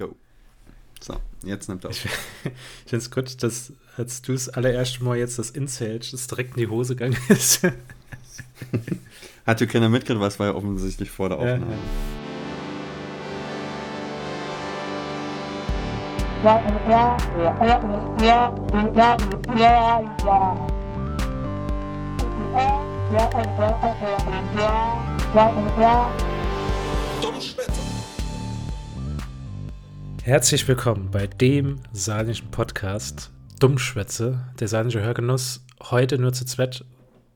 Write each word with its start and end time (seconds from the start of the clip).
Go. 0.00 0.16
So, 0.98 1.16
jetzt 1.44 1.68
nimmt 1.68 1.84
er 1.84 1.90
auf. 1.90 2.04
Ich, 2.04 2.10
ich 2.44 2.52
finde 2.86 3.04
es 3.04 3.10
gut, 3.10 3.42
dass 3.42 3.74
als 3.98 4.22
du 4.22 4.32
das 4.32 4.48
allererste 4.48 5.04
Mal 5.04 5.18
jetzt 5.18 5.38
das 5.38 5.50
Inzählst, 5.50 6.14
das 6.14 6.26
direkt 6.26 6.56
in 6.56 6.62
die 6.62 6.68
Hose 6.68 6.96
gegangen 6.96 7.18
ist. 7.28 7.62
Hat 9.46 9.60
ja 9.60 9.66
keiner 9.66 9.90
mitgekriegt, 9.90 10.20
was 10.20 10.38
war 10.38 10.46
ja 10.46 10.54
offensichtlich 10.54 11.10
vor 11.10 11.28
der 11.28 11.38
Ja, 11.38 11.54
Aufnahme. 11.54 11.76
Herzlich 30.30 30.68
willkommen 30.68 31.10
bei 31.10 31.26
dem 31.26 31.80
saarländischen 31.90 32.52
Podcast 32.52 33.32
Dummschwätze, 33.58 34.38
der 34.60 34.68
saarländische 34.68 35.02
Hörgenuss. 35.02 35.66
Heute 35.82 36.18
nur 36.18 36.32
zu 36.32 36.44
zweit. 36.44 36.84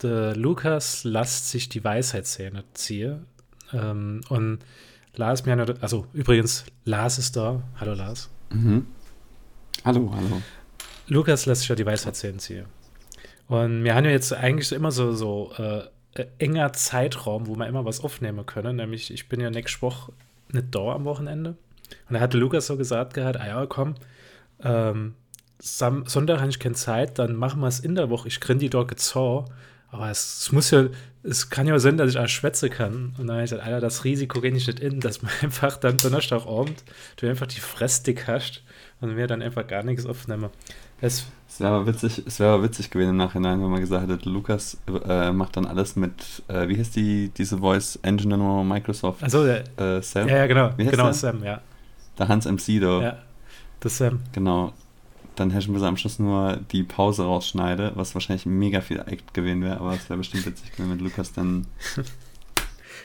Der 0.00 0.36
Lukas 0.36 1.02
lasst 1.02 1.50
sich 1.50 1.68
die 1.68 1.82
Weisheitszähne 1.82 2.62
ziehen. 2.72 3.26
Ähm, 3.72 4.20
und 4.28 4.60
Lars 5.16 5.44
mir 5.44 5.54
eine, 5.54 5.74
also 5.80 6.06
übrigens, 6.12 6.66
Lars 6.84 7.18
ist 7.18 7.34
da. 7.34 7.64
Hallo 7.80 7.94
Lars. 7.94 8.30
Mhm. 8.50 8.86
Hallo, 9.84 10.12
hallo. 10.14 10.40
Lukas 11.08 11.46
lässt 11.46 11.62
sich 11.62 11.70
ja 11.70 11.74
die 11.74 11.86
Weisheitszähne 11.86 12.38
ziehen. 12.38 12.66
Und 13.48 13.82
wir 13.82 13.96
haben 13.96 14.04
ja 14.04 14.12
jetzt 14.12 14.32
eigentlich 14.32 14.68
so 14.68 14.76
immer 14.76 14.92
so, 14.92 15.10
so 15.10 15.50
äh, 15.58 16.26
enger 16.38 16.72
Zeitraum, 16.72 17.48
wo 17.48 17.56
wir 17.56 17.66
immer 17.66 17.84
was 17.84 17.98
aufnehmen 18.04 18.46
können. 18.46 18.76
Nämlich, 18.76 19.12
ich 19.12 19.28
bin 19.28 19.40
ja 19.40 19.50
nächste 19.50 19.82
Woche 19.82 20.12
nicht 20.52 20.72
da 20.72 20.92
am 20.92 21.04
Wochenende. 21.04 21.56
Und 22.08 22.14
da 22.14 22.20
hatte 22.20 22.38
Lukas 22.38 22.66
so 22.66 22.76
gesagt 22.76 23.14
gehabt, 23.14 23.38
ah 23.40 23.46
ja, 23.46 23.66
komm, 23.66 23.94
ähm, 24.62 25.14
Sam 25.58 26.04
Sonntag 26.06 26.40
habe 26.40 26.50
ich 26.50 26.58
keine 26.58 26.74
Zeit, 26.74 27.18
dann 27.18 27.36
machen 27.36 27.60
wir 27.60 27.68
es 27.68 27.80
in 27.80 27.94
der 27.94 28.10
Woche. 28.10 28.28
Ich 28.28 28.40
kriege 28.40 28.58
die 28.58 28.70
dort 28.70 28.88
gezau. 28.88 29.46
Aber 29.88 30.10
es, 30.10 30.38
es 30.42 30.52
muss 30.52 30.72
ja, 30.72 30.86
es 31.22 31.50
kann 31.50 31.68
ja 31.68 31.78
sein, 31.78 31.96
dass 31.96 32.10
ich 32.10 32.18
auch 32.18 32.26
schwätze 32.26 32.68
kann. 32.68 33.14
Und 33.16 33.28
dann 33.28 33.36
habe 33.36 33.44
ich 33.44 33.50
gesagt, 33.50 33.64
Alter, 33.66 33.80
das 33.80 34.02
Risiko 34.02 34.40
gehe 34.40 34.50
ich 34.52 34.66
nicht 34.66 34.80
in, 34.80 34.98
dass 35.00 35.22
man 35.22 35.30
einfach 35.42 35.76
dann 35.76 35.96
Donnerstagabend, 35.96 36.82
du 37.16 37.28
einfach 37.28 37.46
die 37.46 37.60
Fressdick 37.60 38.26
hast 38.26 38.62
und 39.00 39.16
wir 39.16 39.28
dann 39.28 39.40
einfach 39.40 39.66
gar 39.66 39.84
nichts 39.84 40.04
aufnehmen. 40.04 40.50
Es, 41.00 41.26
Es 41.48 41.60
wäre 41.60 41.74
aber 41.74 41.86
witzig, 41.86 42.24
es 42.26 42.40
wäre 42.40 42.60
witzig 42.62 42.90
gewesen 42.90 43.10
im 43.10 43.16
Nachhinein, 43.18 43.62
wenn 43.62 43.70
man 43.70 43.80
gesagt 43.80 44.10
hätte, 44.10 44.28
Lukas 44.28 44.78
äh, 45.06 45.30
macht 45.30 45.56
dann 45.56 45.66
alles 45.66 45.94
mit, 45.94 46.42
äh, 46.48 46.66
wie 46.66 46.76
heißt 46.76 46.96
die, 46.96 47.28
diese 47.28 47.58
Voice 47.58 47.96
Engine 48.02 48.36
von 48.36 48.66
Microsoft? 48.66 49.22
also, 49.22 49.44
Äh, 49.46 49.62
Sam? 50.02 50.28
ja, 50.28 50.38
ja, 50.38 50.46
genau, 50.48 50.70
Wie 50.76 50.82
heißt 50.82 50.90
genau, 50.90 51.04
der? 51.04 51.14
Sam, 51.14 51.44
ja. 51.44 51.60
Der 52.18 52.28
Hans 52.28 52.46
MC 52.46 52.80
da. 52.80 53.02
Ja, 53.02 53.18
das 53.80 53.98
Sam. 53.98 54.20
Genau. 54.32 54.72
Dann 55.36 55.50
hätten 55.50 55.74
wir 55.74 55.82
am 55.82 55.96
Schluss 55.96 56.20
nur 56.20 56.58
die 56.70 56.84
Pause 56.84 57.24
rausschneide, 57.24 57.92
was 57.96 58.14
wahrscheinlich 58.14 58.46
mega 58.46 58.80
viel 58.80 59.00
Act 59.00 59.34
gewesen 59.34 59.62
wäre, 59.62 59.80
aber 59.80 59.94
es 59.94 60.08
wäre 60.08 60.18
bestimmt 60.18 60.46
witzig 60.46 60.70
gewesen, 60.72 60.90
wenn 60.90 61.00
Lukas 61.00 61.32
dann 61.32 61.66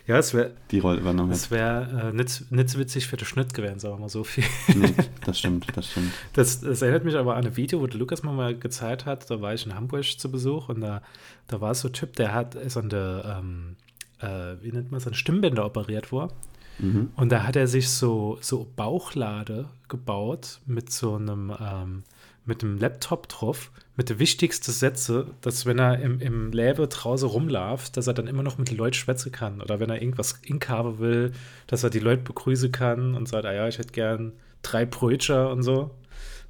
Ja, 0.10 0.18
es 0.18 0.34
wäre 0.34 0.52
die 0.72 0.80
Rolle 0.80 1.02
übernommen 1.02 1.32
es 1.32 1.46
hätte. 1.46 1.56
wär, 1.56 2.10
äh, 2.10 2.14
nicht, 2.14 2.52
nicht 2.52 2.70
so 2.70 2.80
witzig 2.80 3.08
für 3.08 3.16
den 3.16 3.26
Schnitt 3.26 3.54
gewesen, 3.54 3.78
sagen 3.80 3.94
wir 3.96 4.00
mal 4.00 4.10
so 4.10 4.24
viel. 4.24 4.44
Nee, 4.76 4.94
das 5.26 5.38
stimmt, 5.38 5.68
das 5.76 5.92
stimmt. 5.92 6.12
Das, 6.34 6.62
das 6.62 6.82
erinnert 6.82 7.06
mich 7.06 7.16
aber 7.16 7.36
an 7.36 7.46
ein 7.46 7.56
Video, 7.56 7.80
wo 7.80 7.86
der 7.86 8.00
Lukas 8.00 8.24
mir 8.24 8.32
mal 8.32 8.58
gezeigt 8.58 9.06
hat. 9.06 9.30
Da 9.30 9.40
war 9.40 9.54
ich 9.54 9.68
in 9.68 9.76
Hamburg 9.76 10.06
zu 10.06 10.32
Besuch 10.32 10.70
und 10.70 10.82
da, 10.82 11.04
da 11.48 11.62
war 11.62 11.76
so 11.76 11.90
ein 11.90 11.94
Typ, 11.94 12.16
der 12.16 12.34
hat 12.34 12.58
so 12.70 12.80
eine, 12.80 13.40
ähm, 13.40 13.76
äh, 14.20 14.56
wie 14.64 14.72
nennt 14.72 14.90
man 14.90 15.00
es, 15.00 15.08
ein 15.08 15.14
Stimmbänder 15.14 15.64
operiert 15.64 16.12
worden. 16.12 16.34
Mhm. 16.80 17.12
Und 17.16 17.30
da 17.32 17.44
hat 17.44 17.56
er 17.56 17.68
sich 17.68 17.90
so, 17.90 18.38
so 18.42 18.68
Bauchlade 18.76 19.66
gebaut 19.88 20.60
mit 20.66 20.92
so 20.92 21.16
einem, 21.16 21.54
ähm, 21.60 22.04
mit 22.46 22.64
einem 22.64 22.78
Laptop 22.78 23.28
drauf, 23.28 23.70
mit 23.96 24.10
den 24.10 24.18
wichtigsten 24.20 24.72
Sätze, 24.72 25.28
dass 25.42 25.66
wenn 25.66 25.78
er 25.78 26.00
im, 26.00 26.20
im 26.20 26.52
Läbe 26.52 26.88
draußen 26.88 27.28
rumläuft, 27.28 27.98
dass 27.98 28.08
er 28.08 28.14
dann 28.14 28.28
immer 28.28 28.44
noch 28.44 28.58
mit 28.58 28.70
den 28.70 28.78
Leuten 28.78 28.96
schwätzen 28.96 29.32
kann. 29.32 29.62
Oder 29.62 29.80
wenn 29.80 29.90
er 29.90 30.02
irgendwas 30.02 30.40
inkabe 30.44 31.00
will, 31.00 31.34
dass 31.68 31.84
er 31.84 31.90
die 31.90 32.00
Leute 32.00 32.24
begrüßen 32.24 32.72
kann 32.72 33.14
und 33.16 33.28
sagt, 33.28 33.46
ah 33.46 33.54
ja, 33.54 33.68
ich 33.68 33.78
hätte 33.78 33.92
gern 33.92 34.32
drei 34.62 34.86
Brötchen 34.86 35.48
und 35.48 35.64
so. 35.64 35.92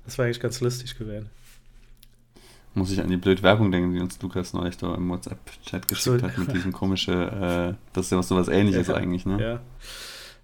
Das 0.05 0.17
war 0.17 0.25
eigentlich 0.25 0.39
ganz 0.39 0.61
lustig 0.61 0.97
gewesen. 0.97 1.29
Muss 2.75 2.91
ich 2.91 3.01
an 3.01 3.09
die 3.09 3.17
blöde 3.17 3.41
Werbung 3.41 3.71
denken, 3.71 3.93
die 3.93 3.99
uns 3.99 4.21
Lukas 4.21 4.53
neulich 4.53 4.77
da 4.77 4.93
im 4.95 5.09
WhatsApp-Chat 5.09 5.87
geschickt 5.87 6.21
So. 6.21 6.27
hat, 6.27 6.37
mit 6.37 6.51
diesem 6.53 6.71
komischen, 6.71 7.15
äh, 7.27 7.73
das 7.93 8.05
ist 8.05 8.11
ja 8.11 8.17
was 8.19 8.27
sowas 8.27 8.47
ähnliches 8.47 8.87
Ja. 8.87 8.93
eigentlich, 8.95 9.25
ne? 9.25 9.41
Ja. 9.41 9.59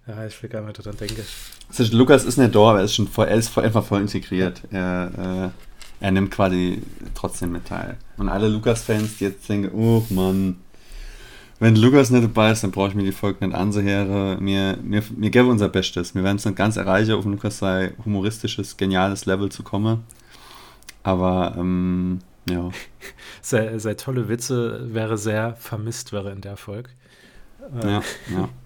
Ja, 0.06 0.24
ich 0.24 0.40
will 0.40 0.50
gar 0.50 0.62
nicht 0.62 0.78
daran 0.78 0.96
denken. 0.96 1.22
Ist, 1.70 1.92
Lukas 1.92 2.24
ist 2.24 2.36
nicht 2.36 2.54
da, 2.54 2.60
aber 2.60 2.78
er 2.78 2.84
ist 2.84 2.94
schon 2.94 3.08
voll, 3.08 3.26
er 3.26 3.36
ist 3.36 3.48
voll, 3.48 3.64
einfach 3.64 3.84
voll 3.84 4.00
integriert. 4.00 4.62
Er, 4.70 5.52
äh, 6.00 6.04
er 6.04 6.10
nimmt 6.12 6.30
quasi 6.30 6.82
trotzdem 7.14 7.52
mit 7.52 7.66
teil. 7.66 7.96
Und 8.16 8.28
alle 8.28 8.48
Lukas-Fans, 8.48 9.18
die 9.18 9.24
jetzt 9.24 9.48
denken, 9.48 9.70
oh 9.74 10.04
Mann, 10.10 10.56
wenn 11.58 11.74
Lukas 11.74 12.10
nicht 12.10 12.22
dabei 12.22 12.52
ist, 12.52 12.62
dann 12.62 12.70
brauche 12.70 12.88
ich 12.88 12.94
mir 12.94 13.02
die 13.02 13.12
Folge 13.12 13.46
nicht 13.46 13.56
anzuhören. 13.56 14.44
Wir, 14.44 14.78
wir, 14.82 15.02
wir 15.16 15.30
geben 15.30 15.48
unser 15.48 15.68
Bestes. 15.68 16.14
Wir 16.14 16.22
werden 16.22 16.36
es 16.36 16.44
nicht 16.44 16.56
ganz 16.56 16.76
erreichen, 16.76 17.12
auf 17.12 17.24
Lukas 17.24 17.58
sei 17.58 17.92
humoristisches, 18.04 18.76
geniales 18.76 19.26
Level 19.26 19.50
zu 19.50 19.62
kommen. 19.62 20.04
Aber, 21.02 21.54
ähm, 21.56 22.20
ja. 22.48 22.70
Sehr, 23.42 23.78
sehr 23.78 23.96
tolle 23.96 24.28
Witze 24.28 24.92
wäre 24.92 25.16
sehr 25.16 25.54
vermisst, 25.54 26.12
wäre 26.12 26.32
in 26.32 26.40
der 26.40 26.56
Folge. 26.56 26.90
Äh, 27.80 27.86
ja, 27.86 28.02
ja. 28.30 28.48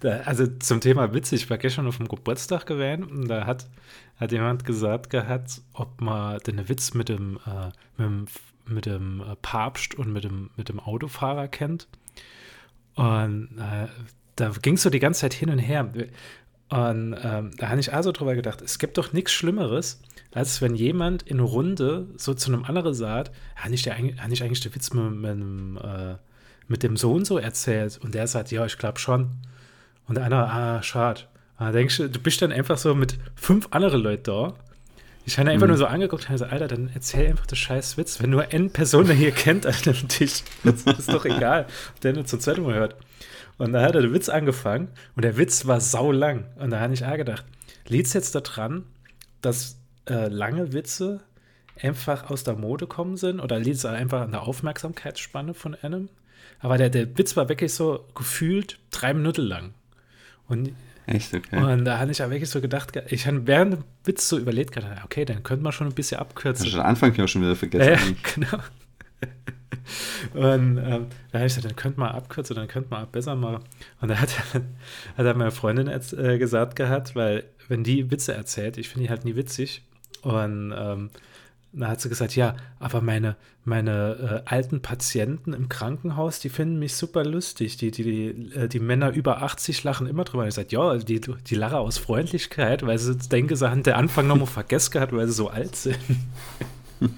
Da, 0.00 0.20
also 0.20 0.46
zum 0.46 0.80
Thema 0.80 1.12
Witze, 1.12 1.34
ich 1.34 1.50
war 1.50 1.58
gestern 1.58 1.86
auf 1.86 1.96
dem 1.96 2.08
Geburtstag 2.08 2.66
gewesen 2.66 3.04
und 3.04 3.28
da 3.28 3.46
hat, 3.46 3.68
hat 4.16 4.32
jemand 4.32 4.64
gesagt 4.64 5.10
gehabt, 5.10 5.62
ob 5.72 6.00
man 6.00 6.38
den 6.40 6.68
Witz 6.68 6.94
mit 6.94 7.08
dem, 7.08 7.38
äh, 7.46 7.66
mit 7.96 8.06
dem, 8.06 8.26
mit 8.66 8.86
dem 8.86 9.20
äh, 9.20 9.36
Papst 9.42 9.94
und 9.94 10.12
mit 10.12 10.24
dem, 10.24 10.50
mit 10.56 10.68
dem 10.68 10.78
Autofahrer 10.78 11.48
kennt. 11.48 11.88
Und 12.94 13.48
äh, 13.58 13.88
da 14.36 14.50
ging 14.62 14.74
es 14.74 14.82
so 14.82 14.90
die 14.90 14.98
ganze 15.00 15.22
Zeit 15.22 15.34
hin 15.34 15.50
und 15.50 15.58
her. 15.58 15.92
Und 16.70 17.16
ähm, 17.20 17.50
da 17.56 17.68
habe 17.68 17.80
ich 17.80 17.92
also 17.92 18.12
drüber 18.12 18.36
gedacht, 18.36 18.62
es 18.62 18.78
gibt 18.78 18.96
doch 18.96 19.12
nichts 19.12 19.32
Schlimmeres, 19.32 20.00
als 20.32 20.62
wenn 20.62 20.76
jemand 20.76 21.24
in 21.24 21.40
Runde 21.40 22.06
so 22.16 22.32
zu 22.34 22.52
einem 22.52 22.64
anderen 22.64 22.94
sagt, 22.94 23.32
habe 23.56 23.74
ich, 23.74 23.88
hab 23.88 23.98
ich 24.30 24.42
eigentlich 24.42 24.60
den 24.60 24.74
Witz 24.74 24.92
mit, 24.92 25.12
mit, 25.12 25.30
dem, 25.30 25.76
äh, 25.78 26.14
mit 26.70 26.82
dem 26.82 26.96
Sohn 26.96 27.24
so 27.26 27.36
erzählt? 27.38 27.98
Und 28.02 28.14
der 28.14 28.26
sagt, 28.26 28.50
ja, 28.50 28.64
ich 28.64 28.78
glaube 28.78 28.98
schon. 28.98 29.30
Und 30.08 30.18
andere, 30.18 30.48
ah, 30.50 30.82
schade. 30.82 31.22
Und 31.58 31.66
dann 31.66 31.72
denkst 31.74 31.98
du, 31.98 32.08
du 32.08 32.18
bist 32.20 32.40
dann 32.40 32.52
einfach 32.52 32.78
so 32.78 32.94
mit 32.94 33.18
fünf 33.34 33.68
anderen 33.72 34.00
Leuten 34.02 34.22
da. 34.24 34.54
Ich 35.26 35.38
habe 35.38 35.50
einfach 35.50 35.66
Mhm. 35.66 35.72
nur 35.72 35.78
so 35.78 35.86
angeguckt 35.86 36.22
und 36.24 36.28
habe 36.30 36.34
gesagt, 36.38 36.52
Alter, 36.52 36.68
dann 36.68 36.90
erzähl 36.94 37.28
einfach 37.28 37.46
den 37.46 37.56
scheiß 37.56 37.98
Witz. 37.98 38.20
Wenn 38.22 38.30
nur 38.30 38.48
eine 38.50 38.70
Person 38.70 39.06
der 39.06 39.14
hier 39.14 39.32
kennt 39.32 39.66
an 39.66 39.74
dem 39.84 40.08
Tisch, 40.08 40.42
das 40.64 40.82
ist 40.84 41.12
doch 41.12 41.24
egal, 41.26 41.66
ob 41.94 42.00
der 42.00 42.14
nur 42.14 42.24
zur 42.24 42.40
Zeit 42.40 42.56
Mal 42.58 42.74
hört. 42.74 42.96
Und 43.58 43.74
da 43.74 43.82
hat 43.82 43.94
er 43.94 44.00
den 44.00 44.14
Witz 44.14 44.30
angefangen 44.30 44.88
und 45.16 45.22
der 45.24 45.36
Witz 45.36 45.66
war 45.66 45.80
saulang. 45.80 46.46
Und 46.58 46.70
da 46.70 46.80
habe 46.80 46.94
ich 46.94 47.04
auch 47.04 47.16
gedacht, 47.16 47.44
liegt 47.86 48.06
es 48.06 48.14
jetzt 48.14 48.34
daran, 48.34 48.84
dass 49.42 49.76
äh, 50.08 50.28
lange 50.28 50.72
Witze 50.72 51.20
einfach 51.80 52.30
aus 52.30 52.42
der 52.42 52.54
Mode 52.54 52.86
kommen 52.86 53.16
sind 53.18 53.38
oder 53.38 53.58
liegt 53.58 53.76
es 53.76 53.84
einfach 53.84 54.22
an 54.22 54.30
der 54.32 54.42
Aufmerksamkeitsspanne 54.42 55.52
von 55.52 55.74
einem? 55.82 56.08
Aber 56.60 56.78
der, 56.78 56.90
der 56.90 57.16
Witz 57.18 57.36
war 57.36 57.48
wirklich 57.48 57.72
so 57.72 58.06
gefühlt 58.14 58.78
drei 58.90 59.14
Minuten 59.14 59.42
lang. 59.42 59.74
Und, 60.46 60.72
Echt, 61.06 61.34
okay. 61.34 61.56
und 61.56 61.84
da 61.84 61.98
habe 61.98 62.10
ich 62.10 62.18
ja 62.18 62.30
wirklich 62.30 62.50
so 62.50 62.60
gedacht, 62.60 62.92
ich 63.08 63.26
habe 63.26 63.46
während 63.46 63.74
dem 63.74 63.84
Witz 64.04 64.28
so 64.28 64.38
überlegt, 64.38 64.72
gedacht, 64.72 65.02
okay, 65.04 65.24
dann 65.24 65.42
könnte 65.42 65.64
man 65.64 65.72
schon 65.72 65.88
ein 65.88 65.94
bisschen 65.94 66.18
Hast 66.18 66.26
abkürzen. 66.28 66.66
du 66.66 66.72
den 66.72 66.80
Anfang 66.80 67.18
auch 67.20 67.28
schon 67.28 67.42
wieder 67.42 67.56
vergessen? 67.56 67.90
Ja, 67.90 67.94
ja, 67.94 68.14
genau. 68.34 68.62
Und 70.34 70.78
ähm, 70.78 71.06
da 71.32 71.38
habe 71.38 71.46
ich 71.46 71.54
gesagt, 71.54 71.64
dann 71.64 71.76
könnte 71.76 72.00
man 72.00 72.10
abkürzen, 72.10 72.56
dann 72.56 72.68
könnte 72.68 72.90
man 72.90 73.10
besser 73.10 73.34
machen. 73.34 73.64
Und 74.00 74.08
da 74.08 74.16
hat, 74.16 74.30
hat 74.54 75.26
er 75.26 75.34
meine 75.34 75.50
Freundin 75.50 75.88
äh, 75.88 76.38
gesagt 76.38 76.76
gehabt, 76.76 77.16
weil 77.16 77.44
wenn 77.68 77.82
die 77.84 78.10
Witze 78.10 78.34
erzählt, 78.34 78.78
ich 78.78 78.88
finde 78.88 79.06
die 79.06 79.10
halt 79.10 79.24
nie 79.24 79.36
witzig. 79.36 79.82
Und 80.22 80.74
ähm, 80.76 81.10
da 81.72 81.88
hat 81.88 82.00
sie 82.00 82.08
gesagt, 82.08 82.34
ja, 82.34 82.56
aber 82.78 83.00
meine, 83.00 83.36
meine 83.64 84.42
äh, 84.46 84.50
alten 84.50 84.82
Patienten 84.82 85.52
im 85.52 85.68
Krankenhaus, 85.68 86.40
die 86.40 86.48
finden 86.48 86.78
mich 86.78 86.94
super 86.94 87.24
lustig. 87.24 87.76
Die, 87.76 87.90
die, 87.90 88.02
die, 88.02 88.54
äh, 88.56 88.68
die 88.68 88.80
Männer 88.80 89.12
über 89.12 89.42
80 89.42 89.84
lachen 89.84 90.06
immer 90.06 90.24
drüber. 90.24 90.42
Und 90.42 90.48
ich 90.48 90.54
sagte, 90.54 90.74
ja, 90.74 90.96
die, 90.96 91.20
die 91.20 91.54
lachen 91.54 91.76
aus 91.76 91.98
Freundlichkeit, 91.98 92.84
weil 92.84 92.98
sie 92.98 93.16
denken, 93.16 93.54
sie 93.54 93.70
haben 93.70 93.82
den 93.82 93.94
Anfang 93.94 94.26
nochmal 94.26 94.46
vergessen 94.48 94.92
gehabt, 94.92 95.12
weil 95.12 95.26
sie 95.28 95.34
so 95.34 95.48
alt 95.48 95.76
sind. 95.76 95.98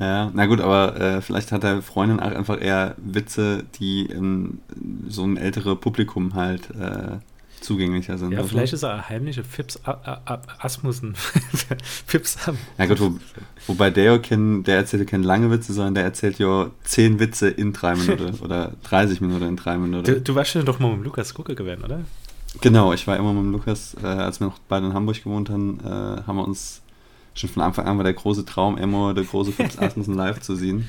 Ja, 0.00 0.32
na 0.34 0.46
gut, 0.46 0.60
aber 0.60 1.00
äh, 1.00 1.22
vielleicht 1.22 1.52
hat 1.52 1.62
der 1.62 1.80
Freundin 1.80 2.18
auch 2.18 2.32
einfach 2.32 2.60
eher 2.60 2.96
Witze, 2.98 3.64
die 3.78 4.06
in 4.06 4.58
so 5.08 5.22
ein 5.24 5.36
ältere 5.36 5.76
Publikum 5.76 6.34
halt 6.34 6.68
äh, 6.70 7.18
zugänglicher 7.64 8.18
sind. 8.18 8.32
Ja, 8.32 8.38
oder 8.38 8.48
so. 8.48 8.54
vielleicht 8.54 8.72
ist 8.72 8.82
er 8.82 8.94
ein 8.94 9.08
heimlicher 9.08 9.44
Fips 9.44 9.80
Asmussen. 10.58 11.14
Fips. 12.06 12.36
Ja 12.78 12.86
gut, 12.86 13.00
wo, 13.00 13.18
wobei 13.66 13.90
der 13.90 14.04
ja 14.04 14.18
kein, 14.18 14.62
der 14.64 14.76
erzählt 14.76 15.02
ja 15.02 15.10
keine 15.10 15.24
lange 15.24 15.50
Witze, 15.50 15.72
sondern 15.72 15.94
der 15.94 16.04
erzählt 16.04 16.38
ja 16.38 16.70
zehn 16.84 17.18
Witze 17.18 17.48
in 17.48 17.72
drei 17.72 17.94
Minuten 17.94 18.38
oder 18.42 18.72
30 18.84 19.20
Minuten 19.20 19.44
in 19.48 19.56
drei 19.56 19.76
Minuten. 19.76 20.04
Du, 20.04 20.20
du 20.20 20.34
warst 20.34 20.54
ja 20.54 20.62
doch 20.62 20.78
mal 20.78 20.94
mit 20.96 21.04
Lukas 21.04 21.34
Gucke 21.34 21.54
gewesen, 21.54 21.84
oder? 21.84 22.00
Genau, 22.60 22.92
ich 22.92 23.06
war 23.06 23.16
immer 23.16 23.32
mit 23.32 23.42
dem 23.42 23.52
Lukas, 23.52 23.96
äh, 24.02 24.06
als 24.06 24.40
wir 24.40 24.46
noch 24.46 24.58
beide 24.68 24.86
in 24.86 24.94
Hamburg 24.94 25.22
gewohnt 25.22 25.50
haben, 25.50 25.80
äh, 25.80 25.88
haben 25.88 26.36
wir 26.36 26.46
uns 26.46 26.82
schon 27.34 27.50
von 27.50 27.62
Anfang 27.62 27.86
an 27.86 27.96
war 27.96 28.04
der 28.04 28.14
große 28.14 28.44
Traum, 28.44 28.78
Emmo, 28.78 29.12
der 29.12 29.24
große 29.24 29.52
Fips 29.52 29.78
Asmussen 29.80 30.14
live 30.14 30.40
zu 30.40 30.54
sehen. 30.54 30.88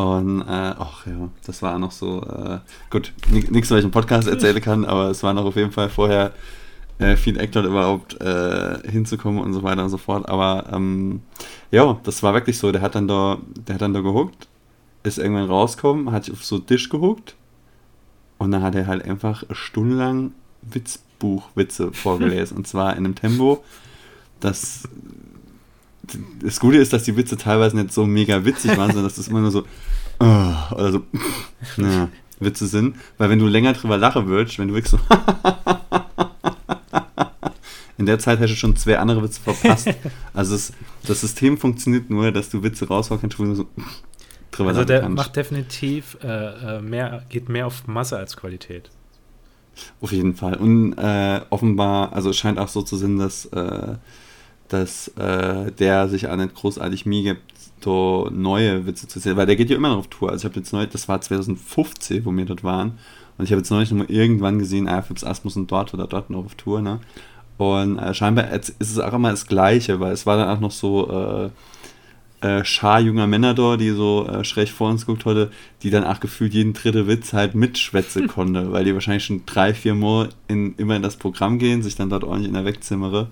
Und, 0.00 0.42
äh, 0.42 0.44
ach 0.78 1.06
ja, 1.06 1.28
das 1.44 1.60
war 1.60 1.78
noch 1.78 1.90
so, 1.90 2.22
äh, 2.22 2.60
gut, 2.88 3.12
nichts, 3.28 3.70
was 3.70 3.80
ich 3.80 3.84
im 3.84 3.90
Podcast 3.90 4.28
erzählen 4.28 4.60
kann, 4.60 4.84
aber 4.86 5.10
es 5.10 5.22
war 5.22 5.34
noch 5.34 5.44
auf 5.44 5.56
jeden 5.56 5.72
Fall 5.72 5.90
vorher 5.90 6.32
äh, 6.98 7.16
viel 7.16 7.34
dort 7.34 7.66
überhaupt 7.66 8.18
äh, 8.20 8.78
hinzukommen 8.90 9.42
und 9.42 9.52
so 9.52 9.62
weiter 9.62 9.84
und 9.84 9.90
so 9.90 9.98
fort. 9.98 10.26
Aber 10.28 10.64
ähm, 10.72 11.20
ja, 11.70 11.98
das 12.02 12.22
war 12.22 12.32
wirklich 12.32 12.56
so. 12.58 12.72
Der 12.72 12.80
hat 12.80 12.94
dann 12.94 13.08
da, 13.08 13.38
der 13.66 13.74
hat 13.74 13.82
dann 13.82 13.92
da 13.92 14.00
gehuckt, 14.00 14.48
ist 15.02 15.18
irgendwann 15.18 15.50
rausgekommen, 15.50 16.12
hat 16.12 16.24
sich 16.24 16.34
auf 16.34 16.44
so 16.44 16.56
einen 16.56 16.66
Tisch 16.66 16.88
gehuckt 16.88 17.34
und 18.38 18.52
dann 18.52 18.62
hat 18.62 18.74
er 18.74 18.86
halt 18.86 19.04
einfach 19.04 19.44
stundenlang 19.50 20.32
Witzbuchwitze 20.62 21.92
vorgelesen. 21.92 22.56
und 22.56 22.66
zwar 22.66 22.92
in 22.92 23.04
einem 23.04 23.14
Tempo, 23.16 23.62
das 24.40 24.88
das 26.42 26.60
Gute 26.60 26.78
ist, 26.78 26.92
dass 26.92 27.04
die 27.04 27.16
Witze 27.16 27.36
teilweise 27.36 27.76
nicht 27.76 27.92
so 27.92 28.06
mega 28.06 28.44
witzig 28.44 28.76
waren, 28.76 28.88
sondern 28.92 29.04
dass 29.04 29.16
das 29.16 29.28
immer 29.28 29.40
nur 29.40 29.50
so 29.50 29.64
oh, 30.20 30.52
oder 30.74 30.92
so 30.92 31.02
na, 31.76 32.08
Witze 32.38 32.66
sind. 32.66 32.96
Weil 33.18 33.30
wenn 33.30 33.38
du 33.38 33.46
länger 33.46 33.72
drüber 33.72 33.98
lachen 33.98 34.26
würdest, 34.26 34.58
wenn 34.58 34.68
du 34.68 34.74
wirklich 34.74 34.90
so 34.90 34.98
in 37.98 38.06
der 38.06 38.18
Zeit 38.18 38.38
hättest 38.38 38.54
du 38.54 38.58
schon 38.58 38.76
zwei 38.76 38.98
andere 38.98 39.22
Witze 39.22 39.40
verpasst. 39.40 39.88
Also 40.32 40.54
es, 40.54 40.72
das 41.06 41.20
System 41.20 41.58
funktioniert 41.58 42.08
nur, 42.08 42.32
dass 42.32 42.48
du 42.48 42.62
Witze 42.62 42.88
raushauen 42.88 43.20
kannst, 43.20 43.38
wo 43.38 43.44
du 43.44 43.54
so 43.54 43.66
drüber 44.50 44.70
Also 44.70 44.84
der 44.84 45.00
kannst. 45.02 45.16
macht 45.16 45.36
definitiv 45.36 46.16
äh, 46.22 46.78
äh, 46.78 46.80
mehr, 46.80 47.24
geht 47.28 47.48
mehr 47.50 47.66
auf 47.66 47.86
Masse 47.86 48.16
als 48.16 48.36
Qualität. 48.36 48.90
Auf 50.00 50.12
jeden 50.12 50.34
Fall. 50.34 50.56
Und 50.56 50.94
äh, 50.94 51.40
offenbar, 51.50 52.12
also 52.12 52.30
es 52.30 52.38
scheint 52.38 52.58
auch 52.58 52.68
so 52.68 52.82
zu 52.82 52.96
sein, 52.96 53.18
dass, 53.18 53.46
äh, 53.46 53.96
dass 54.72 55.08
äh, 55.16 55.70
der 55.72 56.08
sich 56.08 56.28
auch 56.28 56.36
nicht 56.36 56.54
großartig 56.54 57.06
Mühe 57.06 57.22
gibt, 57.22 57.42
so 57.82 58.28
neue 58.32 58.86
Witze 58.86 59.08
zu 59.08 59.18
erzählen, 59.18 59.36
weil 59.36 59.46
der 59.46 59.56
geht 59.56 59.70
ja 59.70 59.76
immer 59.76 59.88
noch 59.88 59.98
auf 59.98 60.08
Tour. 60.08 60.30
Also 60.30 60.46
ich 60.46 60.50
habe 60.50 60.60
jetzt 60.60 60.72
neu, 60.72 60.86
das 60.86 61.08
war 61.08 61.20
2015, 61.20 62.24
wo 62.24 62.32
wir 62.32 62.44
dort 62.44 62.64
waren. 62.64 62.98
Und 63.38 63.44
ich 63.44 63.52
habe 63.52 63.60
jetzt 63.60 63.70
neulich 63.70 63.90
nochmal 63.90 64.10
irgendwann 64.10 64.58
gesehen, 64.58 64.88
ah, 64.88 65.02
Philips 65.02 65.24
Asmus 65.24 65.56
und 65.56 65.70
dort 65.70 65.94
oder 65.94 66.06
dort 66.06 66.30
noch 66.30 66.44
auf 66.44 66.54
Tour, 66.54 66.82
ne? 66.82 67.00
Und 67.56 67.98
äh, 67.98 68.14
scheinbar 68.14 68.50
ist 68.50 68.74
es 68.80 68.98
auch 68.98 69.12
immer 69.12 69.30
das 69.30 69.46
Gleiche, 69.46 70.00
weil 70.00 70.12
es 70.12 70.24
war 70.24 70.36
dann 70.36 70.48
auch 70.48 70.60
noch 70.60 70.70
so 70.70 71.10
äh, 71.10 71.50
äh, 72.46 72.64
Schar 72.64 73.00
junger 73.00 73.26
Männer 73.26 73.52
da, 73.52 73.76
die 73.76 73.90
so 73.90 74.26
äh, 74.26 74.44
schräg 74.44 74.70
vor 74.70 74.88
uns 74.88 75.04
geguckt 75.04 75.26
hatte, 75.26 75.50
die 75.82 75.90
dann 75.90 76.04
auch 76.04 76.20
gefühlt 76.20 76.54
jeden 76.54 76.72
dritte 76.72 77.06
Witz 77.06 77.32
halt 77.32 77.54
mitschwätzen 77.54 78.28
konnte, 78.28 78.72
weil 78.72 78.84
die 78.84 78.94
wahrscheinlich 78.94 79.24
schon 79.24 79.44
drei, 79.44 79.74
vier 79.74 79.94
Mal 79.94 80.30
in, 80.48 80.74
immer 80.76 80.96
in 80.96 81.02
das 81.02 81.16
Programm 81.16 81.58
gehen, 81.58 81.82
sich 81.82 81.96
dann 81.96 82.08
dort 82.08 82.24
ordentlich 82.24 82.48
in 82.48 82.54
der 82.54 82.64
Wegzimmere 82.64 83.28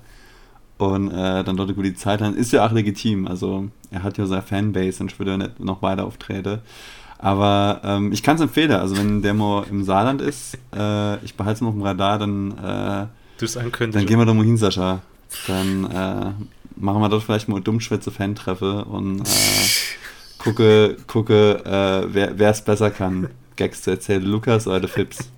und 0.79 1.11
äh, 1.11 1.45
dann 1.45 1.57
dort 1.57 1.69
eine 1.69 1.75
gute 1.75 1.95
Zeit 1.95 2.23
haben. 2.23 2.37
Ist 2.37 2.53
ja 2.53 2.67
auch 2.67 2.73
legitim, 2.73 3.27
also 3.27 3.69
er 3.91 4.03
hat 4.03 4.17
ja 4.17 4.27
seine 4.27 4.43
Fanbase 4.43 5.03
und 5.03 5.13
ich 5.13 5.19
würde 5.19 5.37
nicht 5.37 5.61
noch 5.61 5.83
weiter 5.83 6.07
auftreten. 6.07 6.61
Aber 7.19 7.81
ähm, 7.85 8.13
ich 8.13 8.23
kann 8.23 8.37
es 8.37 8.43
empfehlen, 8.43 8.71
also 8.73 8.97
wenn 8.97 9.23
der 9.23 9.35
mal 9.35 9.67
im 9.69 9.83
Saarland 9.83 10.23
ist, 10.23 10.57
äh, 10.75 11.17
ich 11.25 11.35
behalte 11.35 11.57
es 11.57 11.61
noch 11.63 11.75
im 11.75 11.83
Radar, 11.83 12.19
dann 12.19 12.53
äh. 12.59 13.07
Dann 13.93 14.07
gehen 14.07 14.19
wir 14.19 14.27
doch 14.27 14.35
mal 14.35 14.45
hin, 14.45 14.57
Sascha. 14.57 15.01
Dann 15.47 15.85
äh, 15.85 16.33
machen 16.77 17.01
wir 17.01 17.09
dort 17.09 17.25
vielleicht 17.25 17.49
mal 17.49 17.61
dummschwätze 17.61 18.11
Fan-Treffe 18.11 18.85
und 18.85 19.21
äh, 19.21 19.25
gucke, 20.39 20.97
gucke 21.07 21.65
äh, 21.65 22.15
wer 22.39 22.51
es 22.51 22.63
besser 22.63 22.91
kann, 22.91 23.29
Gags 23.57 23.83
zu 23.83 23.91
erzählen, 23.91 24.23
Lukas 24.23 24.67
oder 24.67 24.81
der 24.81 24.89
Fips. 24.89 25.31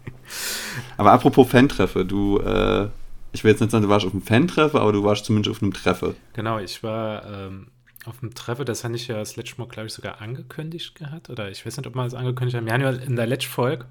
Aber 0.96 1.12
apropos 1.12 1.48
Fan-Treffe, 1.48 2.04
du, 2.04 2.38
äh, 2.38 2.88
ich 3.32 3.44
will 3.44 3.50
jetzt 3.50 3.60
nicht 3.60 3.70
sagen, 3.70 3.84
du 3.84 3.88
warst 3.88 4.06
auf 4.06 4.12
einem 4.12 4.22
Fan-Treffe, 4.22 4.80
aber 4.80 4.92
du 4.92 5.04
warst 5.04 5.24
zumindest 5.24 5.56
auf 5.56 5.62
einem 5.62 5.72
Treffe. 5.72 6.14
Genau, 6.32 6.58
ich 6.58 6.82
war 6.82 7.24
ähm, 7.26 7.68
auf 8.06 8.22
einem 8.22 8.34
Treffe, 8.34 8.64
das 8.64 8.82
hatte 8.82 8.94
ich 8.94 9.08
ja 9.08 9.16
das 9.16 9.36
letzte 9.36 9.60
Mal, 9.60 9.68
glaube 9.68 9.86
ich, 9.86 9.92
sogar 9.92 10.20
angekündigt 10.20 10.94
gehabt. 10.94 11.30
Oder 11.30 11.50
ich 11.50 11.64
weiß 11.64 11.76
nicht, 11.76 11.86
ob 11.86 11.94
man 11.94 12.06
das 12.06 12.14
angekündigt 12.14 12.56
hat. 12.56 12.64
Wir 12.64 12.72
haben 12.72 12.80
ja 12.80 12.90
in 12.90 13.16
der 13.16 13.26
letzten 13.26 13.50
Folge, 13.50 13.84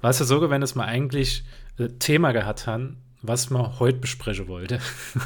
war 0.00 0.10
es 0.10 0.18
ja 0.18 0.24
so 0.24 0.40
gewesen, 0.40 0.60
dass 0.60 0.74
wir 0.74 0.84
eigentlich 0.84 1.44
äh, 1.78 1.88
Thema 1.98 2.32
gehabt 2.32 2.66
haben, 2.66 2.98
was 3.20 3.50
man 3.50 3.78
heute 3.78 3.98
besprechen 3.98 4.48
wollte. 4.48 4.78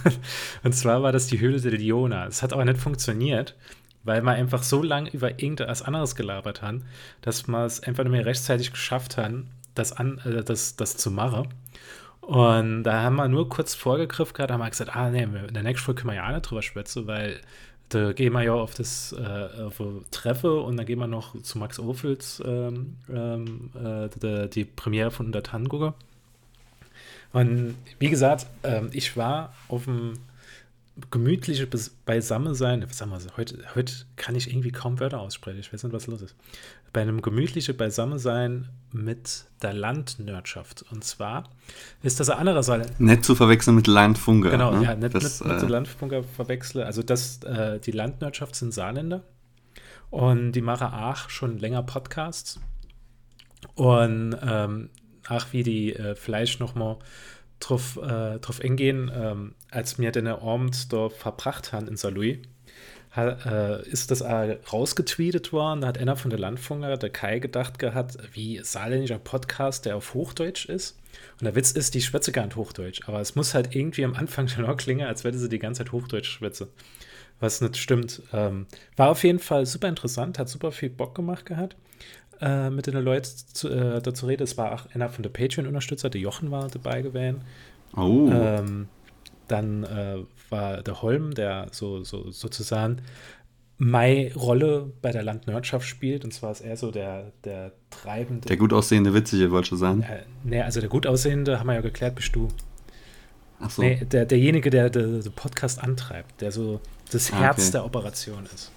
und 0.63 0.75
zwar 0.75 1.03
war 1.03 1.13
das 1.13 1.27
die 1.27 1.41
Höhle 1.41 1.61
der 1.61 1.77
Diona. 1.77 2.27
Es 2.27 2.43
hat 2.43 2.53
aber 2.53 2.65
nicht 2.65 2.81
funktioniert, 2.81 3.55
weil 4.03 4.23
man 4.23 4.35
einfach 4.35 4.63
so 4.63 4.83
lange 4.83 5.11
über 5.11 5.31
irgendetwas 5.31 5.83
anderes 5.83 6.17
gelabert 6.17 6.63
hat, 6.63 6.77
dass 7.21 7.47
man 7.47 7.67
es 7.67 7.81
einfach 7.81 8.05
nicht 8.05 8.13
mehr 8.13 8.27
rechtzeitig 8.27 8.73
geschafft 8.73 9.19
hat, 9.19 9.33
das, 9.75 9.93
an, 9.93 10.19
äh, 10.25 10.43
das, 10.43 10.77
das 10.77 10.97
zu 10.97 11.11
machen. 11.11 11.49
Und 12.23 12.85
da 12.85 13.03
haben 13.03 13.17
wir 13.17 13.27
nur 13.29 13.49
kurz 13.49 13.75
vorgegriffen 13.75 14.35
gehabt, 14.35 14.53
haben 14.53 14.61
wir 14.61 14.71
gesagt, 14.71 14.95
ah 14.95 15.11
nee, 15.11 15.25
in 15.25 15.55
der 15.55 15.63
nächsten 15.65 15.85
Folge 15.85 16.03
können 16.03 16.15
wir 16.15 16.23
ja 16.23 16.29
auch 16.29 16.33
nicht 16.33 16.49
drüber 16.49 16.63
schwätzen, 16.63 17.07
weil 17.09 17.41
da 17.89 18.13
gehen 18.13 18.33
wir 18.33 18.43
ja 18.43 18.55
auf 18.55 18.75
das 18.75 19.13
äh, 19.13 19.63
auf 19.65 19.83
Treffe 20.13 20.61
und 20.61 20.77
dann 20.77 20.87
gehen 20.87 21.01
wir 21.01 21.09
noch 21.09 21.41
zu 21.43 21.59
Max 21.59 21.79
Ophüls 21.79 22.41
ähm, 22.47 22.97
ähm, 23.13 23.71
äh, 23.75 24.09
die, 24.09 24.49
die 24.51 24.65
Premiere 24.65 25.11
von 25.11 25.33
der 25.33 25.43
Tango. 25.43 25.95
Und 27.33 27.75
wie 27.99 28.09
gesagt, 28.09 28.47
ähm, 28.63 28.91
ich 28.93 29.17
war 29.17 29.53
auf 29.69 29.85
dem 29.85 30.15
gemütliche 31.11 31.69
Beisammensein, 32.05 32.87
sagen 32.91 33.11
wir, 33.11 33.19
heute, 33.37 33.59
heute 33.75 33.93
kann 34.17 34.37
ich 34.37 34.51
irgendwie 34.51 34.71
kaum 34.71 35.01
Wörter 35.01 35.21
aussprechen, 35.21 35.59
ich 35.59 35.73
weiß 35.73 35.83
nicht, 35.85 35.93
was 35.93 36.07
los 36.07 36.23
ist. 36.23 36.37
Bei 36.93 37.01
einem 37.01 37.23
gemütlichen 37.23 37.77
Beisammensein 37.77 38.69
mit 38.93 39.47
der 39.63 39.73
Landwirtschaft. 39.73 40.85
Und 40.91 41.05
zwar 41.05 41.45
ist 42.03 42.21
das 42.21 42.29
eine 42.29 42.41
andere 42.41 42.63
Sache. 42.63 42.87
Nicht 42.99 43.25
zu 43.25 43.35
verwechseln 43.35 43.77
mit 43.77 43.87
Landfunker. 43.87 44.51
Genau, 44.51 44.73
ne? 44.73 44.85
ja, 44.85 44.95
nicht, 44.95 45.15
das, 45.15 45.43
nicht, 45.43 45.55
nicht 45.55 45.63
äh, 45.63 45.67
Landfunker 45.67 46.23
verwechseln. 46.23 46.85
Also 46.85 47.03
das, 47.03 47.43
äh, 47.45 47.81
die 47.81 47.93
Landwirtschaft 47.93 48.55
sind 48.57 48.75
Saarländer 48.75 49.23
und 50.11 50.53
die 50.53 50.61
machen 50.61 50.89
auch 50.89 51.31
schon 51.31 51.59
länger 51.59 51.83
Podcasts. 51.83 52.61
Und 53.75 54.37
ähm, 54.43 54.91
ach, 55.27 55.47
wie 55.53 55.63
die 55.63 55.95
äh, 55.95 56.15
vielleicht 56.15 56.61
nochmal 56.61 56.99
drauf, 57.61 57.97
äh, 57.97 58.39
drauf 58.39 58.61
eingehen, 58.63 59.11
ähm, 59.15 59.55
als 59.71 59.99
mir 59.99 60.13
den 60.13 60.27
Abend 60.27 60.93
da 60.93 61.09
verbracht 61.09 61.73
haben 61.73 61.89
in 61.89 61.97
Saarlouis, 61.97 62.39
äh, 63.17 63.89
ist 63.89 64.11
das 64.11 64.23
rausgetweetet 64.23 65.53
worden. 65.53 65.83
Da 65.83 65.89
hat 65.89 65.99
einer 65.99 66.17
von 66.17 66.31
der 66.31 66.39
Landfunker, 66.39 66.97
der 66.97 67.11
Kai, 67.11 67.39
gedacht 67.39 67.79
gehabt, 67.79 68.17
wie 68.33 68.61
saarländischer 68.63 69.19
Podcast, 69.19 69.87
der 69.87 69.97
auf 69.97 70.15
Hochdeutsch 70.15 70.67
ist. 70.67 70.99
Und 71.39 71.45
der 71.45 71.55
Witz 71.55 71.73
ist, 71.73 71.95
die 71.95 72.01
schwätze 72.01 72.33
gar 72.33 72.45
nicht 72.45 72.57
Hochdeutsch. 72.57 73.03
Aber 73.07 73.21
es 73.21 73.35
muss 73.35 73.55
halt 73.55 73.75
irgendwie 73.75 74.05
am 74.05 74.15
Anfang 74.15 74.49
schon 74.49 74.65
auch 74.65 74.77
klingen, 74.77 75.07
als 75.07 75.25
würde 75.25 75.39
sie 75.39 75.49
die 75.49 75.59
ganze 75.59 75.85
Zeit 75.85 75.93
Hochdeutsch 75.93 76.31
schwätze. 76.31 76.69
Was 77.41 77.61
nicht 77.61 77.77
stimmt. 77.77 78.23
Ähm, 78.33 78.67
war 78.97 79.11
auf 79.11 79.25
jeden 79.25 79.41
Fall 79.41 79.67
super 79.67 79.89
interessant, 79.89 80.39
hat 80.39 80.49
super 80.49 80.71
viel 80.73 80.91
Bock 80.91 81.15
gemacht 81.15 81.45
gehabt 81.45 81.77
äh, 82.41 82.71
mit 82.71 82.87
den 82.87 82.95
Leuten 82.95 83.29
zu, 83.53 83.69
äh, 83.69 84.01
dazu 84.01 84.27
reden. 84.27 84.43
Es 84.43 84.57
war 84.57 84.73
auch 84.73 84.87
einer 84.95 85.09
von 85.09 85.23
der 85.23 85.31
Patreon-Unterstützer, 85.31 86.11
der 86.11 86.21
Jochen 86.21 86.51
war 86.51 86.69
dabei 86.69 87.03
gewesen. 87.03 87.43
Oh. 87.97 88.29
Ähm, 88.31 88.89
dann 89.49 89.85
äh, 89.85 90.19
war 90.53 90.83
der 90.83 91.03
Holm, 91.03 91.35
der 91.35 91.69
so, 91.73 92.05
so 92.05 92.31
sozusagen 92.31 93.03
meine 93.79 94.33
Rolle 94.35 94.93
bei 95.03 95.11
der 95.11 95.25
Landwirtschaft 95.25 95.87
spielt. 95.87 96.25
Und 96.25 96.33
zwar 96.33 96.53
ist 96.53 96.61
er 96.61 96.77
so 96.77 96.91
der, 96.93 97.33
der 97.45 97.73
treibende. 97.91 98.47
Der 98.47 98.57
gut 98.57 98.73
aussehende 98.73 99.13
Witzige, 99.13 99.51
wollte 99.51 99.71
schon 99.71 99.79
sagen. 99.79 100.03
Äh, 100.03 100.23
nee, 100.45 100.63
also 100.63 100.81
der 100.81 100.89
gut 100.89 101.07
aussehende, 101.07 101.59
haben 101.59 101.67
wir 101.67 101.75
ja 101.75 101.81
geklärt, 101.81 102.15
bist 102.15 102.35
du. 102.37 102.49
Ach 103.61 103.71
so. 103.71 103.83
Nee, 103.83 104.05
der, 104.05 104.27
derjenige, 104.27 104.71
der 104.71 104.91
den 104.91 105.23
Podcast 105.35 105.83
antreibt, 105.83 106.41
der 106.41 106.53
so 106.53 106.81
das 107.11 107.33
ah, 107.33 107.41
Herz 107.41 107.59
okay. 107.59 107.73
der 107.73 107.85
Operation 107.85 108.47
ist. 108.55 108.71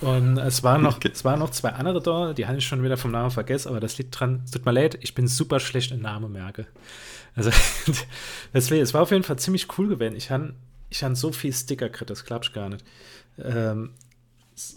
Und 0.00 0.38
es 0.38 0.62
waren 0.62 0.82
noch, 0.82 0.96
okay. 0.96 1.10
es 1.12 1.24
waren 1.24 1.38
noch 1.38 1.50
zwei 1.50 1.70
andere 1.70 2.02
da, 2.02 2.32
die 2.32 2.46
habe 2.46 2.58
ich 2.58 2.66
schon 2.66 2.82
wieder 2.82 2.96
vom 2.96 3.10
Namen 3.10 3.30
vergessen, 3.30 3.68
aber 3.68 3.80
das 3.80 3.98
liegt 3.98 4.18
dran, 4.18 4.42
tut 4.50 4.64
mir 4.64 4.72
leid, 4.72 4.98
ich 5.00 5.14
bin 5.14 5.26
super 5.26 5.60
schlecht 5.60 5.90
in 5.90 6.02
Namen 6.02 6.32
merke. 6.32 6.66
Also, 7.36 7.50
deswegen, 8.54 8.82
es 8.82 8.92
war 8.94 9.02
auf 9.02 9.12
jeden 9.12 9.22
Fall 9.22 9.38
ziemlich 9.38 9.78
cool 9.78 9.88
gewesen. 9.88 10.16
Ich 10.16 10.30
habe 10.30 10.54
ich 10.88 11.02
han 11.02 11.14
so 11.14 11.32
viel 11.32 11.52
Sticker 11.52 11.88
gekriegt, 11.88 12.10
das 12.10 12.24
du 12.24 12.52
gar 12.52 12.68
nicht. 12.68 12.84
Ähm, 13.38 13.90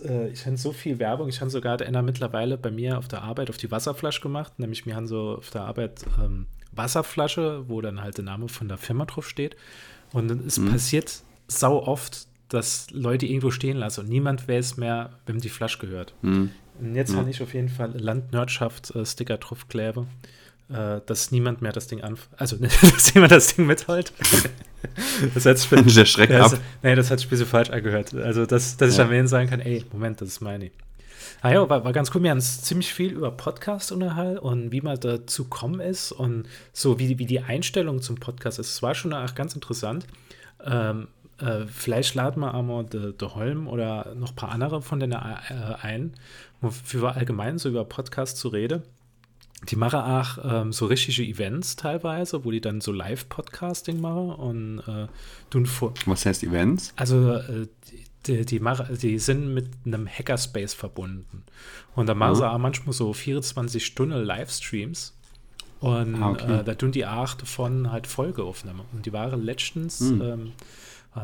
äh, 0.04 0.30
ich 0.30 0.46
habe 0.46 0.58
so 0.58 0.72
viel 0.72 1.00
Werbung, 1.00 1.30
ich 1.30 1.42
habe 1.42 1.50
sogar 1.50 1.82
einer 1.82 2.01
mittlerweile 2.01 2.58
bei 2.58 2.72
mir 2.72 2.98
auf 2.98 3.08
der 3.08 3.24
Arbeit 3.24 3.50
auf 3.50 3.58
die 3.58 3.72
Wasserflasche 3.72 4.22
gemacht, 4.22 4.60
nämlich 4.60 4.86
mir 4.86 4.96
haben 4.96 5.08
so 5.08 5.38
auf 5.38 5.50
der 5.50 5.62
Arbeit 5.62 6.06
ähm, 6.22 6.48
Wasserflasche, 6.72 7.66
wo 7.68 7.82
dann 7.82 8.01
halt 8.01 8.18
der 8.18 8.25
Name 8.25 8.50
von 8.50 8.68
der 8.68 8.78
Firma 8.78 9.06
drauf 9.06 9.28
steht. 9.28 9.56
Und 10.12 10.30
es 10.46 10.58
mhm. 10.58 10.72
passiert 10.72 11.22
sau 11.48 11.84
oft, 11.84 12.28
dass 12.50 12.89
Leute 12.92 13.28
irgendwo 13.28 13.51
stehen 13.51 13.78
lassen 13.78 14.01
und 14.01 14.10
niemand 14.10 14.48
weiß 14.48 14.78
mehr, 14.78 15.12
wem 15.25 15.39
die 15.39 15.50
Flasche 15.50 15.80
gehört. 15.80 16.13
Mhm. 16.22 16.51
Und 16.80 16.96
jetzt 16.96 17.13
mhm. 17.13 17.18
habe 17.18 17.30
ich 17.30 17.42
auf 17.42 17.54
jeden 17.54 17.70
Fall 17.70 17.92
Landnördschaft-Sticker 18.00 19.36
äh, 19.36 19.38
draufkleber, 19.38 20.08
äh, 20.71 21.01
dass 21.05 21.31
niemand 21.31 21.61
mehr 21.61 21.71
das 21.71 21.88
Ding 21.88 22.01
an, 22.01 22.17
also 22.38 22.57
dass 22.93 23.13
jemand 23.13 23.31
das 23.31 23.55
Ding 23.55 23.65
mithält. 23.65 24.13
das 25.33 25.45
hat 25.45 25.57
sich 25.57 25.69
der 25.95 26.05
Schreck 26.05 26.29
das, 26.29 26.53
ab. 26.53 26.59
Nee, 26.83 26.95
das 26.95 27.11
hat 27.11 27.21
ein 27.21 27.29
bisschen 27.29 27.45
falsch 27.45 27.69
angehört. 27.69 28.13
Also, 28.13 28.45
dass, 28.45 28.77
dass 28.77 28.91
ich 28.91 28.97
ja. 28.97 29.05
am 29.05 29.11
Ende 29.11 29.27
sagen 29.27 29.49
kann, 29.49 29.59
ey, 29.59 29.83
Moment, 29.91 30.21
das 30.21 30.29
ist 30.29 30.41
meine. 30.41 30.71
Ah 31.41 31.51
ja, 31.51 31.69
war, 31.69 31.85
war 31.85 31.93
ganz 31.93 32.13
cool. 32.13 32.21
Wir 32.23 32.31
haben 32.31 32.41
ziemlich 32.41 32.93
viel 32.93 33.13
über 33.13 33.31
Podcast 33.31 33.91
unterhalten 33.91 34.39
und 34.39 34.71
wie 34.71 34.81
man 34.81 34.99
dazu 34.99 35.45
kommen 35.45 35.79
ist 35.79 36.11
und 36.11 36.47
so 36.73 36.99
wie, 36.99 37.17
wie 37.17 37.25
die 37.25 37.39
Einstellung 37.39 38.01
zum 38.01 38.17
Podcast 38.17 38.59
ist. 38.59 38.73
Es 38.73 38.81
war 38.81 38.93
schon 38.93 39.13
auch 39.13 39.35
ganz 39.35 39.55
interessant. 39.55 40.05
Ähm, 40.65 41.07
äh, 41.39 41.65
vielleicht 41.67 42.15
laden 42.15 42.41
wir 42.41 42.53
einmal 42.53 42.83
de, 42.85 43.13
de 43.13 43.29
Holm 43.29 43.67
oder 43.67 44.13
noch 44.15 44.31
ein 44.31 44.35
paar 44.35 44.51
andere 44.51 44.81
von 44.81 44.99
denen 44.99 45.13
äh, 45.13 45.75
ein, 45.81 46.13
wofür 46.59 47.03
wir 47.03 47.15
allgemein 47.15 47.57
so 47.57 47.69
über 47.69 47.85
Podcasts 47.85 48.39
zu 48.39 48.49
reden. 48.49 48.83
Die 49.68 49.75
machen 49.75 50.00
auch 50.00 50.38
ähm, 50.44 50.72
so 50.72 50.86
richtige 50.86 51.24
Events 51.24 51.75
teilweise, 51.75 52.46
wo 52.46 52.51
die 52.51 52.62
dann 52.62 52.80
so 52.80 52.92
Live-Podcasting 52.92 54.00
machen 54.00 54.30
und 54.32 54.80
äh, 54.88 55.08
tun 55.50 55.66
vor. 55.66 55.94
Was 56.06 56.25
heißt 56.25 56.44
Events? 56.44 56.94
Also 56.96 57.34
äh, 57.34 57.68
die, 58.25 58.46
die, 58.46 58.60
mach, 58.60 58.88
die 58.89 59.20
sind 59.20 59.54
mit 59.54 59.68
einem 59.86 60.08
Hackerspace 60.08 60.74
verbunden. 60.74 61.44
Und 61.96 62.08
da 62.08 62.16
machen 62.16 62.34
mhm. 62.34 62.38
sie 62.38 62.50
auch 62.50 62.58
manchmal 62.58 62.94
so 62.94 63.12
24 63.12 63.86
Stunden 63.86 64.24
Livestreams. 64.24 65.13
Und 65.80 66.16
ah, 66.22 66.32
okay. 66.32 66.60
äh, 66.60 66.63
da 66.63 66.75
tun 66.75 66.92
die 66.92 67.06
auch 67.06 67.34
davon 67.34 67.92
halt 67.92 68.08
Folgeaufnahmen. 68.08 68.86
Und 68.94 69.06
die 69.06 69.13
waren 69.13 69.44
letztens, 69.44 70.01
mhm. 70.01 70.22
ähm, 70.22 70.51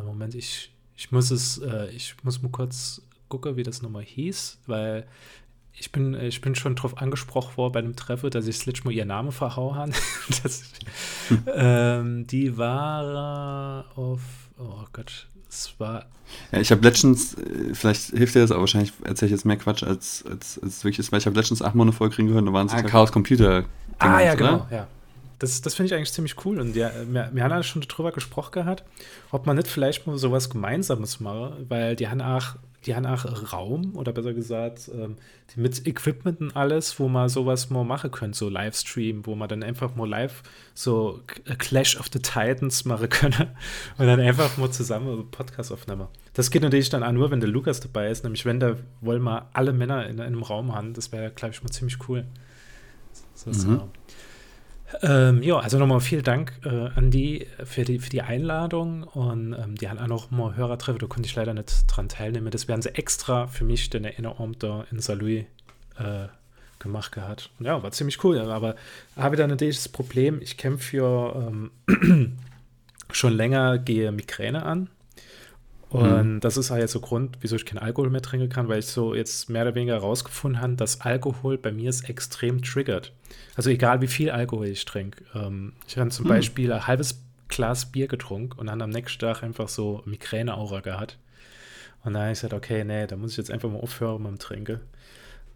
Moment, 0.06 0.36
ich, 0.36 0.72
ich 0.98 1.12
muss 1.12 1.32
es, 1.32 1.58
äh, 1.60 1.90
ich 1.92 2.16
muss 2.24 2.42
mal 2.42 2.50
kurz 2.50 3.02
gucken, 3.30 3.56
wie 3.56 3.64
das 3.64 3.82
nochmal 3.82 4.04
hieß, 4.04 4.60
weil 4.68 5.06
ich 5.78 5.92
bin, 5.92 6.14
ich 6.14 6.42
bin 6.42 6.56
schon 6.56 6.76
drauf 6.76 6.98
angesprochen 6.98 7.58
worden 7.58 7.74
bei 7.74 7.80
einem 7.80 7.96
Treffen, 7.96 8.30
dass 8.30 8.48
ich 8.48 8.84
Mal 8.84 8.92
ihr 8.92 9.06
Name 9.06 9.32
verhauen 9.32 9.76
habe. 9.76 9.92
hm. 11.28 11.44
ähm, 11.54 12.28
die 12.28 12.58
war 12.58 13.86
auf, 13.96 14.22
oh 14.58 14.86
Gott, 14.94 15.28
es 15.50 15.74
war. 15.78 16.06
Ja, 16.52 16.60
ich 16.60 16.72
habe 16.72 16.82
letztens, 16.82 17.36
äh, 17.36 17.74
vielleicht 17.74 18.12
hilft 18.12 18.36
dir 18.36 18.40
das, 18.40 18.52
aber 18.52 18.62
wahrscheinlich 18.62 18.94
erzähle 19.04 19.28
ich 19.28 19.32
jetzt 19.34 19.46
mehr 19.46 19.58
Quatsch, 19.58 19.84
als, 19.84 20.24
als, 20.30 20.60
als 20.62 20.84
wirklich 20.84 21.00
ist, 21.00 21.12
weil 21.12 21.20
ich 21.20 21.26
habe 21.26 21.36
letztens 21.36 21.62
acht 21.62 21.76
Monate 21.76 21.98
voll 21.98 22.10
kriegen 22.10 22.30
gehört, 22.30 22.48
da 22.48 22.54
waren 22.54 22.68
es 22.68 22.74
ah, 22.74 22.82
Chaos 22.82 23.12
Computer. 23.12 23.66
Ah, 24.00 24.22
ja, 24.22 24.36
genau, 24.36 24.56
oder? 24.56 24.68
ja. 24.72 24.88
Das, 25.40 25.62
das 25.62 25.76
finde 25.76 25.88
ich 25.88 25.94
eigentlich 25.94 26.14
ziemlich 26.14 26.46
cool. 26.46 26.60
Und 26.60 26.76
ja, 26.78 26.92
wir, 27.08 27.30
wir 27.34 27.44
haben 27.44 27.64
schon 27.64 27.84
darüber 27.88 28.14
gesprochen 28.14 28.52
gehabt, 28.54 28.84
ob 29.32 29.46
man 29.46 29.58
nicht 29.58 29.68
vielleicht 29.68 30.08
mal 30.08 30.18
sowas 30.18 30.50
Gemeinsames 30.50 31.20
mache, 31.20 31.58
weil 31.68 31.98
die 31.98 32.08
haben 32.08 32.22
auch 32.22 32.56
die 32.86 32.96
haben 32.96 33.06
auch 33.06 33.52
Raum 33.52 33.96
oder 33.96 34.14
besser 34.14 34.34
gesagt, 34.34 34.90
ähm, 34.94 35.16
mit 35.56 35.88
Equipment 35.88 36.40
und 36.40 36.56
alles, 36.56 37.00
wo 37.00 37.08
man 37.08 37.30
sowas 37.30 37.70
mal 37.70 37.84
machen 37.84 38.12
könnte, 38.12 38.38
so 38.38 38.50
Livestream, 38.50 39.26
wo 39.26 39.36
man 39.36 39.50
dann 39.50 39.64
einfach 39.64 39.96
mal 39.96 40.08
live 40.08 40.44
so 40.74 41.22
Clash 41.58 42.00
of 42.00 42.08
the 42.14 42.20
Titans 42.20 42.86
machen 42.86 43.10
könne 43.10 43.56
und 43.98 44.06
dann 44.06 44.20
einfach 44.20 44.58
mal 44.58 44.70
zusammen 44.70 45.30
Podcast 45.32 45.72
aufnehmen. 45.72 46.08
Das 46.34 46.52
geht 46.52 46.62
natürlich 46.62 46.90
dann 46.90 47.04
auch 47.04 47.12
nur, 47.12 47.32
wenn 47.32 47.40
der 47.40 47.50
Lukas 47.50 47.80
dabei 47.80 48.10
ist, 48.10 48.24
nämlich 48.24 48.46
wenn 48.46 48.60
da 48.60 48.76
wollen 49.02 49.24
wir 49.24 49.50
alle 49.54 49.74
Männer 49.74 50.06
in, 50.06 50.16
in 50.16 50.22
einem 50.22 50.44
Raum 50.44 50.76
haben, 50.76 50.94
das 50.94 51.12
wäre, 51.12 51.32
glaube 51.32 51.54
ich, 51.56 51.64
mal 51.64 51.70
ziemlich 51.70 51.98
cool. 52.08 52.26
So, 53.34 53.52
so. 53.52 53.68
Mhm. 53.68 53.82
Ähm, 55.02 55.42
ja, 55.42 55.58
also 55.58 55.80
nochmal 55.80 56.00
vielen 56.00 56.24
Dank 56.24 56.54
äh, 56.64 56.90
an 56.96 57.10
die 57.10 57.48
für, 57.64 57.84
die 57.84 58.00
für 58.00 58.10
die 58.10 58.22
Einladung 58.22 59.04
und 59.04 59.54
ähm, 59.54 59.76
die 59.76 59.90
haben 59.90 60.00
auch 60.00 60.08
noch 60.08 60.32
mal 60.32 60.56
Hörertreffen, 60.56 61.00
da 61.00 61.08
konnte 61.08 61.28
ich 61.28 61.36
leider 61.36 61.54
nicht 61.54 61.86
dran 61.88 62.08
teilnehmen. 62.08 62.52
Das 62.52 62.68
werden 62.68 62.82
sie 62.82 62.94
extra 62.96 63.48
für 63.48 63.64
mich, 63.64 63.90
den 63.90 64.06
Erinnerung 64.06 64.58
da 64.60 64.86
in 64.92 65.00
Saint-Louis 65.00 65.46
äh, 65.98 66.28
gemacht 66.80 67.12
gehabt. 67.12 67.50
Ja, 67.60 67.82
war 67.82 67.92
ziemlich 67.92 68.24
cool, 68.24 68.40
aber 68.40 68.76
habe 69.18 69.36
dann 69.36 69.50
natürlich 69.50 69.78
das 69.78 69.90
Problem, 69.90 70.40
ich 70.42 70.58
kämpfe 70.58 70.98
ja 70.98 71.36
ähm, 71.36 71.72
schon 73.12 73.34
länger, 73.34 73.80
gehe 73.80 74.12
Migräne 74.12 74.64
an 74.64 74.90
und 75.96 76.36
mhm. 76.36 76.40
das 76.40 76.58
ist 76.58 76.72
halt 76.72 76.82
jetzt 76.82 76.92
so 76.92 77.00
Grund, 77.00 77.38
wieso 77.42 77.56
ich 77.56 77.66
keinen 77.66 77.80
Alkohol 77.80 78.10
mehr 78.10 78.22
trinken 78.22 78.50
kann, 78.50 78.68
weil 78.68 78.80
ich 78.80 78.88
so 78.88 79.14
jetzt 79.14 79.50
mehr 79.50 79.64
oder 79.64 79.76
weniger 79.76 79.94
herausgefunden 79.94 80.62
habe, 80.62 80.76
dass 80.76 81.02
Alkohol 81.02 81.58
bei 81.58 81.72
mir 81.72 81.90
ist 81.90 82.10
extrem 82.10 82.62
triggert. 82.62 83.14
Also 83.56 83.70
egal 83.70 84.02
wie 84.02 84.08
viel 84.08 84.30
Alkohol 84.30 84.68
ich 84.68 84.86
trinke. 84.86 85.24
Ähm, 85.34 85.74
ich 85.88 85.98
habe 85.98 86.10
zum 86.10 86.26
mhm. 86.26 86.30
Beispiel 86.30 86.72
ein 86.72 86.86
halbes 86.88 87.22
Glas 87.48 87.92
Bier 87.92 88.08
getrunken 88.08 88.60
und 88.60 88.68
dann 88.68 88.82
am 88.82 88.90
nächsten 88.90 89.20
Tag 89.20 89.44
einfach 89.44 89.70
so 89.70 90.02
Migräne-Aura 90.06 90.82
gehabt. 90.82 91.18
Und 92.04 92.14
dann 92.14 92.24
habe 92.24 92.32
ich 92.34 92.40
gesagt, 92.40 92.54
okay, 92.54 92.84
nee, 92.84 93.08
da 93.08 93.16
muss 93.16 93.32
ich 93.32 93.38
jetzt 93.38 93.52
einfach 93.52 93.70
mal 93.70 93.80
aufhören 93.80 94.24
mit 94.24 94.32
dem 94.32 94.40
Trinken. 94.40 94.80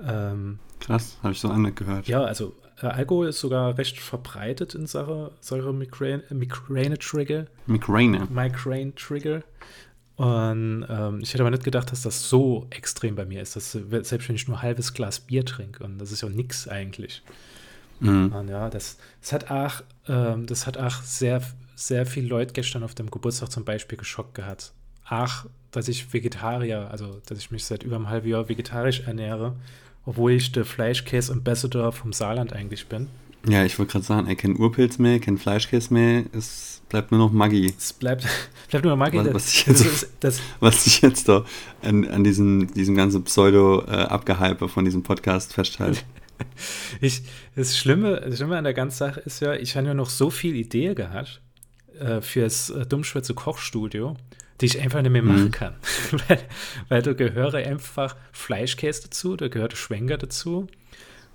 Ähm, 0.01 0.59
Krass, 0.79 1.17
habe 1.21 1.33
ich 1.33 1.39
so 1.39 1.49
anders 1.49 1.75
gehört. 1.75 2.07
Ja, 2.07 2.23
also 2.23 2.55
äh, 2.81 2.87
Alkohol 2.87 3.27
ist 3.27 3.39
sogar 3.39 3.77
recht 3.77 3.99
verbreitet 3.99 4.75
in 4.75 4.87
Sache, 4.87 5.31
Sache 5.41 5.73
Migräne-Trigger. 5.73 7.47
Migräne. 7.65 8.27
Migraine-Trigger. 8.29 9.43
Und 10.19 10.85
ähm, 10.89 11.21
ich 11.21 11.33
hätte 11.33 11.43
aber 11.43 11.51
nicht 11.51 11.63
gedacht, 11.63 11.93
dass 11.93 12.01
das 12.01 12.27
so 12.27 12.67
extrem 12.71 13.15
bei 13.15 13.23
mir 13.23 13.41
ist, 13.41 13.55
dass 13.55 13.71
selbst 13.71 14.27
wenn 14.27 14.35
ich 14.35 14.49
nur 14.49 14.57
ein 14.57 14.63
halbes 14.63 14.93
Glas 14.93 15.21
Bier 15.21 15.45
trinke, 15.45 15.81
und 15.81 15.97
das 15.97 16.11
ist 16.11 16.19
ja 16.19 16.27
nix 16.27 16.67
eigentlich. 16.67 17.23
Mhm. 18.01 18.33
Und 18.33 18.49
ja, 18.49 18.69
das, 18.69 18.97
das 19.21 19.31
hat 19.31 19.49
auch, 19.49 19.81
ähm, 20.09 20.45
das 20.45 20.67
hat 20.67 20.77
auch 20.77 21.03
sehr, 21.03 21.41
sehr 21.75 22.05
viele 22.05 22.27
Leute 22.27 22.51
gestern 22.51 22.83
auf 22.83 22.95
dem 22.95 23.09
Geburtstag 23.09 23.49
zum 23.49 23.63
Beispiel 23.63 23.97
geschockt 23.97 24.35
gehabt. 24.35 24.73
Ach, 25.05 25.45
dass 25.71 25.87
ich 25.87 26.13
Vegetarier, 26.13 26.89
also 26.91 27.21
dass 27.25 27.37
ich 27.37 27.49
mich 27.49 27.63
seit 27.63 27.83
über 27.83 27.95
einem 27.95 28.09
halben 28.09 28.27
Jahr 28.27 28.49
vegetarisch 28.49 28.99
ernähre, 29.07 29.55
obwohl 30.05 30.33
ich 30.33 30.51
der 30.51 30.65
Fleischkäse-Ambassador 30.65 31.93
vom 31.93 32.11
Saarland 32.11 32.51
eigentlich 32.51 32.87
bin. 32.87 33.07
Ja, 33.47 33.63
ich 33.63 33.79
wollte 33.79 33.93
gerade 33.93 34.05
sagen, 34.05 34.27
er 34.27 34.35
kennt 34.35 34.59
Urpilz 34.59 34.97
mehr, 34.97 35.19
kennt 35.19 35.39
Fleischkäse 35.39 35.93
mehr, 35.93 36.25
es 36.33 36.81
bleibt 36.89 37.11
nur 37.11 37.19
noch 37.19 37.31
Maggi. 37.31 37.73
Es 37.77 37.93
bleibt, 37.93 38.25
bleibt 38.69 38.83
nur 38.83 38.93
noch 38.93 38.99
Maggi. 38.99 39.17
Was, 39.17 39.33
was, 39.33 39.53
ich 39.53 39.65
jetzt, 39.65 39.85
das, 39.85 40.09
das, 40.19 40.41
was 40.59 40.87
ich 40.87 41.01
jetzt 41.01 41.29
da 41.29 41.45
an, 41.81 42.05
an 42.07 42.23
diesem, 42.23 42.73
diesem 42.73 42.95
ganzen 42.95 43.23
Pseudo-Abgehype 43.23 44.65
äh, 44.65 44.67
von 44.67 44.83
diesem 44.83 45.03
Podcast 45.03 45.53
festhalte. 45.53 46.01
ich, 47.01 47.21
das, 47.55 47.77
Schlimme, 47.77 48.21
das 48.21 48.37
Schlimme 48.37 48.57
an 48.57 48.63
der 48.63 48.73
ganzen 48.73 48.97
Sache 48.97 49.21
ist 49.21 49.39
ja, 49.39 49.53
ich 49.53 49.77
habe 49.77 49.87
ja 49.87 49.93
noch 49.93 50.09
so 50.09 50.29
viel 50.29 50.55
Ideen 50.55 50.95
gehabt 50.95 51.41
äh, 51.97 52.21
fürs 52.21 52.69
äh, 52.71 52.85
Dummschwätze 52.85 53.33
Kochstudio, 53.33 54.17
die 54.59 54.65
ich 54.65 54.81
einfach 54.81 55.01
nicht 55.01 55.11
mehr 55.11 55.23
machen 55.23 55.45
mhm. 55.45 55.51
kann. 55.51 55.75
weil, 56.27 56.39
weil 56.89 57.01
da 57.01 57.13
gehöre 57.13 57.55
einfach 57.55 58.17
Fleischkäse 58.33 59.03
dazu, 59.03 59.37
da 59.37 59.47
gehört 59.47 59.77
Schwenker 59.77 60.17
dazu 60.17 60.67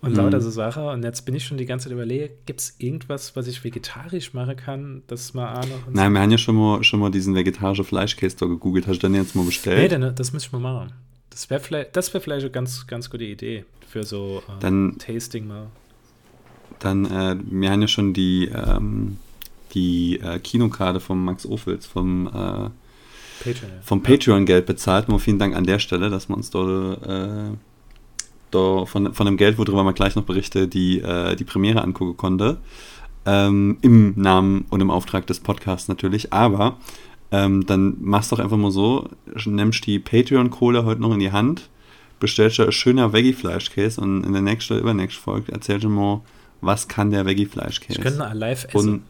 und 0.04 0.12
mhm. 0.12 0.18
lauter 0.18 0.40
so 0.40 0.50
Sachen. 0.50 0.84
Und 0.84 1.02
jetzt 1.02 1.22
bin 1.22 1.34
ich 1.34 1.44
schon 1.44 1.56
die 1.56 1.66
ganze 1.66 1.84
Zeit 1.84 1.92
überlege, 1.92 2.30
gibt 2.46 2.60
es 2.60 2.74
irgendwas, 2.78 3.34
was 3.36 3.46
ich 3.46 3.64
vegetarisch 3.64 4.34
machen 4.34 4.56
kann, 4.56 5.02
das 5.06 5.34
mal 5.34 5.54
auch 5.54 5.66
noch. 5.66 5.90
Nein, 5.90 6.12
wir 6.12 6.20
haben 6.20 6.30
ja 6.30 6.38
schon 6.38 6.56
mal, 6.56 6.84
schon 6.84 7.00
mal 7.00 7.10
diesen 7.10 7.34
vegetarischen 7.34 7.84
Fleischkäse 7.84 8.36
da 8.36 8.46
gegoogelt. 8.46 8.86
Hast 8.86 8.98
du 8.98 9.02
dann 9.02 9.14
jetzt 9.14 9.34
mal 9.34 9.44
bestellt? 9.44 9.78
Nee, 9.78 9.88
dann, 9.88 10.14
das 10.14 10.32
muss 10.32 10.44
ich 10.44 10.52
mal 10.52 10.58
machen. 10.58 10.92
Das 11.30 11.48
wäre 11.50 11.60
vielleicht, 11.60 11.96
wär 11.96 12.20
vielleicht 12.20 12.44
eine 12.44 12.50
ganz, 12.50 12.86
ganz 12.86 13.10
gute 13.10 13.24
Idee 13.24 13.64
für 13.88 14.04
so 14.04 14.42
äh, 14.46 14.60
dann, 14.60 14.98
Tasting 14.98 15.46
mal. 15.46 15.68
Dann, 16.78 17.06
äh, 17.06 17.36
wir 17.50 17.70
haben 17.70 17.80
ja 17.80 17.88
schon 17.88 18.12
die, 18.12 18.50
ähm, 18.54 19.18
die 19.72 20.20
äh, 20.20 20.38
Kinokarte 20.38 21.00
von 21.00 21.24
Max 21.24 21.46
Ophels 21.46 21.86
vom, 21.86 22.26
äh, 22.26 22.70
Patreon, 23.42 23.70
ja. 23.70 23.82
vom 23.82 24.02
Patreon-Geld 24.02 24.66
bezahlt. 24.66 25.08
Nur 25.08 25.18
vielen 25.18 25.38
Dank 25.38 25.56
an 25.56 25.64
der 25.64 25.78
Stelle, 25.78 26.10
dass 26.10 26.28
wir 26.28 26.36
uns 26.36 26.50
dort 26.50 27.00
da 28.54 28.86
von, 28.86 29.14
von 29.14 29.26
dem 29.26 29.36
Geld, 29.36 29.58
worüber 29.58 29.82
man 29.84 29.94
gleich 29.94 30.16
noch 30.16 30.24
berichte, 30.24 30.68
die, 30.68 31.00
äh, 31.00 31.36
die 31.36 31.44
Premiere 31.44 31.82
angucken 31.82 32.16
konnte. 32.16 32.58
Ähm, 33.26 33.78
Im 33.80 34.14
Namen 34.16 34.66
und 34.70 34.80
im 34.80 34.90
Auftrag 34.90 35.26
des 35.26 35.40
Podcasts 35.40 35.88
natürlich. 35.88 36.32
Aber 36.32 36.76
ähm, 37.30 37.66
dann 37.66 37.96
machst 38.00 38.30
du 38.30 38.36
doch 38.36 38.42
einfach 38.42 38.56
mal 38.56 38.70
so, 38.70 39.08
nimmst 39.46 39.86
die 39.86 39.98
Patreon-Kohle 39.98 40.84
heute 40.84 41.00
noch 41.00 41.12
in 41.12 41.20
die 41.20 41.32
Hand, 41.32 41.68
bestellst 42.20 42.58
du 42.58 42.64
ein 42.64 42.72
schöner 42.72 43.12
Veggie-Fleischkäse 43.12 44.00
und 44.00 44.24
in 44.24 44.32
der 44.32 44.42
nächsten 44.42 44.74
oder 44.74 44.82
übernächsten 44.82 45.22
Folge 45.22 45.52
erzählst 45.52 45.84
du 45.84 45.88
mal, 45.88 46.20
was 46.60 46.86
kann 46.86 47.10
der 47.10 47.26
Veggie-Fleischkäse. 47.26 47.98
Ich 47.98 48.04
könnte 48.04 48.30
live 48.32 48.66
essen. 48.66 48.76
Und, 48.76 49.02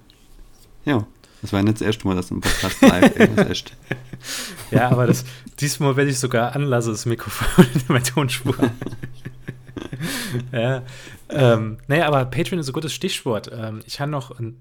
ja, 0.85 1.07
das 1.43 1.53
war 1.53 1.63
nicht 1.63 1.75
das 1.75 1.83
erste 1.83 2.09
Mal, 2.09 2.17
dass 2.17 2.31
im 2.31 2.41
Podcast 2.41 2.81
live 2.81 3.17
ist. 3.17 3.39
Echt. 3.51 3.77
Ja, 4.71 4.89
aber 4.91 5.07
das, 5.07 5.27
diesmal 5.61 5.95
werde 5.95 6.11
ich 6.11 6.19
sogar 6.19 6.57
anlassen, 6.57 6.93
das 6.93 7.05
Mikrofon 7.05 7.67
in 7.75 7.83
meiner 7.89 8.05
Tonspur. 8.05 8.57
ja. 10.53 10.83
Ähm, 11.29 11.79
naja, 11.89 12.07
aber 12.07 12.25
Patreon 12.27 12.59
ist 12.61 12.69
ein 12.69 12.73
gutes 12.73 12.93
Stichwort. 12.93 13.51
Ähm, 13.53 13.81
ich 13.87 14.01
habe 14.01 14.11
noch. 14.11 14.39
Ein 14.39 14.61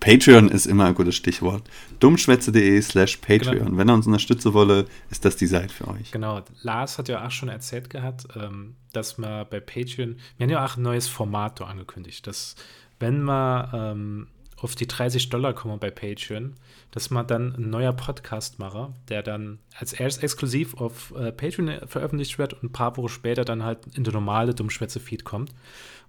Patreon 0.00 0.48
ist 0.48 0.66
immer 0.66 0.86
ein 0.86 0.94
gutes 0.94 1.16
Stichwort. 1.16 1.68
Dummschwätze.de 2.00 2.80
slash 2.82 3.16
Patreon. 3.18 3.58
Genau. 3.66 3.76
Wenn 3.78 3.90
ihr 3.90 3.94
uns 3.94 4.06
unterstützen 4.06 4.54
wolle, 4.54 4.86
ist 5.10 5.24
das 5.24 5.36
die 5.36 5.46
Seite 5.46 5.72
für 5.72 5.88
euch. 5.88 6.10
Genau. 6.12 6.42
Lars 6.62 6.98
hat 6.98 7.08
ja 7.08 7.26
auch 7.26 7.30
schon 7.30 7.48
erzählt 7.48 7.90
gehabt, 7.90 8.26
ähm, 8.36 8.76
dass 8.92 9.18
man 9.18 9.46
bei 9.48 9.60
Patreon. 9.60 10.16
Wir 10.36 10.44
haben 10.44 10.50
ja 10.50 10.64
auch 10.64 10.76
ein 10.76 10.82
neues 10.82 11.08
Format 11.08 11.60
angekündigt, 11.60 12.26
dass 12.26 12.56
wenn 12.98 13.22
man 13.22 13.70
ähm, 13.74 14.26
auf 14.56 14.74
die 14.74 14.86
30 14.86 15.28
Dollar 15.28 15.52
kommen 15.52 15.78
bei 15.78 15.90
Patreon, 15.90 16.54
dass 16.90 17.10
man 17.10 17.26
dann 17.26 17.54
ein 17.56 17.70
neuer 17.70 17.92
Podcast 17.92 18.58
mache, 18.58 18.94
der 19.08 19.22
dann 19.22 19.58
als 19.78 19.92
erst 19.92 20.22
exklusiv 20.22 20.74
auf 20.74 21.14
äh, 21.16 21.30
Patreon 21.30 21.86
veröffentlicht 21.86 22.38
wird 22.38 22.54
und 22.54 22.64
ein 22.64 22.72
paar 22.72 22.96
Wochen 22.96 23.08
später 23.08 23.44
dann 23.44 23.62
halt 23.62 23.80
in 23.94 24.04
der 24.04 24.14
normale 24.14 24.54
Dummschwätze-Feed 24.54 25.24
kommt. 25.24 25.52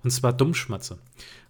Und 0.03 0.11
zwar 0.11 0.31
Dummschmatze. 0.31 0.99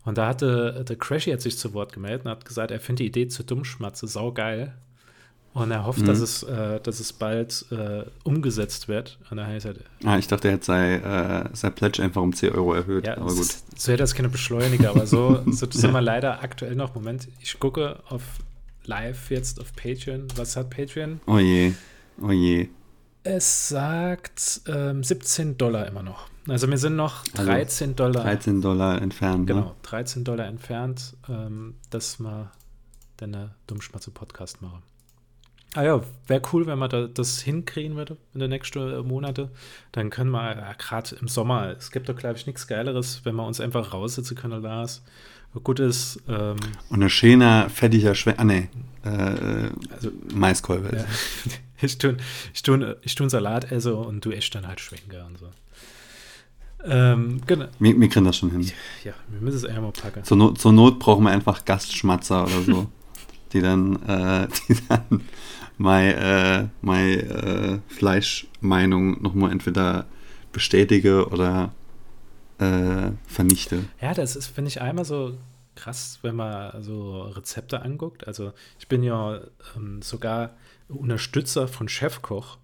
Und 0.05 0.17
da 0.17 0.27
hatte 0.27 0.85
der 0.87 0.95
Crashy 0.95 1.31
hat 1.31 1.41
sich 1.41 1.57
zu 1.57 1.73
Wort 1.73 1.93
gemeldet 1.93 2.25
und 2.25 2.31
hat 2.31 2.45
gesagt, 2.45 2.71
er 2.71 2.79
findet 2.79 2.99
die 2.99 3.07
Idee 3.07 3.27
zur 3.27 3.45
Dummschmatze 3.45 4.07
saugeil. 4.07 4.73
Und 5.57 5.71
er 5.71 5.87
hofft, 5.87 6.01
mhm. 6.01 6.05
dass, 6.05 6.19
es, 6.19 6.43
äh, 6.43 6.79
dass 6.81 6.99
es 6.99 7.13
bald 7.13 7.65
äh, 7.71 8.03
umgesetzt 8.23 8.87
wird. 8.87 9.17
Und 9.31 9.37
daher 9.37 9.57
ist 9.57 9.65
halt, 9.65 9.79
ah, 10.05 10.19
ich 10.19 10.27
dachte, 10.27 10.49
er 10.49 10.53
hätte 10.53 10.65
sei, 10.65 10.95
äh, 10.97 11.49
sei 11.53 11.71
Pledge 11.71 12.03
einfach 12.03 12.21
um 12.21 12.31
10 12.31 12.51
Euro 12.51 12.75
erhöht. 12.75 13.07
Ja, 13.07 13.17
aber 13.17 13.33
gut. 13.33 13.47
so 13.75 13.91
hätte 13.91 14.03
das 14.03 14.13
keine 14.13 14.29
Beschleuniger, 14.29 14.91
aber 14.91 15.07
so, 15.07 15.41
so 15.51 15.65
sind 15.67 15.93
wir 15.93 16.01
leider 16.01 16.43
aktuell 16.43 16.75
noch. 16.75 16.93
Moment, 16.93 17.27
ich 17.41 17.59
gucke 17.59 17.97
auf 18.07 18.21
live 18.85 19.31
jetzt 19.31 19.59
auf 19.59 19.73
Patreon. 19.75 20.27
Was 20.35 20.55
hat 20.55 20.69
Patreon? 20.69 21.21
Oh 21.25 21.39
je, 21.39 21.73
oh 22.21 22.29
je. 22.29 22.69
Es 23.23 23.69
sagt 23.69 24.61
ähm, 24.67 25.03
17 25.03 25.57
Dollar 25.57 25.87
immer 25.87 26.03
noch. 26.03 26.27
Also 26.47 26.69
wir 26.69 26.77
sind 26.77 26.95
noch 26.95 27.23
13 27.29 27.89
also 27.89 27.95
Dollar. 27.95 28.23
13 28.25 28.61
Dollar 28.61 29.01
entfernt. 29.01 29.39
Ne? 29.39 29.45
Genau, 29.55 29.65
ne? 29.69 29.75
13 29.81 30.23
Dollar 30.23 30.45
entfernt, 30.45 31.15
ähm, 31.27 31.73
dass 31.89 32.19
wir 32.19 32.51
deine 33.17 33.55
Dummschmatze-Podcast 33.65 34.61
machen. 34.61 34.83
Ah 35.73 35.83
ja, 35.83 36.01
wäre 36.27 36.41
cool, 36.53 36.65
wenn 36.65 36.79
man 36.79 36.89
da, 36.89 37.07
das 37.07 37.41
hinkriegen 37.41 37.97
würde 37.97 38.17
in 38.33 38.39
den 38.39 38.49
nächsten 38.49 39.05
Monaten. 39.07 39.49
Dann 39.91 40.09
können 40.09 40.31
wir, 40.31 40.55
ja, 40.55 40.73
gerade 40.73 41.15
im 41.17 41.27
Sommer, 41.27 41.75
es 41.77 41.91
gibt 41.91 42.09
doch, 42.09 42.15
glaube 42.15 42.37
ich, 42.37 42.47
nichts 42.47 42.67
Geileres, 42.67 43.21
wenn 43.25 43.35
wir 43.35 43.45
uns 43.45 43.59
einfach 43.59 43.93
raussitzen 43.93 44.35
können, 44.35 44.61
Lars. 44.61 45.03
Gutes. 45.63 46.21
Ähm, 46.27 46.57
Und 46.89 47.03
ein 47.03 47.09
schöner, 47.09 47.69
fettiger 47.69 48.15
Schwe 48.15 48.37
Ah, 48.37 48.43
nee. 48.43 48.69
Äh, 49.03 49.69
also, 49.91 50.11
Maiskolbe. 50.33 50.95
Ja. 50.95 51.05
ich 51.81 51.97
tue 51.97 52.17
ich 52.53 52.61
tue, 52.61 52.97
ich 53.01 53.15
tue 53.15 53.29
Salat 53.29 53.71
esse 53.71 53.95
und 53.95 54.23
du 54.23 54.31
isst 54.31 54.53
dann 54.55 54.67
halt 54.67 54.79
Schwenker 54.79 55.25
und 55.25 55.37
so. 55.39 55.47
Ähm, 56.83 57.41
genau. 57.45 57.65
Wir, 57.79 57.99
wir 57.99 58.09
kriegen 58.09 58.25
das 58.25 58.37
schon 58.37 58.51
hin. 58.51 58.71
Ja, 59.03 59.13
wir 59.29 59.41
müssen 59.41 59.57
es 59.57 59.63
eher 59.63 59.81
mal 59.81 59.91
packen. 59.91 60.23
Zur 60.23 60.37
Not, 60.37 60.59
zur 60.59 60.73
Not 60.73 60.99
brauchen 60.99 61.23
wir 61.23 61.31
einfach 61.31 61.65
Gastschmatzer 61.65 62.43
oder 62.43 62.61
so, 62.61 62.87
die 63.53 63.61
dann, 63.61 63.95
äh, 64.03 64.47
die 64.67 64.77
dann 64.87 65.21
meine, 65.77 66.15
äh, 66.15 66.67
meine 66.81 67.21
äh, 67.21 67.79
Fleischmeinung 67.87 69.21
nochmal 69.21 69.51
entweder 69.51 70.07
bestätige 70.51 71.27
oder 71.27 71.73
äh, 72.59 73.11
vernichte. 73.27 73.85
Ja, 74.01 74.13
das 74.13 74.35
ist, 74.35 74.47
finde 74.47 74.69
ich, 74.69 74.81
einmal 74.81 75.05
so 75.05 75.37
krass, 75.75 76.19
wenn 76.23 76.35
man 76.35 76.81
so 76.81 77.21
Rezepte 77.21 77.81
anguckt. 77.81 78.27
Also 78.27 78.53
ich 78.79 78.87
bin 78.87 79.03
ja 79.03 79.41
ähm, 79.75 80.01
sogar 80.01 80.55
Unterstützer 80.87 81.67
von 81.67 81.87
Chefkoch. 81.87 82.57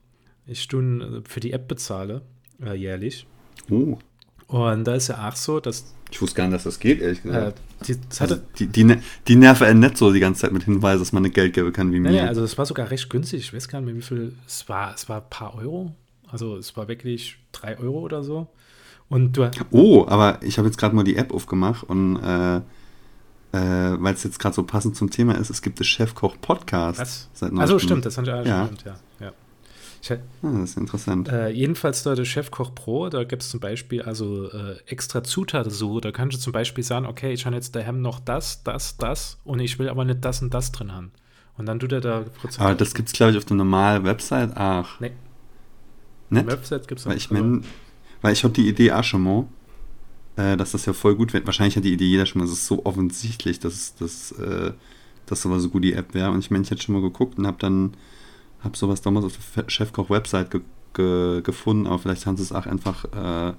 Ich 0.45 0.67
tue 0.67 1.21
für 1.27 1.39
die 1.39 1.51
App 1.53 1.67
bezahle 1.67 2.21
äh, 2.61 2.73
jährlich. 2.73 3.25
Oh. 3.69 3.97
Und 4.53 4.83
da 4.83 4.93
ist 4.93 5.07
ja 5.07 5.27
auch 5.27 5.35
so, 5.35 5.59
dass. 5.59 5.95
Ich 6.11 6.21
wusste 6.21 6.37
gar 6.37 6.43
nicht, 6.45 6.53
dass 6.53 6.63
das 6.63 6.79
geht, 6.79 7.01
ehrlich 7.01 7.23
gesagt. 7.23 7.57
Äh, 7.57 7.85
die, 7.87 7.99
also 8.19 8.35
die, 8.59 8.67
die, 8.67 8.83
ne-, 8.83 9.01
die, 9.27 9.35
nerven 9.35 9.65
einen 9.65 9.79
nicht 9.79 9.97
so 9.97 10.13
die 10.13 10.19
ganze 10.19 10.41
Zeit 10.41 10.51
mit 10.51 10.65
Hinweisen, 10.65 10.99
dass 10.99 11.11
man 11.11 11.23
nicht 11.23 11.33
Geld 11.33 11.53
geben 11.53 11.73
kann 11.73 11.91
wie 11.91 11.99
mir. 11.99 12.11
Ja, 12.11 12.25
also 12.25 12.43
es 12.43 12.55
war 12.55 12.67
sogar 12.67 12.91
recht 12.91 13.09
günstig. 13.09 13.39
Ich 13.41 13.53
weiß 13.53 13.67
gar 13.67 13.81
nicht 13.81 13.87
mehr, 13.87 13.95
wie 13.95 14.05
viel. 14.05 14.35
Es 14.45 14.69
war, 14.69 14.93
es 14.93 15.09
war 15.09 15.21
ein 15.21 15.29
paar 15.31 15.55
Euro. 15.55 15.95
Also 16.31 16.55
es 16.57 16.77
war 16.77 16.87
wirklich 16.87 17.39
drei 17.51 17.79
Euro 17.79 18.01
oder 18.01 18.23
so. 18.23 18.47
Und 19.09 19.35
du, 19.37 19.49
oh, 19.71 20.05
aber 20.07 20.37
ich 20.43 20.59
habe 20.59 20.67
jetzt 20.67 20.77
gerade 20.77 20.95
mal 20.95 21.03
die 21.03 21.15
App 21.15 21.33
aufgemacht 21.33 21.83
und 21.83 22.17
äh, 22.17 22.57
äh, 22.57 22.61
weil 23.51 24.13
es 24.13 24.23
jetzt 24.23 24.37
gerade 24.37 24.53
so 24.53 24.61
passend 24.61 24.95
zum 24.95 25.09
Thema 25.09 25.33
ist, 25.33 25.49
es 25.49 25.63
gibt 25.63 25.79
das 25.79 25.87
Chefkoch-Podcast. 25.87 27.29
Also 27.57 27.79
stimmt, 27.79 28.05
das 28.05 28.17
habe 28.17 28.27
ich 28.27 28.33
auch 28.33 28.45
ja. 28.45 28.65
Stimmt, 28.65 28.83
ja. 28.85 28.95
ja. 29.19 29.31
Ich, 30.03 30.11
ah, 30.11 30.17
das 30.41 30.71
ist 30.71 30.77
interessant. 30.77 31.29
Äh, 31.29 31.49
jedenfalls 31.51 32.03
da 32.03 32.13
der 32.13 32.25
Chefkoch 32.25 32.75
Pro, 32.75 33.07
da 33.07 33.23
gibt 33.23 33.41
es 33.41 33.49
zum 33.49 33.61
Beispiel 33.61 34.01
also 34.01 34.51
äh, 34.51 34.75
extra 34.85 35.23
Zutaten 35.23 35.71
so. 35.71 36.01
Da 36.01 36.11
kannst 36.11 36.35
du 36.35 36.41
zum 36.41 36.51
Beispiel 36.51 36.83
sagen, 36.83 37.05
okay, 37.05 37.31
ich 37.31 37.45
habe 37.45 37.55
jetzt 37.55 37.73
daheim 37.73 38.01
noch 38.01 38.19
das, 38.19 38.63
das, 38.63 38.97
das 38.97 39.39
und 39.45 39.61
ich 39.61 39.79
will 39.79 39.87
aber 39.87 40.03
nicht 40.03 40.25
das 40.25 40.41
und 40.41 40.53
das 40.53 40.73
drin 40.73 40.91
haben. 40.91 41.11
Und 41.57 41.67
dann 41.67 41.79
tut 41.79 41.93
er 41.93 42.01
da 42.01 42.19
Prozent. 42.19 42.59
Aber 42.59 42.75
das 42.75 42.93
gibt 42.93 43.07
es, 43.07 43.13
glaube 43.13 43.31
ich, 43.31 43.37
auf 43.37 43.45
der 43.45 43.55
normalen 43.55 44.03
Website. 44.03 44.51
Ach. 44.55 44.99
Nee. 44.99 45.11
Nicht? 46.29 46.47
Website 46.47 46.87
gibt 46.89 46.99
es 46.99 47.05
Weil 47.05 47.15
ich 47.15 47.31
meine, 47.31 47.61
weil 48.21 48.33
ich 48.33 48.43
habe 48.43 48.53
die 48.53 48.67
Idee 48.67 48.91
auch 48.91 49.03
schon 49.05 49.21
mal, 49.21 49.45
äh, 50.35 50.57
dass 50.57 50.73
das 50.73 50.85
ja 50.85 50.91
voll 50.91 51.15
gut 51.15 51.31
wird. 51.31 51.45
Wahrscheinlich 51.45 51.77
hat 51.77 51.85
die 51.85 51.93
Idee 51.93 52.07
jeder 52.07 52.25
schon 52.25 52.39
mal, 52.39 52.45
es 52.45 52.51
ist 52.51 52.67
so 52.67 52.85
offensichtlich, 52.85 53.59
dass, 53.59 53.95
dass, 53.95 54.33
äh, 54.33 54.73
dass 55.27 55.43
sowas 55.43 55.61
so 55.61 55.69
gut 55.69 55.85
die 55.85 55.93
App 55.93 56.13
wäre. 56.13 56.31
Und 56.31 56.39
ich 56.39 56.51
meine, 56.51 56.65
ich 56.65 56.71
hätte 56.71 56.81
schon 56.81 56.93
mal 56.93 57.01
geguckt 57.01 57.37
und 57.37 57.47
habe 57.47 57.57
dann 57.59 57.93
hab 58.63 58.77
sowas 58.77 59.01
damals 59.01 59.25
auf 59.25 59.37
der 59.55 59.69
Chefkoch-Website 59.69 60.51
ge 60.51 60.61
ge 60.93 61.41
gefunden, 61.41 61.87
aber 61.87 61.99
vielleicht 61.99 62.25
haben 62.25 62.37
sie 62.37 62.43
es 62.43 62.51
auch 62.51 62.65
einfach, 62.65 63.05
äh, 63.05 63.53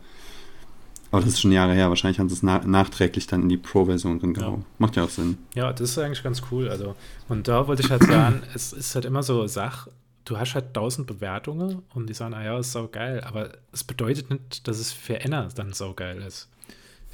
aber 1.10 1.20
das 1.20 1.26
ist 1.26 1.40
schon 1.40 1.52
Jahre 1.52 1.74
her, 1.74 1.88
wahrscheinlich 1.88 2.18
haben 2.18 2.28
sie 2.28 2.34
es 2.34 2.42
na 2.42 2.58
nachträglich 2.64 3.26
dann 3.26 3.42
in 3.42 3.48
die 3.48 3.56
Pro-Version 3.56 4.18
drin 4.18 4.34
gehauen. 4.34 4.60
Ja. 4.60 4.74
Macht 4.78 4.96
ja 4.96 5.04
auch 5.04 5.10
Sinn. 5.10 5.38
Ja, 5.54 5.72
das 5.72 5.90
ist 5.90 5.98
eigentlich 5.98 6.22
ganz 6.22 6.42
cool. 6.50 6.68
Also, 6.68 6.96
und 7.28 7.46
da 7.46 7.66
wollte 7.68 7.82
ich 7.82 7.90
halt 7.90 8.02
sagen, 8.02 8.42
es 8.54 8.72
ist 8.72 8.94
halt 8.94 9.04
immer 9.04 9.22
so 9.22 9.46
Sach, 9.46 9.88
du 10.24 10.38
hast 10.38 10.54
halt 10.54 10.74
tausend 10.74 11.06
Bewertungen 11.06 11.82
und 11.94 12.08
die 12.08 12.14
sagen, 12.14 12.34
ah 12.34 12.42
ja, 12.42 12.58
ist 12.58 12.72
sau 12.72 12.88
geil, 12.88 13.22
aber 13.24 13.50
es 13.72 13.84
bedeutet 13.84 14.30
nicht, 14.30 14.66
dass 14.66 14.78
es 14.78 14.92
für 14.92 15.20
Enna 15.20 15.48
dann 15.54 15.72
sau 15.72 15.92
geil 15.92 16.22
ist. 16.26 16.48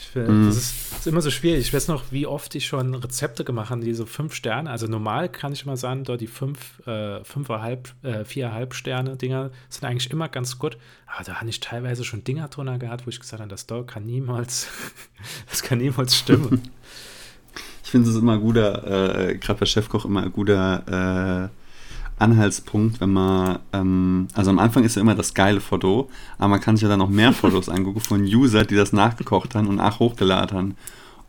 Ich 0.01 0.07
finde, 0.07 0.33
mm. 0.33 0.47
das, 0.47 0.57
ist, 0.57 0.93
das, 0.93 0.99
ist, 1.01 1.07
immer 1.07 1.21
so 1.21 1.31
schwierig. 1.31 1.61
Ich 1.61 1.75
weiß 1.75 1.89
noch, 1.89 2.05
wie 2.11 2.27
oft 2.27 2.55
ich 2.55 2.67
schon 2.67 2.95
Rezepte 2.95 3.45
gemacht 3.45 3.69
habe, 3.69 3.83
die 3.83 3.93
so 3.93 4.07
fünf 4.07 4.35
Sterne, 4.35 4.71
also 4.71 4.87
normal 4.87 5.29
kann 5.29 5.53
ich 5.53 5.67
mal 5.67 5.77
sagen, 5.77 6.05
dort 6.05 6.23
die 6.23 6.27
fünf, 6.27 6.81
äh, 6.87 7.23
fünfeinhalb, 7.23 7.93
äh, 8.03 8.25
viereinhalb 8.25 8.73
Sterne 8.73 9.17
Dinger 9.17 9.51
sind 9.69 9.85
eigentlich 9.85 10.11
immer 10.11 10.29
ganz 10.29 10.59
gut. 10.59 10.79
Aber 11.07 11.25
da 11.25 11.35
habe 11.35 11.51
ich 11.51 11.61
teilweise 11.61 12.05
schon 12.05 12.25
Dinger 12.25 12.49
drunter 12.49 12.79
gehabt, 12.79 13.07
wo 13.07 13.11
ich 13.11 13.21
gesagt 13.21 13.41
habe, 13.41 13.51
das 13.51 13.67
Dog 13.67 13.89
kann 13.89 14.07
niemals, 14.07 14.69
das 15.51 15.63
kann 15.63 15.79
niemals 15.79 16.17
stimmen. 16.17 16.63
ich 17.85 17.91
finde 17.91 18.09
es 18.09 18.17
immer 18.17 18.39
guter, 18.39 19.29
äh, 19.29 19.37
gerade 19.37 19.61
bei 19.61 19.67
Chefkoch 19.67 20.07
immer 20.07 20.23
ein 20.23 20.33
guter 20.33 21.51
äh, 21.53 21.60
Anhaltspunkt, 22.21 23.01
wenn 23.01 23.13
man, 23.13 23.59
ähm, 23.73 24.29
also 24.35 24.51
am 24.51 24.59
Anfang 24.59 24.85
ist 24.85 24.97
ja 24.97 25.03
immer 25.03 25.15
das 25.15 25.35
geile 25.35 25.61
Foto, 25.61 26.09
aber 26.39 26.49
man 26.49 26.61
kann 26.61 26.77
sich 26.77 26.83
ja 26.83 26.89
dann 26.89 26.99
noch 26.99 27.09
mehr 27.09 27.33
Fotos 27.33 27.69
angucken 27.71 28.01
von 28.01 28.23
User, 28.23 28.65
die 28.65 28.77
das 28.77 28.93
nachgekocht 28.93 29.55
haben 29.55 29.69
und 29.69 29.81
auch 29.81 29.99
hochgeladen 29.99 30.57
haben. 30.57 30.75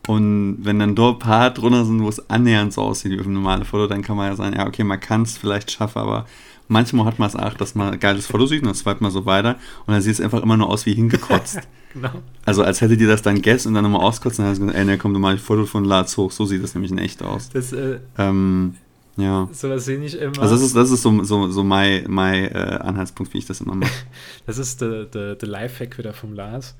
Und 0.08 0.58
wenn 0.62 0.78
dann 0.80 0.94
dort 0.94 1.16
ein 1.16 1.18
paar 1.20 1.50
drunter 1.50 1.84
sind, 1.84 2.02
wo 2.02 2.08
es 2.08 2.28
annähernd 2.28 2.72
so 2.72 2.82
aussieht 2.82 3.12
wie 3.12 3.20
auf 3.20 3.26
einem 3.26 3.34
normalen 3.34 3.64
Foto, 3.64 3.86
dann 3.86 4.02
kann 4.02 4.16
man 4.16 4.28
ja 4.28 4.36
sagen, 4.36 4.56
ja, 4.56 4.66
okay, 4.66 4.82
man 4.82 4.98
kann 4.98 5.22
es 5.22 5.38
vielleicht 5.38 5.70
schaffen, 5.70 5.98
aber 5.98 6.26
manchmal 6.68 7.06
hat 7.06 7.18
man 7.18 7.28
es 7.28 7.36
auch, 7.36 7.54
dass 7.54 7.74
man 7.74 7.92
ein 7.92 8.00
geiles 8.00 8.26
Foto 8.26 8.46
sieht 8.46 8.62
und 8.62 8.66
dann 8.66 8.74
swipet 8.74 9.00
man 9.00 9.12
so 9.12 9.26
weiter 9.26 9.56
und 9.86 9.94
dann 9.94 10.02
sieht 10.02 10.14
es 10.14 10.20
einfach 10.20 10.42
immer 10.42 10.56
nur 10.56 10.68
aus 10.68 10.86
wie 10.86 10.94
hingekotzt. 10.94 11.60
genau. 11.94 12.10
Also 12.44 12.64
als 12.64 12.80
hättet 12.80 13.00
ihr 13.00 13.08
das 13.08 13.22
dann 13.22 13.36
gegessen 13.36 13.68
und 13.68 13.74
dann 13.74 13.84
nochmal 13.84 14.02
auskotzt 14.02 14.38
und 14.38 14.44
dann 14.44 14.50
hast 14.50 14.58
du 14.58 14.66
gesagt, 14.66 14.78
ey, 14.78 14.84
ne, 14.84 14.98
komm, 14.98 15.14
du 15.14 15.20
mal 15.20 15.34
ein 15.34 15.38
Foto 15.38 15.66
von 15.66 15.84
Lats 15.84 16.16
hoch, 16.16 16.32
so 16.32 16.46
sieht 16.46 16.62
das 16.62 16.74
nämlich 16.74 16.90
in 16.90 16.98
echt 16.98 17.22
aus. 17.22 17.50
Das, 17.50 17.72
äh, 17.72 18.00
ähm, 18.18 18.74
ja. 19.16 19.48
Sowas 19.52 19.84
sehe 19.84 20.02
ich 20.02 20.18
immer. 20.18 20.38
Also 20.40 20.54
das 20.54 20.62
ist, 20.62 20.76
das 20.76 20.90
ist 20.90 21.02
so, 21.02 21.22
so, 21.22 21.50
so 21.50 21.62
mein, 21.62 22.04
mein 22.08 22.44
äh, 22.44 22.78
Anhaltspunkt, 22.80 23.34
wie 23.34 23.38
ich 23.38 23.46
das 23.46 23.60
immer 23.60 23.74
mache. 23.74 23.92
das 24.46 24.58
ist 24.58 24.80
der, 24.80 25.04
der, 25.04 25.34
der 25.34 25.48
Lifehack 25.48 25.98
wieder 25.98 26.12
vom 26.12 26.34
Lars. 26.34 26.74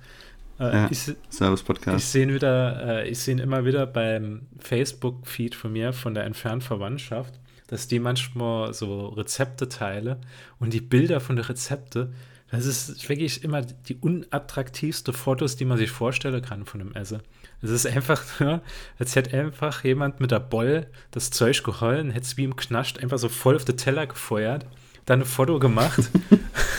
Äh, 0.58 0.72
ja, 0.72 0.88
ich, 0.90 1.12
Service 1.30 1.62
Podcast. 1.62 1.98
Ich 1.98 2.04
sehe 2.04 2.22
ihn 2.24 2.34
wieder, 2.34 3.02
äh, 3.02 3.08
ich 3.08 3.18
sehe 3.18 3.34
ihn 3.34 3.38
immer 3.38 3.64
wieder 3.64 3.86
beim 3.86 4.42
Facebook-Feed 4.58 5.54
von 5.54 5.72
mir, 5.72 5.92
von 5.92 6.14
der 6.14 6.24
entfernten 6.24 6.62
Verwandtschaft, 6.62 7.34
dass 7.66 7.88
die 7.88 7.98
manchmal 7.98 8.72
so 8.72 9.08
Rezepte 9.08 9.68
teile 9.68 10.18
und 10.58 10.72
die 10.72 10.80
Bilder 10.80 11.20
von 11.20 11.36
den 11.36 11.44
Rezepte, 11.44 12.12
das 12.50 12.66
ist 12.66 13.08
wirklich 13.08 13.44
immer 13.44 13.62
die 13.62 13.96
unattraktivste 13.96 15.12
Fotos, 15.12 15.56
die 15.56 15.64
man 15.64 15.78
sich 15.78 15.90
vorstellen 15.90 16.42
kann 16.42 16.66
von 16.66 16.82
einem 16.82 16.92
Essen. 16.92 17.20
Es 17.62 17.70
ist 17.70 17.86
einfach 17.86 18.22
nur, 18.40 18.60
als 18.98 19.16
hätte 19.16 19.38
einfach 19.38 19.84
jemand 19.84 20.20
mit 20.20 20.30
der 20.30 20.40
Boll 20.40 20.86
das 21.10 21.30
Zeug 21.30 21.62
geholt 21.62 22.06
hätte 22.12 22.20
es 22.20 22.36
wie 22.36 22.44
im 22.44 22.56
Knascht 22.56 22.98
einfach 22.98 23.18
so 23.18 23.28
voll 23.28 23.56
auf 23.56 23.64
den 23.64 23.76
Teller 23.76 24.06
gefeuert, 24.06 24.66
dann 25.06 25.20
ein 25.20 25.26
Foto 25.26 25.58
gemacht 25.58 26.10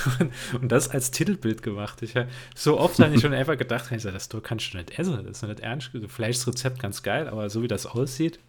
und, 0.62 0.72
das 0.72 0.90
als 0.90 1.12
Titelbild 1.12 1.62
gemacht. 1.62 2.02
Ich 2.02 2.14
so 2.56 2.80
oft 2.80 3.00
habe 3.00 3.16
ich 3.16 3.22
schon 3.22 3.34
einfach 3.34 3.58
gedacht, 3.58 3.92
ich 3.92 4.02
sag, 4.02 4.14
das 4.14 4.30
kannst 4.44 4.74
du 4.74 4.78
nicht 4.78 4.98
essen, 4.98 5.18
das 5.26 5.42
ist 5.42 5.48
nicht 5.48 5.60
ernst. 5.60 5.92
Vielleicht 6.08 6.40
ist 6.40 6.48
das 6.48 6.54
Rezept 6.54 6.80
ganz 6.80 7.04
geil, 7.04 7.28
aber 7.28 7.50
so 7.50 7.62
wie 7.64 7.68
das 7.68 7.86
aussieht, 7.86 8.40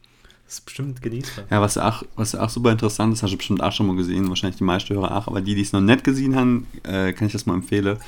ist 0.46 0.64
bestimmt 0.64 1.02
genießbar. 1.02 1.46
Ja, 1.50 1.60
was 1.60 1.78
auch, 1.78 2.04
was 2.16 2.34
auch 2.34 2.50
super 2.50 2.70
interessant 2.70 3.14
ist, 3.14 3.22
hast 3.22 3.32
du 3.32 3.36
bestimmt 3.36 3.62
auch 3.62 3.72
schon 3.72 3.86
mal 3.86 3.96
gesehen, 3.96 4.28
wahrscheinlich 4.28 4.58
die 4.58 4.64
meisten 4.64 4.94
Hörer 4.94 5.16
auch, 5.16 5.26
aber 5.26 5.40
die, 5.40 5.54
die 5.54 5.62
es 5.62 5.72
noch 5.72 5.80
nicht 5.80 6.04
gesehen 6.04 6.36
haben, 6.36 6.66
äh, 6.84 7.12
kann 7.12 7.26
ich 7.26 7.32
das 7.32 7.46
mal 7.46 7.54
empfehlen, 7.54 7.98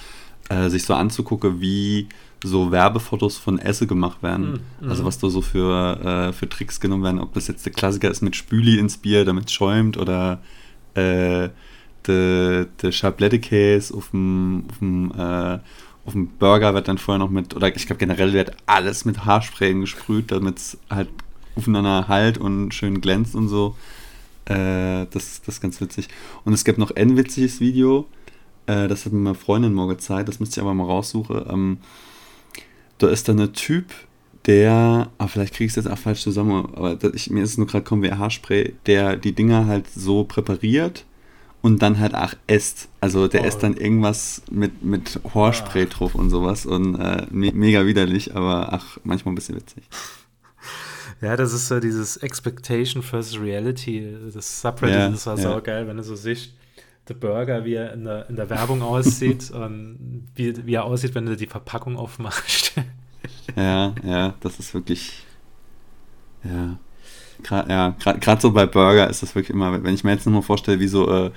äh, 0.49 0.69
sich 0.69 0.85
so 0.85 0.95
anzugucken, 0.95 1.61
wie 1.61 2.09
so 2.47 2.71
Werbefotos 2.71 3.39
von 3.39 3.59
Esse 3.59 3.87
gemacht 3.87 4.23
werden. 4.23 4.61
Mhm. 4.81 4.89
Also 4.89 5.05
was 5.05 5.19
da 5.19 5.29
so 5.29 5.43
für, 5.43 6.29
äh, 6.29 6.33
für 6.33 6.49
Tricks 6.49 6.81
genommen 6.81 7.05
werden, 7.05 7.21
ob 7.21 7.35
das 7.35 7.49
jetzt 7.49 7.67
der 7.67 7.73
Klassiker 7.73 8.11
ist 8.11 8.23
mit 8.23 8.37
Spüli 8.37 8.79
ins 8.79 8.97
Bier, 8.99 9.25
damit 9.25 9.47
es 9.47 9.53
schäumt, 9.53 9.97
oder 9.97 10.41
äh, 10.95 11.49
der 12.07 12.67
de 12.83 12.93
Chablette-Käse 12.93 13.95
auf 13.95 14.11
dem, 14.11 14.65
auf 14.71 14.79
dem 14.79 15.13
äh, 15.13 15.59
auf 16.07 16.13
dem 16.13 16.29
Burger 16.29 16.73
wird 16.73 16.87
dann 16.87 16.99
vorher 16.99 17.19
noch 17.19 17.31
mit, 17.31 17.55
oder 17.57 17.75
ich 17.75 17.87
glaube 17.87 17.99
generell 17.99 18.33
wird 18.33 18.57
alles 18.67 19.05
mit 19.05 19.25
Haarsprayen 19.25 19.81
gesprüht, 19.81 20.31
damit 20.31 20.59
es 20.59 20.79
halt 20.89 21.09
aufeinander 21.57 22.07
halt 22.07 22.39
und 22.39 22.73
schön 22.73 23.01
glänzt 23.01 23.35
und 23.35 23.49
so. 23.49 23.77
Äh, 24.45 25.07
das, 25.11 25.43
das 25.43 25.57
ist 25.57 25.61
ganz 25.61 25.81
witzig. 25.81 26.09
Und 26.45 26.53
es 26.53 26.65
gibt 26.65 26.79
noch 26.79 26.95
ein 26.95 27.17
witziges 27.17 27.59
Video, 27.59 28.07
äh, 28.67 28.87
das 28.87 29.05
hat 29.05 29.13
mir 29.13 29.19
meine 29.19 29.35
Freundin 29.35 29.75
mal 29.75 29.89
gezeigt, 29.89 30.29
das 30.29 30.39
müsste 30.39 30.61
ich 30.61 30.63
aber 30.63 30.75
mal 30.75 30.85
raussuchen. 30.85 31.45
Ähm, 31.49 31.79
da 32.99 33.09
ist 33.09 33.29
dann 33.29 33.41
ein 33.41 33.53
Typ, 33.53 33.87
der, 34.47 35.11
ah, 35.19 35.27
vielleicht 35.29 35.55
kriege 35.55 35.67
ich 35.67 35.73
es 35.73 35.77
jetzt 35.77 35.91
auch 35.91 35.99
falsch 35.99 36.23
zusammen, 36.23 36.69
aber 36.75 36.97
ich, 37.15 37.31
mir 37.31 37.43
ist 37.43 37.51
es 37.51 37.59
nur 37.59 37.67
gerade 37.67 37.85
kommen 37.85 38.03
wie 38.03 38.13
Haarspray, 38.13 38.75
der 38.87 39.17
die 39.17 39.33
Dinger 39.33 39.67
halt 39.67 39.89
so 39.91 40.23
präpariert 40.25 41.05
und 41.63 41.83
dann 41.83 41.99
halt 41.99 42.15
auch 42.15 42.33
esst. 42.47 42.89
Also 43.01 43.27
der 43.27 43.43
Oh. 43.43 43.45
esst 43.45 43.63
dann 43.65 43.77
irgendwas 43.77 44.43
mit, 44.51 44.85
mit 44.85 45.19
Haarspray 45.35 45.83
Ah. 45.85 45.87
drauf 45.87 46.15
und 46.15 46.31
sowas 46.31 46.65
und 46.65 46.95
äh, 46.95 47.27
me 47.31 47.51
mega 47.53 47.85
widerlich, 47.87 48.37
aber 48.37 48.73
ach, 48.73 48.99
manchmal 49.05 49.33
ein 49.33 49.37
bisschen 49.37 49.57
witzig. 49.57 49.83
Ja, 51.23 51.35
das 51.35 51.55
ist 51.55 51.69
so 51.69 51.81
dieses 51.81 52.19
Expectation 52.19 53.03
versus 53.03 53.41
Reality. 53.41 54.15
Das 54.35 54.61
Subreddit 54.61 54.95
Ja, 54.95 55.07
ist 55.09 55.25
war 55.27 55.37
ja. 55.37 55.43
saugeil, 55.43 55.87
wenn 55.89 55.97
du 55.97 56.03
so 56.03 56.15
siehst, 56.15 56.51
der 57.09 57.15
Burger, 57.15 57.65
wie 57.65 57.75
er 57.75 57.93
in 57.93 58.05
der, 58.05 58.29
in 58.29 58.37
der 58.37 58.51
Werbung 58.51 58.83
aussieht 58.83 59.51
und 59.55 60.29
wie, 60.35 60.67
wie 60.67 60.75
er 60.75 60.85
aussieht, 60.85 61.15
wenn 61.15 61.27
du 61.27 61.37
die 61.37 61.47
Verpackung 61.47 61.97
aufmachst. 61.97 62.73
Ja, 63.57 63.95
ja, 64.05 64.35
das 64.41 64.59
ist 64.59 64.75
wirklich. 64.75 65.25
Ja. 66.45 66.79
Ja, 67.69 67.91
gerade 67.99 68.41
so 68.41 68.51
bei 68.53 68.67
Burger 68.67 69.09
ist 69.09 69.23
das 69.23 69.35
wirklich 69.35 69.51
immer, 69.51 69.83
wenn 69.83 69.95
ich 69.95 70.05
mir 70.05 70.13
jetzt 70.13 70.27
nochmal 70.27 70.43
vorstelle, 70.43 70.81
wie 70.81 70.89
so 70.89 71.09
äh, 71.11 71.31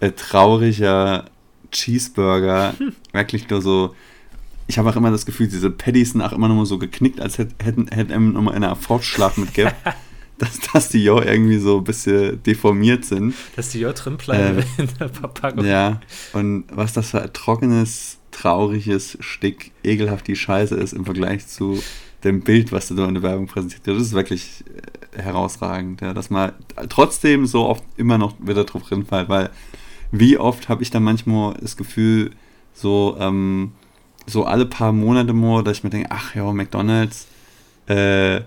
ein 0.00 0.14
trauriger 0.16 1.24
Cheeseburger 1.70 2.74
wirklich 3.12 3.48
nur 3.48 3.62
so. 3.62 3.94
Ich 4.66 4.78
habe 4.78 4.90
auch 4.90 4.96
immer 4.96 5.10
das 5.10 5.24
Gefühl, 5.26 5.48
diese 5.48 5.70
Patties 5.70 6.12
sind 6.12 6.22
auch 6.22 6.32
immer 6.32 6.48
noch 6.48 6.56
mal 6.56 6.66
so 6.66 6.78
geknickt, 6.78 7.20
als 7.20 7.38
hätt- 7.38 7.54
hätten 7.62 7.88
hätten 7.88 8.12
einem 8.12 8.32
nochmal 8.32 8.56
in 8.56 8.64
einer 8.64 8.76
Fortschlaf 8.76 9.36
mitgegeben, 9.36 9.74
dass, 10.38 10.60
dass 10.72 10.88
die 10.90 11.04
ja 11.04 11.22
irgendwie 11.22 11.58
so 11.58 11.78
ein 11.78 11.84
bisschen 11.84 12.42
deformiert 12.42 13.04
sind. 13.04 13.34
Dass 13.56 13.70
die 13.70 13.80
ja 13.80 13.92
drin 13.92 14.16
bleiben 14.16 14.58
Äh, 14.58 14.82
in 14.82 14.88
der 14.98 15.08
Verpackung. 15.08 15.64
Ja, 15.64 16.00
und 16.32 16.64
was 16.70 16.92
das 16.92 17.10
für 17.10 17.22
ein 17.22 17.32
trockenes, 17.32 18.18
trauriges 18.32 19.16
Stück 19.20 19.70
ekelhaft 19.82 20.26
die 20.26 20.36
Scheiße 20.36 20.74
ist 20.74 20.92
im 20.92 21.04
Vergleich 21.04 21.46
zu 21.46 21.82
dem 22.24 22.40
Bild, 22.40 22.72
was 22.72 22.88
du 22.88 22.94
da 22.94 23.06
in 23.06 23.14
der 23.14 23.22
Werbung 23.22 23.46
präsentiert 23.46 23.82
hast. 23.86 23.94
Das 23.94 24.02
ist 24.02 24.12
wirklich 24.12 24.64
äh, 25.16 25.22
herausragend, 25.22 26.00
ja, 26.00 26.12
dass 26.12 26.28
man 26.28 26.52
trotzdem 26.88 27.46
so 27.46 27.66
oft 27.66 27.84
immer 27.96 28.18
noch 28.18 28.34
wieder 28.40 28.64
drauf 28.64 28.90
rinfällt, 28.90 29.28
weil 29.28 29.50
wie 30.12 30.38
oft 30.38 30.68
habe 30.68 30.82
ich 30.82 30.90
dann 30.90 31.02
manchmal 31.02 31.54
das 31.60 31.76
Gefühl, 31.76 32.30
so, 32.74 33.16
ähm, 33.18 33.72
so 34.26 34.44
alle 34.44 34.66
paar 34.66 34.92
Monate 34.92 35.32
mal, 35.32 35.64
dass 35.64 35.78
ich 35.78 35.84
mir 35.84 35.90
denke, 35.90 36.08
ach 36.10 36.34
ja, 36.34 36.52
McDonalds, 36.52 37.26
äh, 37.86 38.42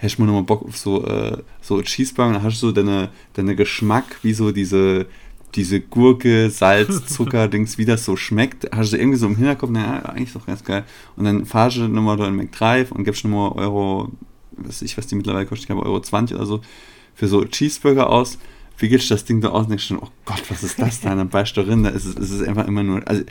hättest 0.00 0.18
du 0.18 0.22
mal 0.22 0.26
nochmal 0.28 0.44
Bock 0.44 0.66
auf 0.66 0.78
so, 0.78 1.04
äh, 1.04 1.36
so 1.60 1.80
Cheeseburger, 1.82 2.32
dann 2.32 2.42
hast 2.42 2.62
du 2.62 2.68
so 2.68 2.72
deine, 2.72 3.10
deine 3.34 3.54
Geschmack, 3.54 4.16
wie 4.22 4.32
so 4.32 4.50
diese, 4.50 5.06
diese 5.54 5.80
Gurke, 5.80 6.48
Salz, 6.48 7.06
Zucker, 7.14 7.48
Dings, 7.48 7.76
wie 7.76 7.84
das 7.84 8.06
so 8.06 8.16
schmeckt, 8.16 8.66
hast 8.74 8.94
du 8.94 8.96
irgendwie 8.96 9.18
so 9.18 9.26
im 9.26 9.36
Hinterkopf, 9.36 9.70
naja, 9.70 10.00
eigentlich 10.06 10.28
ist 10.28 10.36
doch 10.36 10.46
ganz 10.46 10.64
geil. 10.64 10.84
Und 11.16 11.26
dann 11.26 11.44
fahrst 11.44 11.76
du 11.76 11.86
nochmal 11.86 12.16
da 12.16 12.26
in 12.26 12.34
McDrive 12.34 12.92
und 12.92 13.04
gibst 13.04 13.24
nochmal 13.24 13.52
Euro, 13.52 14.10
weiß 14.52 14.80
ich, 14.82 14.96
was 14.96 15.06
die 15.06 15.16
mittlerweile 15.16 15.44
kostet, 15.44 15.64
ich 15.64 15.66
glaube 15.66 15.84
Euro 15.84 16.00
20 16.00 16.34
oder 16.34 16.46
so, 16.46 16.62
für 17.14 17.28
so 17.28 17.44
Cheeseburger 17.44 18.08
aus. 18.08 18.38
Wie 18.78 18.88
geht 18.88 19.10
das 19.10 19.26
Ding 19.26 19.42
da 19.42 19.50
aus 19.50 19.64
und 19.64 19.70
denkst 19.70 19.86
schon, 19.86 19.98
oh 19.98 20.08
Gott, 20.24 20.42
was 20.48 20.62
ist 20.62 20.80
das 20.80 21.02
da? 21.02 21.12
Und 21.12 21.18
dann 21.18 21.28
beißt 21.28 21.54
du 21.58 21.62
drin, 21.62 21.82
da 21.82 21.90
ist 21.90 22.06
es, 22.06 22.14
ist 22.14 22.30
es 22.30 22.48
einfach 22.48 22.66
immer 22.66 22.82
nur, 22.82 23.06
also 23.06 23.22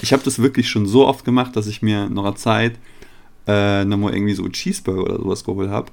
ich 0.00 0.14
habe 0.14 0.22
das 0.22 0.38
wirklich 0.38 0.70
schon 0.70 0.86
so 0.86 1.06
oft 1.06 1.26
gemacht, 1.26 1.54
dass 1.54 1.66
ich 1.66 1.82
mir 1.82 2.08
noch 2.08 2.24
eine 2.24 2.34
Zeit 2.36 2.78
äh, 3.46 3.84
nochmal 3.84 4.14
irgendwie 4.14 4.32
so 4.32 4.48
Cheeseburger 4.48 5.02
oder 5.02 5.16
sowas 5.18 5.44
geholt 5.44 5.68
habe. 5.68 5.92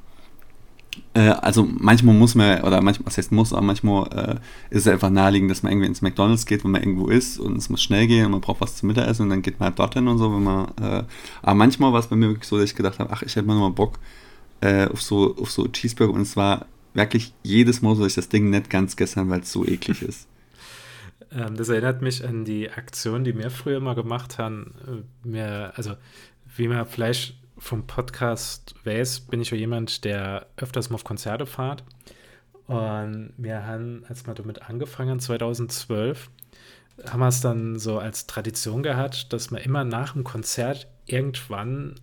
Äh, 1.13 1.30
also 1.30 1.65
manchmal 1.65 2.15
muss 2.15 2.36
man, 2.36 2.62
oder 2.62 2.82
manchmal, 2.82 3.08
was 3.08 3.17
heißt 3.17 3.32
muss, 3.32 3.54
aber 3.54 3.62
manchmal 3.62 4.08
äh, 4.12 4.75
ist 4.75 4.86
es 4.86 4.88
einfach 4.88 5.10
naheliegend, 5.10 5.51
dass 5.51 5.63
man 5.63 5.71
irgendwie 5.71 5.88
ins 5.88 6.01
McDonalds 6.01 6.45
geht, 6.45 6.63
wenn 6.63 6.71
man 6.71 6.82
irgendwo 6.82 7.08
ist 7.08 7.39
und 7.39 7.58
es 7.58 7.69
muss 7.69 7.82
schnell 7.82 8.08
gehen 8.08 8.25
und 8.25 8.32
man 8.32 8.41
braucht 8.41 8.62
was 8.62 8.77
zum 8.77 8.88
Mittagessen 8.88 9.23
und 9.23 9.30
dann 9.30 9.41
geht 9.41 9.60
man 9.60 9.69
halt 9.69 9.80
dorthin 9.80 10.08
und 10.08 10.17
so, 10.17 10.34
wenn 10.34 10.43
man, 10.43 10.67
äh, 10.82 11.04
aber 11.41 11.56
manchmal 11.56 11.93
war 11.93 11.99
es 11.99 12.08
bei 12.08 12.15
mir 12.15 12.30
wirklich 12.30 12.47
so, 12.47 12.58
dass 12.58 12.69
ich 12.69 12.75
gedacht 12.75 12.99
habe, 12.99 13.12
ach, 13.12 13.21
ich 13.23 13.36
hätte 13.36 13.47
mal 13.47 13.56
nochmal 13.56 13.71
Bock 13.71 13.99
äh, 14.62 14.88
auf, 14.88 15.01
so, 15.01 15.36
auf 15.38 15.51
so 15.51 15.67
Cheeseburger 15.67 16.13
und 16.13 16.21
es 16.21 16.36
war 16.36 16.65
wirklich 16.93 17.34
jedes 17.43 17.82
Mal 17.82 17.95
so, 17.95 18.04
dass 18.04 18.12
ich 18.12 18.15
das 18.15 18.30
Ding 18.30 18.49
nicht 18.49 18.69
ganz 18.69 18.95
gestern, 18.95 19.30
weil 19.30 19.41
es 19.41 19.51
so 19.51 19.65
eklig 19.65 20.01
ist. 20.08 20.27
Ähm, 21.34 21.56
das 21.56 21.69
erinnert 21.69 22.01
mich 22.01 22.25
an 22.25 22.45
die 22.45 22.69
Aktion, 22.69 23.23
die 23.23 23.38
wir 23.38 23.49
früher 23.49 23.80
mal 23.80 23.95
gemacht 23.95 24.38
haben. 24.38 24.73
Äh, 24.88 25.27
Mir, 25.27 25.73
also, 25.75 25.93
wie 26.56 26.67
man 26.67 26.86
vielleicht 26.86 27.36
vom 27.62 27.86
Podcast 27.86 28.74
weiß, 28.84 29.21
bin 29.21 29.39
ich 29.39 29.52
ja 29.52 29.58
jemand, 29.58 30.04
der 30.04 30.47
öfters 30.58 30.89
mal 30.89 30.95
auf 30.95 31.04
Konzerte 31.04 31.45
fährt. 31.45 31.84
Und 32.65 33.34
wir 33.38 33.65
haben, 33.65 34.04
als 34.10 34.26
wir 34.26 34.34
damit 34.34 34.67
angefangen 34.67 35.12
haben, 35.12 35.19
2012, 35.19 36.30
haben 37.08 37.19
wir 37.19 37.28
es 37.28 37.41
dann 37.41 37.78
so 37.78 38.00
als 38.00 38.26
Tradition 38.26 38.82
gehabt, 38.84 39.32
dass 39.32 39.52
wir 39.52 39.62
immer 39.62 39.84
nach 39.84 40.13
dem 40.13 40.24
Konzert 40.24 40.88
irgendwann 41.06 41.95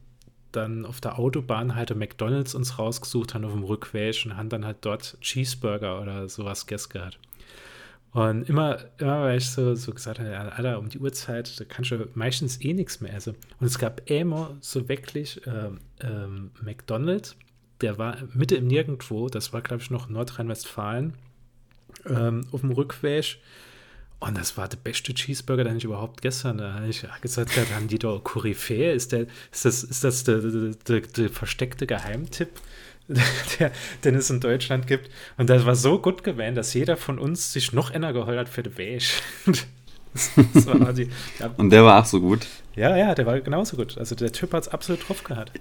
dann 0.53 0.87
auf 0.87 1.01
der 1.01 1.19
Autobahn 1.19 1.75
halt 1.75 1.95
McDonalds 1.95 2.55
uns 2.55 2.79
rausgesucht 2.79 3.35
haben 3.35 3.45
auf 3.45 3.53
dem 3.53 3.65
Rückweg 3.65 4.25
und 4.25 4.37
haben 4.37 4.49
dann 4.49 4.65
halt 4.65 4.79
dort 4.83 5.19
Cheeseburger 5.21 6.01
oder 6.01 6.29
sowas 6.29 6.67
gegessen 6.67 6.91
gehabt. 6.91 7.19
Und 8.13 8.49
immer, 8.49 8.79
immer 8.99 9.23
weil 9.23 9.39
ich 9.39 9.51
so, 9.51 9.75
so 9.75 9.93
gesagt 9.93 10.19
habe, 10.19 10.37
Alter, 10.53 10.79
um 10.79 10.89
die 10.89 10.99
Uhrzeit, 10.99 11.61
da 11.61 11.65
kannst 11.65 11.91
du 11.91 12.09
meistens 12.15 12.61
eh 12.61 12.73
nichts 12.73 13.01
mehr 13.01 13.15
essen. 13.15 13.37
Und 13.61 13.67
es 13.67 13.79
gab 13.79 14.11
immer 14.11 14.57
so 14.61 14.89
wirklich 14.89 15.41
ähm, 15.47 15.79
ähm, 16.01 16.51
McDonalds, 16.63 17.37
der 17.81 17.99
war 17.99 18.17
Mitte 18.35 18.57
im 18.57 18.67
Nirgendwo, 18.67 19.29
das 19.29 19.53
war, 19.53 19.61
glaube 19.61 19.83
ich, 19.83 19.91
noch 19.91 20.09
Nordrhein-Westfalen, 20.09 21.15
ähm, 22.07 22.47
auf 22.51 22.63
dem 22.63 22.73
Rückweg. 22.73 23.39
Und 24.21 24.37
das 24.37 24.57
war 24.57 24.69
der 24.69 24.79
beste 24.79 25.15
Cheeseburger, 25.15 25.63
den 25.63 25.77
ich 25.77 25.85
überhaupt 25.85 26.23
gestern, 26.23 26.59
da 26.59 26.75
habe 26.75 26.89
ich 26.89 27.07
gesagt, 27.21 27.55
gehabt, 27.55 27.73
haben 27.73 27.87
die 27.87 28.01
da 28.01 28.19
Koryphäe? 28.23 28.93
Ist, 28.93 29.13
der, 29.13 29.27
ist 29.53 29.65
das, 29.65 29.85
ist 29.85 30.03
das 30.03 30.25
der, 30.25 30.39
der, 30.39 30.71
der, 30.71 31.01
der 31.03 31.29
versteckte 31.29 31.87
Geheimtipp, 31.87 32.49
der, 33.59 33.73
den 34.05 34.15
es 34.15 34.31
in 34.31 34.41
Deutschland 34.41 34.87
gibt? 34.87 35.11
Und 35.37 35.51
das 35.51 35.65
war 35.67 35.75
so 35.75 35.99
gut 35.99 36.25
gewählt, 36.25 36.57
dass 36.57 36.75
jeder 36.75 36.97
von 36.97 37.19
uns 37.19 37.53
sich 37.53 37.73
noch 37.73 37.91
einer 37.91 38.13
geheult 38.13 38.39
hat 38.39 38.49
für 38.49 38.63
das 40.55 40.67
war 40.67 40.93
die, 40.93 41.09
ja, 41.39 41.51
Und 41.57 41.71
der 41.71 41.85
war 41.85 42.01
auch 42.01 42.07
so 42.07 42.21
gut. 42.21 42.47
ja, 42.77 42.97
ja, 42.97 43.15
der 43.15 43.27
war 43.27 43.41
genauso 43.41 43.77
gut. 43.77 43.97
Also 43.99 44.15
der 44.15 44.33
Typ 44.33 44.53
hat 44.53 44.65
es 44.65 44.69
absolut 44.69 45.09
drauf 45.09 45.25
gehabt. 45.25 45.53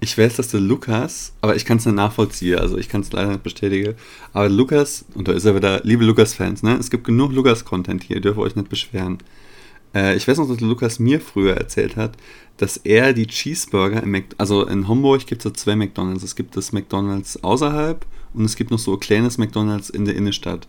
Ich 0.00 0.16
weiß, 0.16 0.36
dass 0.36 0.48
der 0.48 0.60
Lukas, 0.60 1.32
aber 1.40 1.56
ich 1.56 1.64
kann 1.64 1.78
es 1.78 1.86
nicht 1.86 1.96
nachvollziehen, 1.96 2.60
also 2.60 2.78
ich 2.78 2.88
kann 2.88 3.00
es 3.00 3.10
leider 3.10 3.30
nicht 3.30 3.42
bestätigen. 3.42 3.94
Aber 4.32 4.48
Lukas, 4.48 5.04
und 5.14 5.26
da 5.26 5.32
ist 5.32 5.44
er 5.44 5.56
wieder, 5.56 5.80
liebe 5.82 6.04
Lukas-Fans, 6.04 6.62
ne? 6.62 6.76
Es 6.78 6.90
gibt 6.90 7.04
genug 7.04 7.32
Lukas-Content 7.32 8.04
hier, 8.04 8.16
ihr 8.16 8.22
dürft 8.22 8.38
euch 8.38 8.54
nicht 8.54 8.68
beschweren. 8.68 9.18
Äh, 9.94 10.16
ich 10.16 10.26
weiß 10.26 10.38
noch, 10.38 10.48
dass 10.48 10.60
Lukas 10.60 10.98
mir 10.98 11.20
früher 11.20 11.56
erzählt 11.56 11.96
hat, 11.96 12.16
dass 12.56 12.76
er 12.78 13.12
die 13.12 13.26
Cheeseburger 13.26 14.02
im 14.02 14.10
Mc 14.10 14.34
also 14.38 14.66
in 14.66 14.88
Homburg 14.88 15.26
gibt 15.26 15.40
es 15.40 15.44
so 15.44 15.50
zwei 15.50 15.76
McDonalds. 15.76 16.22
Es 16.22 16.36
gibt 16.36 16.56
das 16.56 16.72
McDonalds 16.72 17.42
außerhalb 17.42 18.04
und 18.32 18.44
es 18.44 18.56
gibt 18.56 18.70
noch 18.70 18.78
so 18.78 18.94
ein 18.94 19.00
kleines 19.00 19.38
McDonalds 19.38 19.90
in 19.90 20.04
der 20.04 20.16
Innenstadt. 20.16 20.66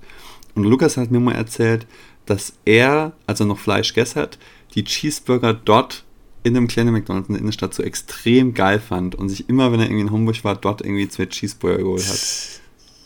Und 0.55 0.63
Lukas 0.63 0.97
hat 0.97 1.11
mir 1.11 1.19
mal 1.19 1.35
erzählt, 1.35 1.85
dass 2.25 2.53
er, 2.65 3.13
als 3.27 3.39
er 3.39 3.45
noch 3.45 3.59
Fleisch 3.59 3.93
gegessen 3.93 4.21
hat, 4.21 4.39
die 4.73 4.83
Cheeseburger 4.83 5.53
dort 5.53 6.03
in 6.43 6.55
einem 6.55 6.67
kleinen 6.67 6.93
McDonalds 6.93 7.27
in 7.27 7.33
der 7.33 7.41
Innenstadt 7.41 7.73
so 7.73 7.83
extrem 7.83 8.53
geil 8.53 8.79
fand 8.79 9.15
und 9.15 9.29
sich 9.29 9.49
immer, 9.49 9.71
wenn 9.71 9.79
er 9.79 9.88
irgendwie 9.88 10.01
in 10.01 10.11
Hamburg 10.11 10.43
war, 10.43 10.55
dort 10.55 10.81
irgendwie 10.81 11.09
zwei 11.09 11.25
Cheeseburger 11.25 11.79
geholt 11.79 12.07
hat. 12.07 12.61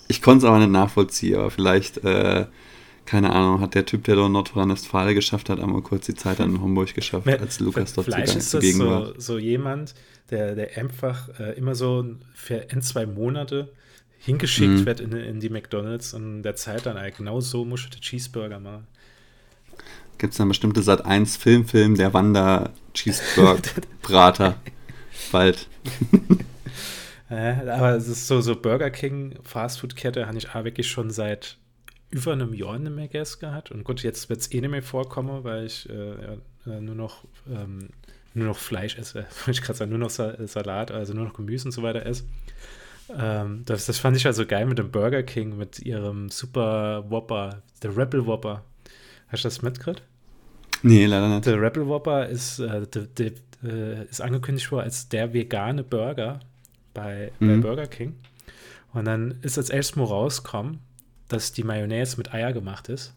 Ich 0.07 0.21
konnte 0.21 0.45
es 0.45 0.49
aber 0.49 0.59
nicht 0.59 0.71
nachvollziehen, 0.71 1.37
aber 1.37 1.51
vielleicht, 1.51 2.03
äh, 2.03 2.47
keine 3.09 3.31
Ahnung, 3.31 3.59
hat 3.61 3.73
der 3.73 3.85
Typ, 3.85 4.03
der 4.03 4.15
dort 4.15 4.27
in 4.27 4.33
Nordrhein-Westfalen 4.33 5.15
geschafft 5.15 5.49
hat, 5.49 5.59
einmal 5.59 5.81
kurz 5.81 6.05
die 6.05 6.13
Zeit 6.13 6.39
dann 6.39 6.51
in 6.55 6.61
Hamburg 6.61 6.93
geschafft, 6.93 7.27
als 7.27 7.59
Lukas 7.59 7.93
dort 7.93 8.05
Vielleicht 8.05 8.27
zugang- 8.27 8.37
ist 8.37 8.53
das 8.53 8.61
zugegen 8.61 8.79
war. 8.87 9.05
so, 9.07 9.13
so 9.19 9.37
jemand, 9.39 9.95
der, 10.29 10.53
der 10.55 10.77
einfach 10.77 11.27
äh, 11.39 11.53
immer 11.57 11.73
so 11.73 12.05
für 12.35 12.67
ein, 12.71 12.81
zwei 12.83 13.05
Monate 13.07 13.71
hingeschickt 14.19 14.81
Mhm. 14.81 14.85
wird 14.85 14.99
in, 14.99 15.11
in 15.13 15.39
die 15.39 15.49
McDonalds 15.49 16.13
und 16.13 16.43
der 16.43 16.55
Zeit 16.55 16.85
dann 16.85 16.97
äh, 16.97 17.11
genau 17.11 17.39
so 17.41 17.65
den 17.65 17.75
Cheeseburger 18.01 18.59
machen. 18.59 18.85
Gibt 20.19 20.33
es 20.33 20.37
dann 20.37 20.49
bestimmte 20.49 20.83
Sat 20.83 21.05
1 21.05 21.37
Filmfilm, 21.37 21.95
der 21.95 22.13
Wander 22.13 22.71
Cheeseburger 22.93 23.61
Brater. 24.03 24.55
Bald. 25.31 25.67
Äh, 27.29 27.69
aber 27.69 27.91
es 27.95 28.07
ist 28.07 28.27
so, 28.27 28.41
so 28.41 28.55
Burger 28.55 28.89
King 28.89 29.35
Fastfood-Kette 29.43 30.25
habe 30.27 30.37
ich 30.37 30.49
auch 30.53 30.63
wirklich 30.63 30.89
schon 30.89 31.11
seit 31.11 31.57
über 32.11 32.33
einem 32.33 32.53
Jahr 32.53 32.77
nicht 32.79 32.95
mehr 32.95 33.07
gegessen 33.07 33.39
gehabt. 33.41 33.71
Und 33.71 33.83
gut, 33.83 34.01
jetzt 34.03 34.29
wird 34.29 34.39
es 34.41 34.51
eh 34.51 34.61
nicht 34.61 34.69
mehr 34.71 34.83
vorkommen, 34.83 35.43
weil 35.43 35.65
ich 35.65 35.89
äh, 35.89 36.37
ja, 36.65 36.81
nur 36.81 36.95
noch 36.95 37.23
ähm, 37.49 37.89
nur 38.33 38.47
noch 38.47 38.57
Fleisch 38.57 38.97
esse, 38.97 39.25
wollte 39.45 39.51
ich 39.51 39.61
gerade 39.61 39.77
sagen, 39.77 39.91
nur 39.91 39.99
noch 39.99 40.09
Sa 40.09 40.35
Salat, 40.47 40.91
also 40.91 41.13
nur 41.13 41.25
noch 41.25 41.33
Gemüse 41.33 41.65
und 41.67 41.71
so 41.71 41.83
weiter 41.83 42.05
esse. 42.05 42.23
Ähm, 43.17 43.63
das, 43.65 43.87
das 43.87 43.97
fand 43.97 44.17
ich 44.17 44.25
also 44.27 44.45
geil 44.45 44.65
mit 44.67 44.77
dem 44.77 44.91
Burger 44.91 45.23
King, 45.23 45.57
mit 45.57 45.79
ihrem 45.79 46.29
Super 46.29 47.05
Whopper, 47.09 47.61
der 47.81 47.97
Rebel 47.97 48.25
Whopper. 48.25 48.63
Hast 49.29 49.43
du 49.43 49.47
das 49.47 49.61
mitgekriegt? 49.61 50.03
Nee, 50.83 51.05
leider 51.07 51.27
nicht. 51.27 51.45
Der 51.45 51.61
Rebel 51.61 51.87
Whopper 51.87 52.27
ist, 52.27 52.59
äh, 52.59 52.85
de, 52.87 53.07
de, 53.07 53.33
äh, 53.63 54.05
ist 54.05 54.21
angekündigt 54.21 54.71
worden 54.71 54.85
als 54.85 55.09
der 55.09 55.33
vegane 55.33 55.83
Burger 55.83 56.39
bei, 56.93 57.31
bei 57.39 57.45
Mhm. 57.45 57.61
Burger 57.61 57.87
King. 57.87 58.15
Und 58.93 59.05
dann 59.05 59.39
ist 59.41 59.57
als 59.57 59.69
erstes 59.69 59.95
mal 59.95 60.05
rausgekommen, 60.05 60.79
dass 61.29 61.53
die 61.53 61.63
Mayonnaise 61.63 62.17
mit 62.17 62.33
Eier 62.33 62.51
gemacht 62.51 62.89
ist. 62.89 63.13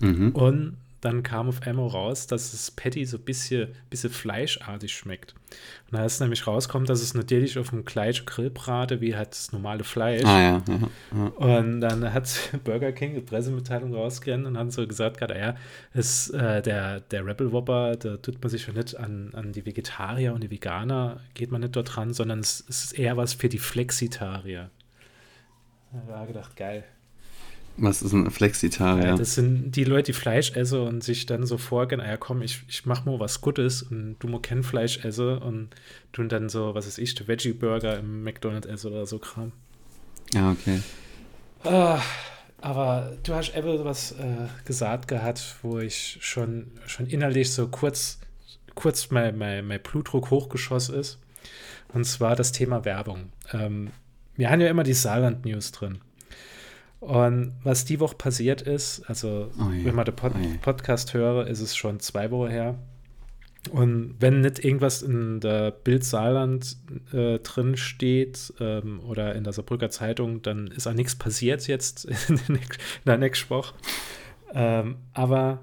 Mhm. 0.00 0.30
Und 0.32 0.76
dann 1.00 1.22
kam 1.22 1.48
auf 1.48 1.62
einmal 1.66 1.88
raus, 1.88 2.26
dass 2.26 2.50
das 2.50 2.70
Patty 2.70 3.06
so 3.06 3.16
ein 3.16 3.22
bisschen, 3.22 3.68
bisschen 3.88 4.10
fleischartig 4.10 4.92
schmeckt. 4.92 5.34
Und 5.90 5.98
da 5.98 6.04
ist 6.04 6.20
nämlich 6.20 6.46
rauskommt, 6.46 6.88
dass 6.88 7.00
es 7.00 7.14
natürlich 7.14 7.58
auf 7.58 7.70
dem 7.70 7.84
gleichen 7.84 8.26
Grill 8.26 8.50
brate 8.50 9.00
wie 9.00 9.16
halt 9.16 9.30
das 9.30 9.52
normale 9.52 9.82
Fleisch. 9.82 10.24
Ah 10.24 10.40
ja. 10.40 10.62
ja, 10.68 10.78
ja. 11.12 11.26
Und 11.62 11.80
dann 11.80 12.12
hat 12.12 12.50
Burger 12.64 12.92
King 12.92 13.12
eine 13.12 13.22
Pressemitteilung 13.22 13.94
rausgerannt 13.94 14.46
und 14.46 14.58
haben 14.58 14.70
so 14.70 14.86
gesagt, 14.86 15.18
gerade, 15.18 15.38
ja, 15.38 15.56
ist, 15.94 16.30
äh, 16.30 16.60
der, 16.60 17.00
der 17.00 17.24
Rebel 17.24 17.50
Whopper, 17.50 17.96
da 17.96 18.18
tut 18.18 18.40
man 18.42 18.50
sich 18.50 18.62
schon 18.62 18.74
nicht 18.74 18.94
an, 18.96 19.30
an 19.32 19.52
die 19.52 19.64
Vegetarier 19.64 20.34
und 20.34 20.42
die 20.42 20.50
Veganer, 20.50 21.20
geht 21.32 21.50
man 21.50 21.62
nicht 21.62 21.76
dort 21.76 21.96
dran, 21.96 22.12
sondern 22.12 22.40
es, 22.40 22.62
es 22.68 22.84
ist 22.84 22.92
eher 22.92 23.16
was 23.16 23.32
für 23.32 23.48
die 23.48 23.58
Flexitarier. 23.58 24.70
Da 26.06 26.18
habe 26.18 26.28
gedacht, 26.28 26.56
geil. 26.56 26.84
Was 27.76 28.02
ist 28.02 28.12
ein 28.12 28.30
Flexitarier? 28.30 29.06
Ja, 29.06 29.16
das 29.16 29.34
sind 29.34 29.72
die 29.72 29.84
Leute, 29.84 30.12
die 30.12 30.18
Fleisch 30.18 30.52
essen 30.52 30.80
und 30.80 31.02
sich 31.02 31.26
dann 31.26 31.46
so 31.46 31.56
vorgehen, 31.56 32.00
ah 32.00 32.06
ja 32.06 32.16
komm, 32.16 32.42
ich, 32.42 32.62
ich 32.68 32.84
mach 32.84 33.04
mal 33.06 33.18
was 33.18 33.40
Gutes 33.40 33.82
und 33.82 34.16
du 34.18 34.28
mal 34.28 34.40
kein 34.40 34.62
Fleisch 34.62 35.04
essen 35.04 35.38
und 35.38 35.70
tun 36.12 36.28
dann 36.28 36.48
so, 36.48 36.74
was 36.74 36.86
weiß 36.86 36.98
ich, 36.98 37.16
Veggie-Burger 37.26 37.98
im 37.98 38.22
McDonald's 38.22 38.66
essen 38.66 38.92
oder 38.92 39.06
so 39.06 39.18
Kram. 39.18 39.52
Ja, 40.34 40.50
okay. 40.50 40.80
Ah, 41.64 42.00
aber 42.60 43.16
du 43.22 43.34
hast 43.34 43.56
eben 43.56 43.84
was 43.84 44.12
äh, 44.12 44.48
gesagt 44.64 45.08
gehabt, 45.08 45.56
wo 45.62 45.78
ich 45.78 46.18
schon, 46.20 46.72
schon 46.86 47.06
innerlich 47.06 47.52
so 47.52 47.68
kurz, 47.68 48.18
kurz 48.74 49.10
mein, 49.10 49.38
mein, 49.38 49.66
mein 49.66 49.80
Blutdruck 49.80 50.30
hochgeschossen 50.30 50.96
ist. 50.96 51.18
Und 51.92 52.04
zwar 52.04 52.36
das 52.36 52.52
Thema 52.52 52.84
Werbung. 52.84 53.32
Ähm, 53.52 53.90
wir 54.36 54.50
haben 54.50 54.60
ja 54.60 54.68
immer 54.68 54.84
die 54.84 54.94
Saarland-News 54.94 55.72
drin. 55.72 55.98
Und 57.00 57.54
was 57.64 57.84
die 57.86 57.98
Woche 57.98 58.14
passiert 58.16 58.60
ist, 58.62 59.02
also 59.08 59.50
Oh 59.58 59.70
je, 59.72 59.84
wenn 59.86 59.94
man 59.94 60.04
den 60.04 60.14
Pod 60.16 60.32
oh 60.36 60.38
je. 60.38 60.58
Podcast 60.60 61.14
höre, 61.14 61.46
ist 61.46 61.60
es 61.60 61.74
schon 61.74 61.98
zwei 62.00 62.30
Wochen 62.30 62.50
her. 62.50 62.78
Und 63.70 64.16
wenn 64.20 64.40
nicht 64.40 64.64
irgendwas 64.64 65.02
in 65.02 65.40
der 65.40 65.70
Bild 65.70 66.02
Saarland 66.04 66.76
äh, 67.12 67.38
drin 67.40 67.76
steht 67.76 68.52
ähm, 68.60 69.00
oder 69.00 69.34
in 69.34 69.44
der 69.44 69.52
Saarbrücker 69.52 69.90
Zeitung, 69.90 70.40
dann 70.42 70.66
ist 70.68 70.86
auch 70.86 70.94
nichts 70.94 71.14
passiert 71.16 71.66
jetzt 71.68 72.04
in 72.28 72.36
der 72.36 72.56
nächsten- 72.56 72.82
in 72.82 73.04
der 73.06 73.18
nächsten 73.18 73.50
Woche. 73.50 73.74
Ähm, 74.54 74.96
aber 75.12 75.60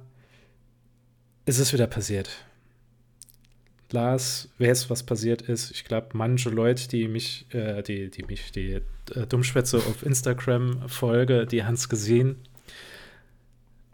es 1.45 1.60
ist 1.60 1.73
wieder 1.73 1.88
passiert. 1.88 2.30
Lars 3.91 4.50
weiß, 4.60 4.89
was 4.89 5.04
passiert 5.04 5.41
ist. 5.41 5.71
Ich 5.71 5.86
glaube, 5.86 6.10
manche 6.13 6.50
Leute, 6.50 6.88
die 6.88 7.08
mich, 7.08 7.45
äh, 7.54 7.82
die, 7.84 8.10
die 8.10 8.23
mich, 8.23 8.52
die 8.52 8.82
äh, 9.15 9.28
Dummschwätze 9.28 9.78
auf 9.78 10.06
Instagram 10.06 10.88
folge, 10.88 11.45
die 11.45 11.63
haben 11.63 11.76
es 11.76 11.88
gesehen. 11.88 12.36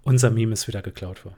Unser 0.03 0.31
Meme 0.31 0.53
ist 0.53 0.67
wieder 0.67 0.81
geklaut 0.81 1.23
worden. 1.25 1.37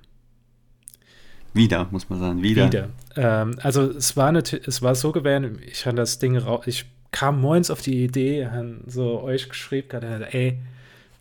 Wieder, 1.54 1.88
muss 1.92 2.10
man 2.10 2.20
sagen. 2.20 2.44
Wieder. 2.44 2.66
Wieder. 2.66 2.90
Ähm, 3.16 3.56
also 3.62 3.90
es 3.90 4.18
war 4.18 4.32
natürlich, 4.32 4.68
es 4.68 4.82
war 4.82 4.96
so 4.96 5.12
gewesen, 5.12 5.60
ich 5.66 5.86
habe 5.86 5.96
das 5.96 6.20
Ding 6.20 6.36
raus, 6.38 6.66
ich 6.68 6.86
kam 7.12 7.40
morgens 7.40 7.72
auf 7.72 7.82
die 7.82 8.04
Idee, 8.04 8.48
habe 8.48 8.82
so 8.88 9.22
euch 9.22 9.48
geschrieben, 9.48 9.88
gerade, 9.88 10.34
ey, 10.34 10.58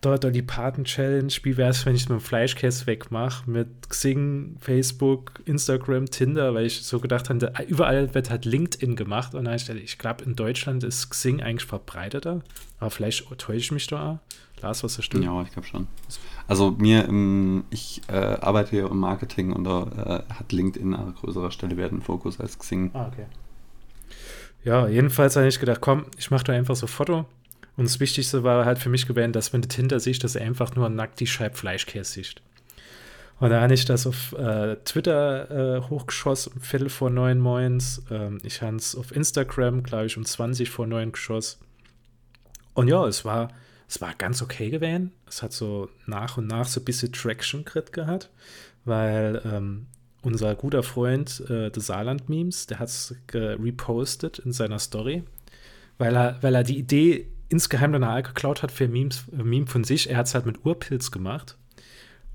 dort 0.05 0.25
die 0.35 0.43
Paten-Challenge, 0.43 1.33
wie 1.43 1.57
wäre 1.57 1.71
es, 1.71 1.85
wenn 1.87 1.95
ich 1.95 2.03
es 2.03 2.09
mit 2.09 2.19
dem 2.19 2.23
Fleischkäse 2.23 2.87
wegmache, 2.87 3.49
mit 3.51 3.89
Xing, 3.89 4.57
Facebook, 4.61 5.41
Instagram, 5.45 6.07
Tinder, 6.07 6.55
weil 6.55 6.67
ich 6.67 6.83
so 6.83 7.01
gedacht 7.01 7.31
habe, 7.31 7.53
überall 7.69 8.15
wird 8.15 8.31
halt 8.31 8.45
LinkedIn 8.45 8.97
gemacht 8.97 9.35
und 9.35 9.45
dann 9.45 9.55
ich, 9.55 9.69
ich 9.69 9.99
glaube, 9.99 10.25
in 10.25 10.37
Deutschland 10.37 10.85
ist 10.85 11.11
Xing 11.11 11.43
eigentlich 11.43 11.67
verbreiteter, 11.67 12.43
aber 12.79 12.91
vielleicht 12.91 13.27
täusche 13.39 13.59
ich 13.59 13.73
mich 13.73 13.87
da. 13.87 14.21
Lars, 14.63 14.83
was 14.83 14.97
das 14.97 15.05
stimmt? 15.05 15.25
Ja, 15.25 15.43
ich 15.43 15.53
glaube 15.53 15.69
schon. 15.69 15.87
Also 16.47 16.71
mir, 16.73 17.09
ich 17.71 18.01
äh, 18.09 18.15
arbeite 18.15 18.77
ja 18.77 18.87
im 18.87 18.99
Marketing 18.99 19.53
und 19.53 19.65
da 19.65 20.25
äh, 20.29 20.33
hat 20.33 20.53
LinkedIn 20.53 20.95
an 20.95 21.15
größerer 21.15 21.51
Stelle 21.51 21.77
Wert 21.77 21.93
im 21.93 22.01
Fokus 22.01 22.41
als 22.41 22.59
Xing. 22.59 22.91
Ah, 22.95 23.09
okay. 23.09 23.27
Ja, 24.65 24.89
jedenfalls 24.89 25.37
habe 25.37 25.47
ich 25.47 25.61
gedacht, 25.61 25.81
komm, 25.83 26.07
ich 26.17 26.31
mache 26.31 26.45
da 26.45 26.53
einfach 26.55 26.77
so 26.77 26.87
ein 26.87 26.89
Foto. 26.89 27.27
Und 27.77 27.89
das 27.89 28.01
Wichtigste 28.01 28.45
war 28.45 28.65
halt 28.65 28.79
für 28.79 28.89
mich 28.89 29.07
gewesen, 29.07 29.33
dass 29.33 29.53
wenn 29.53 29.63
das 29.63 29.75
hinter 29.75 30.01
sich, 30.01 30.19
dass 30.19 30.37
er 30.37 30.47
einfach 30.47 30.75
nur 30.77 30.89
nackt 30.89 31.21
die 31.21 31.27
Scheibe 31.27 31.57
Fleischkäse 31.57 32.13
sieht. 32.13 32.43
Und 33.41 33.51
da 33.51 33.61
habe 33.61 33.75
ich 33.75 33.85
das 33.85 34.07
auf 34.07 34.33
äh, 34.33 34.77
Twitter 34.85 35.79
äh, 35.79 35.81
hochgeschossen, 35.83 36.53
um 36.55 36.61
Viertel 36.61 36.89
vor 36.89 37.11
neun 37.11 37.41
moins. 37.41 38.03
Ähm, 38.11 38.39
ich 38.45 38.63
habe 38.63 38.77
es 38.77 38.95
auf 38.95 39.15
Instagram, 39.15 39.83
glaube 39.83 40.07
ich, 40.07 40.17
um 40.17 40.25
20 40.25 40.71
vor 40.71 40.87
neun 40.87 41.11
geschossen. 41.11 41.59
Und 42.75 42.89
ja, 42.89 43.05
es 43.07 43.25
war, 43.25 43.49
es 43.89 44.01
war 44.01 44.15
ganz 44.15 44.41
okay 44.41 44.71
gewesen. 44.71 45.13
Es 45.27 45.43
hat 45.43 45.53
so 45.53 45.89
nach 46.07 46.39
und 46.39 46.47
nach 46.47 46.67
so 46.67 46.81
ein 46.81 46.85
bisschen 46.85 47.13
Traction 47.13 47.65
Crit 47.65 47.93
gehabt, 47.93 48.31
weil 48.85 49.43
ähm, 49.45 49.87
unser 50.23 50.55
guter 50.55 50.85
Freund 50.85 51.43
äh, 51.51 51.71
des 51.71 51.87
Saarland-Memes, 51.87 52.69
der 52.69 52.79
hat 52.79 52.89
es 52.89 53.15
repostet 53.33 54.39
in 54.39 54.53
seiner 54.53 54.79
Story, 54.79 55.25
weil 55.99 56.17
er, 56.17 56.39
weil 56.41 56.55
er 56.55 56.65
die 56.65 56.79
Idee 56.79 57.29
insgeheim 57.49 57.93
danach 57.93 58.23
geklaut 58.23 58.63
hat 58.63 58.73
für 58.73 58.89
Memes, 58.89 59.25
äh, 59.33 59.43
Meme 59.43 59.67
von 59.67 59.85
sich. 59.85 60.11
Er 60.11 60.19
hat 60.19 60.27
es 60.27 60.35
halt 60.35 60.47
mit 60.47 60.65
Urpilz 60.65 61.11
gemacht. 61.11 61.57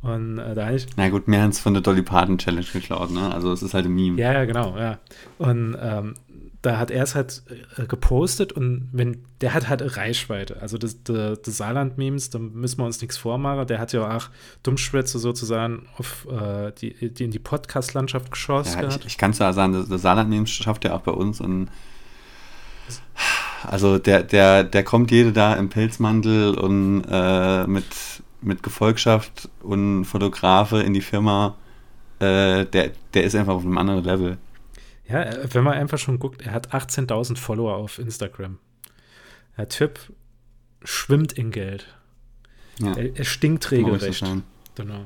Und 0.01 0.37
äh, 0.37 0.55
da 0.55 0.67
habe 0.67 0.75
ich. 0.77 0.87
Na 0.95 1.09
gut, 1.09 1.27
mir 1.27 1.41
haben 1.41 1.49
es 1.49 1.59
von 1.59 1.73
der 1.73 1.83
Dolly 1.83 2.01
Parton 2.01 2.37
Challenge 2.37 2.65
geklaut, 2.71 3.11
ne? 3.11 3.33
Also 3.33 3.51
es 3.51 3.61
ist 3.61 3.73
halt 3.73 3.85
ein 3.85 3.93
Meme. 3.93 4.17
Ja, 4.19 4.31
ja, 4.31 4.45
genau, 4.45 4.77
ja. 4.77 4.99
Und 5.37 5.77
ähm, 5.79 6.15
da 6.61 6.77
hat 6.77 6.91
er 6.91 7.03
es 7.03 7.15
halt 7.15 7.43
äh, 7.77 7.85
gepostet 7.85 8.51
und 8.51 8.89
wenn 8.91 9.23
der 9.39 9.53
hat 9.53 9.69
halt 9.69 9.97
Reichweite. 9.97 10.61
Also 10.61 10.77
das, 10.77 11.03
das, 11.03 11.41
das 11.41 11.57
Saarland-Memes, 11.57 12.29
da 12.31 12.39
müssen 12.39 12.79
wir 12.79 12.85
uns 12.85 12.99
nichts 13.01 13.17
vormachen. 13.17 13.65
Der 13.67 13.79
hat 13.79 13.93
ja 13.93 14.15
auch 14.15 14.29
Dummschwätze 14.63 15.19
sozusagen 15.19 15.87
auf 15.97 16.27
äh, 16.29 16.71
die, 16.73 17.13
die 17.13 17.23
in 17.23 17.31
die 17.31 17.39
Podcast-Landschaft 17.39 18.31
geschossen 18.31 18.81
Ja, 18.81 18.87
ich, 18.89 19.05
ich 19.05 19.17
kann 19.17 19.31
es 19.31 19.39
ja 19.39 19.53
sagen, 19.53 19.73
das, 19.73 19.87
das 19.87 20.01
Saarland 20.01 20.49
schafft 20.49 20.83
er 20.83 20.95
auch 20.95 21.01
bei 21.01 21.11
uns 21.11 21.39
und 21.39 21.69
also 23.63 23.97
der, 23.97 24.23
der, 24.23 24.63
der 24.63 24.83
kommt 24.83 25.11
jede 25.11 25.31
da 25.31 25.53
im 25.55 25.69
Pelzmantel 25.69 26.57
und 26.57 27.03
äh, 27.09 27.67
mit, 27.67 27.85
mit 28.41 28.63
Gefolgschaft 28.63 29.49
und 29.61 30.05
Fotografe 30.05 30.81
in 30.81 30.93
die 30.93 31.01
Firma. 31.01 31.55
Äh, 32.19 32.65
der, 32.65 32.91
der 33.13 33.23
ist 33.23 33.35
einfach 33.35 33.53
auf 33.53 33.63
einem 33.63 33.77
anderen 33.77 34.03
Level. 34.03 34.37
Ja, 35.07 35.23
äh, 35.23 35.47
wenn 35.53 35.63
man 35.63 35.73
einfach 35.73 35.97
schon 35.97 36.19
guckt, 36.19 36.41
er 36.41 36.53
hat 36.53 36.73
18.000 36.73 37.37
Follower 37.37 37.75
auf 37.75 37.99
Instagram. 37.99 38.59
Der 39.57 39.69
Typ 39.69 39.99
schwimmt 40.83 41.33
in 41.33 41.51
Geld. 41.51 41.87
Ja, 42.79 42.93
Er, 42.95 43.17
er 43.17 43.25
stinkt 43.25 43.71
regelrecht. 43.71 44.23
Genau. 44.75 45.05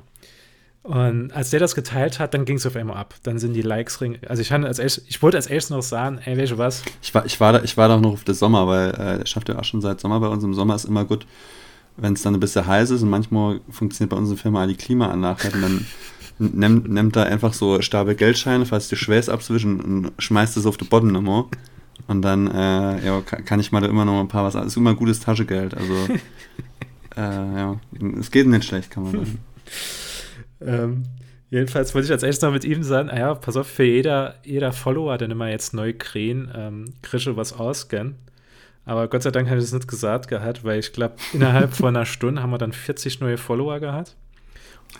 Und 0.83 1.31
als 1.31 1.49
der 1.49 1.61
das 1.61 1.75
geteilt 1.75 2.19
hat, 2.19 2.33
dann 2.33 2.43
ging 2.43 2.57
es 2.57 2.65
auf 2.65 2.75
einmal 2.75 2.97
ab. 2.97 3.15
Dann 3.23 3.39
sind 3.39 3.53
die 3.53 3.61
Likes 3.61 4.01
ring. 4.01 4.19
Also 4.27 4.41
ich, 4.41 4.51
hatte 4.51 4.67
als 4.67 4.79
erstes, 4.79 5.05
ich 5.07 5.21
wollte 5.21 5.37
als 5.37 5.47
erstes 5.47 5.69
noch 5.69 5.81
sagen, 5.81 6.19
ey, 6.25 6.37
weißt 6.37 6.51
du 6.51 6.57
was? 6.57 6.83
Ich 7.01 7.15
war, 7.15 7.25
ich 7.25 7.39
war, 7.39 7.53
da, 7.53 7.63
ich 7.63 7.77
war 7.77 7.87
doch 7.87 8.01
noch 8.01 8.13
auf 8.13 8.25
den 8.25 8.35
Sommer, 8.35 8.67
weil 8.67 8.89
äh, 8.89 9.17
der 9.19 9.25
schafft 9.25 9.47
ja 9.47 9.57
auch 9.57 9.63
schon 9.63 9.79
seit 9.79 10.01
Sommer 10.01 10.19
bei 10.19 10.27
uns. 10.27 10.43
Im 10.43 10.53
Sommer 10.53 10.75
ist 10.75 10.83
immer 10.83 11.05
gut, 11.05 11.25
wenn 11.95 12.13
es 12.13 12.21
dann 12.21 12.33
ein 12.33 12.39
bisschen 12.41 12.67
heiß 12.67 12.89
ist 12.89 13.01
und 13.01 13.09
manchmal 13.09 13.61
funktioniert 13.69 14.09
bei 14.09 14.17
uns 14.17 14.27
in 14.29 14.35
der 14.35 14.41
Firma 14.41 14.67
die 14.67 14.75
Klimaanlage 14.75 15.51
und 15.53 15.61
dann 15.61 15.85
nimmt, 16.39 16.89
nimmt 16.89 17.15
er 17.15 17.27
einfach 17.27 17.53
so 17.53 17.81
Stapel 17.81 18.15
Geldscheine, 18.15 18.65
falls 18.65 18.89
die 18.89 18.97
Schwäß 18.97 19.29
abzwischen 19.29 19.79
und 19.79 20.11
schmeißt 20.17 20.57
es 20.57 20.65
auf 20.65 20.75
den 20.75 20.89
Boden 20.89 21.13
nochmal. 21.13 21.45
Und 22.07 22.23
dann 22.23 22.47
äh, 22.47 23.05
ja, 23.05 23.21
kann, 23.21 23.61
ich 23.61 23.71
mal 23.71 23.79
da 23.79 23.87
immer 23.87 24.03
noch 24.03 24.19
ein 24.19 24.27
paar 24.27 24.43
was. 24.43 24.55
Es 24.55 24.65
ist 24.65 24.77
immer 24.77 24.95
gutes 24.95 25.21
Taschengeld. 25.21 25.75
Also 25.75 25.93
äh, 27.15 27.21
ja, 27.21 27.79
es 28.19 28.31
geht 28.31 28.47
nicht 28.47 28.65
schlecht, 28.65 28.91
kann 28.91 29.03
man 29.03 29.11
sagen. 29.13 29.39
Ähm, 30.65 31.03
jedenfalls 31.49 31.93
wollte 31.93 32.05
ich 32.07 32.11
als 32.11 32.23
erstes 32.23 32.41
noch 32.43 32.51
mit 32.53 32.65
ihm 32.65 32.83
sagen, 32.83 33.09
ah 33.09 33.17
ja, 33.19 33.35
pass 33.35 33.55
auf, 33.57 33.67
für 33.67 33.83
jeder, 33.83 34.35
jeder 34.43 34.71
Follower, 34.73 35.17
den 35.17 35.31
immer 35.31 35.49
jetzt 35.49 35.73
neu 35.73 35.93
kriegen, 35.97 36.49
ähm, 36.55 36.85
kriegst 37.01 37.25
du 37.27 37.35
was 37.35 37.53
ausgehen. 37.53 38.15
Aber 38.85 39.07
Gott 39.07 39.23
sei 39.23 39.31
Dank 39.31 39.47
hat 39.47 39.55
er 39.55 39.61
das 39.61 39.71
nicht 39.71 39.87
gesagt 39.87 40.27
gehabt, 40.27 40.63
weil 40.63 40.79
ich 40.79 40.91
glaube, 40.93 41.15
innerhalb 41.31 41.73
von 41.75 41.95
einer 41.95 42.05
Stunde 42.05 42.41
haben 42.41 42.49
wir 42.49 42.57
dann 42.57 42.73
40 42.73 43.21
neue 43.21 43.37
Follower 43.37 43.79
gehabt. 43.79 44.15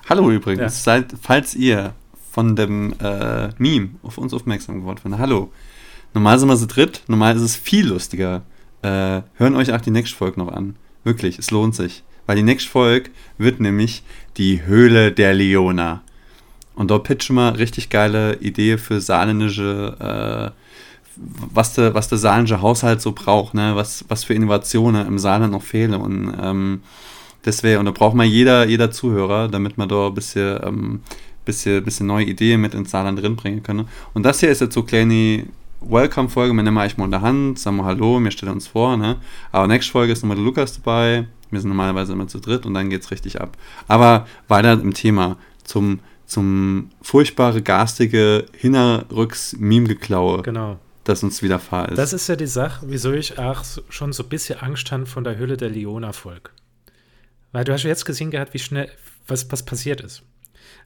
Hallo 0.09 0.29
übrigens, 0.31 0.61
Ja. 0.61 0.69
seid, 0.69 1.13
falls 1.21 1.53
ihr 1.55 1.93
von 2.31 2.55
dem 2.55 2.95
äh, 2.99 3.49
Meme 3.57 3.89
auf 4.01 4.17
uns 4.17 4.33
aufmerksam 4.33 4.79
geworden 4.79 4.99
seid, 5.03 5.19
hallo. 5.19 5.51
Normal 6.13 6.39
sind 6.39 6.47
wir 6.47 6.57
zu 6.57 6.67
dritt, 6.67 7.01
normal 7.07 7.35
ist 7.35 7.41
es 7.41 7.55
viel 7.55 7.87
lustiger. 7.87 8.43
Äh, 8.81 9.21
hören 9.35 9.55
euch 9.55 9.73
auch 9.73 9.81
die 9.81 9.91
nächste 9.91 10.15
Folge 10.15 10.39
noch 10.39 10.51
an. 10.51 10.75
Wirklich, 11.03 11.39
es 11.39 11.51
lohnt 11.51 11.75
sich. 11.75 12.03
Weil 12.25 12.37
die 12.37 12.43
nächste 12.43 12.69
Folge 12.69 13.09
wird 13.37 13.59
nämlich 13.59 14.03
die 14.37 14.65
Höhle 14.65 15.11
der 15.11 15.33
Leona. 15.33 16.01
Und 16.75 16.89
dort 16.89 17.03
pitchen 17.03 17.35
wir 17.35 17.57
richtig 17.57 17.89
geile 17.89 18.37
Idee 18.37 18.77
für 18.77 18.99
saarländische, 18.99 20.53
äh, 20.55 20.59
was 21.15 21.73
der, 21.73 21.93
was 21.93 22.07
der 22.07 22.17
saarländische 22.17 22.61
Haushalt 22.61 23.01
so 23.01 23.11
braucht, 23.11 23.53
ne? 23.53 23.75
was, 23.75 24.05
was 24.07 24.23
für 24.23 24.33
Innovationen 24.33 25.05
im 25.05 25.19
Saarland 25.19 25.51
noch 25.51 25.61
fehlen. 25.61 25.93
Und 25.93 26.33
ähm, 26.41 26.81
Deswegen, 27.45 27.79
und 27.79 27.85
da 27.85 27.91
braucht 27.91 28.15
man 28.15 28.27
jeder, 28.27 28.65
jeder 28.67 28.91
Zuhörer, 28.91 29.49
damit 29.49 29.77
man 29.77 29.89
da 29.89 30.07
ein 30.07 30.13
bisschen, 30.13 30.59
ähm, 30.63 30.99
bisschen, 31.43 31.83
bisschen 31.83 32.07
neue 32.07 32.25
Ideen 32.25 32.61
mit 32.61 32.73
ins 32.73 32.91
Saarland 32.91 33.21
drinbringen 33.21 33.63
können. 33.63 33.87
Und 34.13 34.23
das 34.23 34.39
hier 34.39 34.49
ist 34.49 34.61
jetzt 34.61 34.73
so 34.73 34.81
eine 34.81 34.87
kleine 34.87 35.43
Welcome-Folge. 35.81 36.53
Wir 36.53 36.63
nehmen 36.63 36.77
euch 36.77 36.97
mal 36.97 37.05
in 37.05 37.11
der 37.11 37.21
Hand, 37.21 37.59
sagen 37.59 37.77
wir 37.77 37.85
Hallo, 37.85 38.19
wir 38.19 38.31
stellen 38.31 38.53
uns 38.53 38.67
vor. 38.67 38.95
Ne? 38.95 39.17
Aber 39.51 39.67
nächste 39.67 39.91
Folge 39.91 40.13
ist 40.13 40.23
nochmal 40.23 40.37
der 40.37 40.45
Lukas 40.45 40.81
dabei. 40.81 41.27
Wir 41.53 41.61
sind 41.61 41.69
normalerweise 41.69 42.13
immer 42.13 42.27
zu 42.27 42.39
dritt 42.39 42.65
und 42.65 42.73
dann 42.73 42.89
geht's 42.89 43.11
richtig 43.11 43.39
ab. 43.41 43.57
Aber 43.87 44.27
weiter 44.47 44.73
im 44.73 44.93
Thema 44.93 45.37
zum 45.63 45.99
zum 46.25 46.89
furchtbare, 47.01 47.61
garstige 47.61 48.45
Hinterrücks-Meme-Geklaue, 48.53 50.41
Genau. 50.43 50.79
das 51.03 51.23
uns 51.23 51.41
widerfahren 51.43 51.91
ist. 51.91 51.97
Das 51.97 52.13
ist 52.13 52.27
ja 52.27 52.35
die 52.35 52.47
Sache, 52.47 52.85
wieso 52.89 53.11
ich 53.13 53.37
auch 53.37 53.63
schon 53.89 54.13
so 54.13 54.23
ein 54.23 54.29
bisschen 54.29 54.59
Angst 54.59 54.91
hatte 54.91 55.05
von 55.05 55.23
der 55.23 55.37
Hülle 55.37 55.57
der 55.57 55.69
Leona-Folge. 55.69 56.49
Weil 57.51 57.65
du 57.65 57.73
hast 57.73 57.83
ja 57.83 57.89
jetzt 57.89 58.05
gesehen 58.05 58.31
gehabt, 58.31 58.53
wie 58.53 58.59
schnell, 58.59 58.89
was, 59.27 59.51
was 59.51 59.63
passiert 59.63 60.01
ist. 60.01 60.23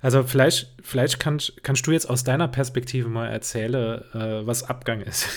Also 0.01 0.23
vielleicht, 0.23 0.73
vielleicht 0.83 1.19
kannst, 1.19 1.63
kannst 1.63 1.87
du 1.87 1.91
jetzt 1.91 2.09
aus 2.09 2.23
deiner 2.23 2.47
Perspektive 2.47 3.07
mal 3.07 3.27
erzählen, 3.27 4.01
äh, 4.13 4.45
was 4.45 4.63
Abgang 4.63 5.01
ist. 5.01 5.27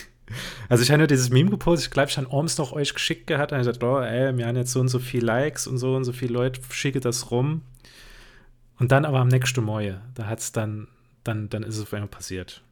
Also 0.69 0.83
ich 0.83 0.91
habe 0.91 0.99
nur 0.99 1.07
dieses 1.07 1.31
Meme 1.31 1.51
gepostet, 1.51 1.89
ich 1.89 1.91
glaube, 1.91 2.11
ich 2.11 2.17
habe 2.17 2.31
Orms 2.31 2.59
noch 2.59 2.73
euch 2.73 2.95
geschickt 2.95 3.27
gehabt, 3.27 3.53
und 3.53 3.59
ich 3.59 3.67
gesagt, 3.67 3.83
oh, 3.83 3.99
ey, 4.01 4.37
wir 4.37 4.47
haben 4.47 4.57
jetzt 4.57 4.73
so 4.73 4.81
und 4.81 4.89
so 4.89 4.99
viel 4.99 5.25
Likes 5.25 5.67
und 5.67 5.79
so 5.79 5.95
und 5.95 6.05
so 6.05 6.13
viele 6.13 6.33
Leute, 6.33 6.61
schicke 6.71 7.01
das 7.01 7.31
rum. 7.31 7.63
Und 8.79 8.93
dann 8.93 9.05
aber 9.05 9.19
am 9.19 9.29
nächsten 9.29 9.63
Morgen, 9.65 9.99
da 10.15 10.27
hat 10.27 10.39
es 10.41 10.53
dann, 10.53 10.89
dann, 11.25 11.49
dann 11.51 11.63
ist 11.63 11.77
es 11.77 11.83
auf 11.83 11.93
einmal 11.93 12.09
passiert. 12.09 12.63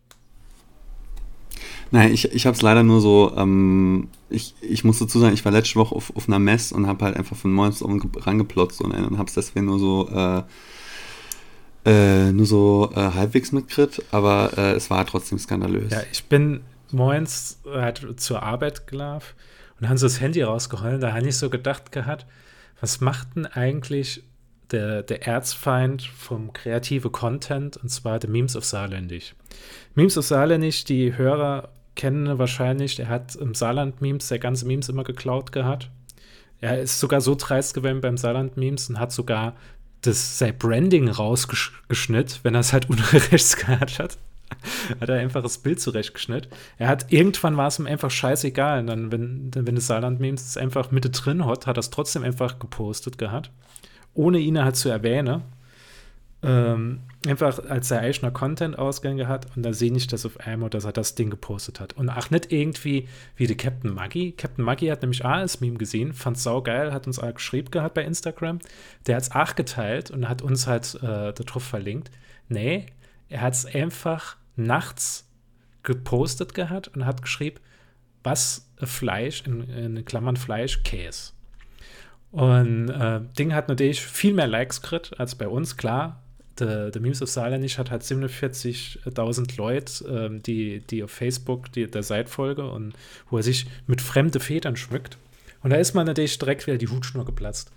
Nein, 1.90 2.12
ich, 2.12 2.32
ich 2.32 2.46
habe 2.46 2.54
es 2.54 2.62
leider 2.62 2.82
nur 2.82 3.00
so, 3.00 3.32
ähm, 3.36 4.08
ich, 4.28 4.54
ich 4.60 4.84
muss 4.84 4.98
dazu 4.98 5.18
sagen, 5.18 5.34
ich 5.34 5.44
war 5.44 5.52
letzte 5.52 5.76
Woche 5.76 5.94
auf, 5.94 6.14
auf 6.14 6.28
einer 6.28 6.38
Mess 6.38 6.72
und 6.72 6.86
habe 6.86 7.04
halt 7.04 7.16
einfach 7.16 7.36
von 7.36 7.52
morgens 7.52 7.82
um 7.82 8.00
rangeplotzt 8.16 8.80
und, 8.80 8.92
und 8.92 9.18
habe 9.18 9.28
es 9.28 9.34
deswegen 9.34 9.66
nur 9.66 9.78
so, 9.78 10.08
äh, 10.08 10.42
äh, 11.84 12.32
nur 12.32 12.46
so 12.46 12.90
äh, 12.94 13.00
halbwegs 13.00 13.52
mitgekriegt, 13.52 14.02
aber 14.10 14.52
äh, 14.56 14.72
es 14.72 14.90
war 14.90 15.04
trotzdem 15.06 15.38
skandalös. 15.38 15.90
Ja, 15.90 16.02
ich 16.12 16.24
bin 16.24 16.60
morgens 16.92 17.60
halt 17.66 18.20
zur 18.20 18.42
Arbeit 18.42 18.86
gelaufen 18.86 19.34
und 19.80 19.88
haben 19.88 19.98
so 19.98 20.06
das 20.06 20.20
Handy 20.20 20.42
rausgeholt. 20.42 21.02
Da 21.02 21.12
habe 21.12 21.28
ich 21.28 21.36
so 21.36 21.50
gedacht 21.50 21.92
gehabt, 21.92 22.26
was 22.80 23.00
macht 23.00 23.36
denn 23.36 23.46
eigentlich 23.46 24.22
der, 24.70 25.02
der 25.02 25.26
Erzfeind 25.26 26.02
vom 26.02 26.52
kreative 26.52 27.10
Content 27.10 27.76
und 27.78 27.88
zwar 27.88 28.18
der 28.18 28.30
Memes 28.30 28.56
of 28.56 28.64
Saarländisch. 28.64 29.34
Memes 29.94 30.18
of 30.18 30.26
Saarländisch, 30.26 30.84
die 30.84 31.16
Hörer 31.16 31.70
kennen 31.94 32.38
wahrscheinlich, 32.38 32.98
er 33.00 33.08
hat 33.08 33.34
im 33.36 33.54
Saarland 33.54 34.00
Memes, 34.00 34.28
der 34.28 34.38
ganze 34.38 34.66
Memes 34.66 34.88
immer 34.88 35.04
geklaut 35.04 35.52
gehabt. 35.52 35.90
Er 36.60 36.80
ist 36.80 37.00
sogar 37.00 37.20
so 37.20 37.34
dreist 37.34 37.74
gewesen 37.74 38.00
beim 38.00 38.16
Saarland 38.16 38.56
Memes 38.56 38.88
und 38.88 38.98
hat 38.98 39.12
sogar 39.12 39.54
das 40.02 40.38
sein 40.38 40.56
Branding 40.56 41.08
rausgeschnitten, 41.08 42.38
wenn 42.42 42.54
er 42.54 42.60
es 42.60 42.72
halt 42.72 42.88
unrechts 42.88 43.56
gehabt 43.66 43.98
hat. 43.98 44.18
Hat 45.00 45.08
er 45.08 45.16
einfach 45.16 45.42
das 45.42 45.58
Bild 45.58 45.80
zurechtgeschnitten. 45.80 46.50
Er 46.78 46.88
hat 46.88 47.12
irgendwann 47.12 47.56
war 47.56 47.68
es 47.68 47.78
ihm 47.78 47.86
einfach 47.86 48.10
scheißegal. 48.10 48.80
Und 48.80 48.86
dann, 48.86 49.12
wenn, 49.12 49.50
wenn 49.54 49.74
das 49.74 49.86
Saarland-Memes 49.86 50.46
es 50.46 50.56
einfach 50.56 50.90
Mitte 50.90 51.10
drin 51.10 51.44
hat, 51.44 51.66
hat 51.66 51.76
er 51.76 51.80
es 51.80 51.90
trotzdem 51.90 52.22
einfach 52.22 52.58
gepostet 52.58 53.18
gehabt. 53.18 53.50
Ohne 54.14 54.38
ihn 54.38 54.62
halt 54.62 54.76
zu 54.76 54.88
erwähnen. 54.88 55.42
Ähm, 56.40 57.00
einfach 57.26 57.58
als 57.68 57.88
sein 57.88 58.04
eigener 58.04 58.30
Content 58.30 58.78
ausgegangen 58.78 59.26
hat 59.26 59.48
und 59.56 59.64
da 59.64 59.72
sehe 59.72 59.92
ich 59.96 60.06
das 60.06 60.24
auf 60.24 60.38
einmal, 60.38 60.70
dass 60.70 60.84
er 60.84 60.92
das 60.92 61.16
Ding 61.16 61.30
gepostet 61.30 61.80
hat. 61.80 61.94
Und 61.94 62.08
ach, 62.10 62.30
nicht 62.30 62.52
irgendwie 62.52 63.08
wie 63.34 63.48
der 63.48 63.56
Captain 63.56 63.92
Maggie. 63.92 64.32
Captain 64.32 64.64
Maggie 64.64 64.92
hat 64.92 65.02
nämlich 65.02 65.24
auch 65.24 65.40
das 65.40 65.60
Meme 65.60 65.78
gesehen, 65.78 66.12
fand 66.12 66.38
sau 66.38 66.62
geil, 66.62 66.92
hat 66.92 67.08
uns 67.08 67.18
auch 67.18 67.34
geschrieben 67.34 67.72
gehabt 67.72 67.94
bei 67.94 68.04
Instagram. 68.04 68.60
Der 69.08 69.16
hat 69.16 69.24
es 69.24 69.32
auch 69.32 69.56
geteilt 69.56 70.12
und 70.12 70.28
hat 70.28 70.40
uns 70.40 70.68
halt 70.68 70.94
äh, 71.02 71.32
darauf 71.32 71.64
verlinkt. 71.64 72.12
Nee, 72.48 72.86
er 73.28 73.40
hat 73.40 73.54
es 73.54 73.66
einfach 73.66 74.36
nachts 74.56 75.28
gepostet 75.82 76.54
gehabt 76.54 76.88
und 76.88 77.06
hat 77.06 77.22
geschrieben, 77.22 77.60
was 78.22 78.68
Fleisch, 78.82 79.42
in, 79.46 79.68
in 79.70 80.04
Klammern 80.04 80.36
Fleisch, 80.36 80.82
Käse. 80.82 81.32
Und 82.30 82.90
äh, 82.90 83.20
Ding 83.38 83.54
hat 83.54 83.68
natürlich 83.68 84.02
viel 84.02 84.34
mehr 84.34 84.46
Likes 84.46 84.82
gekriegt 84.82 85.18
als 85.18 85.34
bei 85.34 85.48
uns, 85.48 85.76
klar. 85.76 86.22
Der, 86.58 86.90
Memes 87.00 87.22
of 87.22 87.28
Saarländisch 87.28 87.78
hat 87.78 87.90
halt 87.90 88.02
47.000 88.02 89.56
Leute, 89.56 90.04
ähm, 90.08 90.42
die, 90.42 90.80
die 90.80 91.04
auf 91.04 91.10
Facebook 91.12 91.70
die, 91.72 91.86
der 91.86 92.02
Seite 92.02 92.28
folgen 92.28 92.68
und 92.68 92.94
wo 93.30 93.36
er 93.36 93.44
sich 93.44 93.66
mit 93.86 94.00
fremde 94.00 94.40
Federn 94.40 94.76
schmückt. 94.76 95.16
Und 95.68 95.72
da 95.74 95.80
ist 95.80 95.92
man 95.92 96.06
natürlich 96.06 96.38
direkt 96.38 96.66
wieder 96.66 96.78
die 96.78 96.88
Hutschnur 96.88 97.26
geplatzt. 97.26 97.72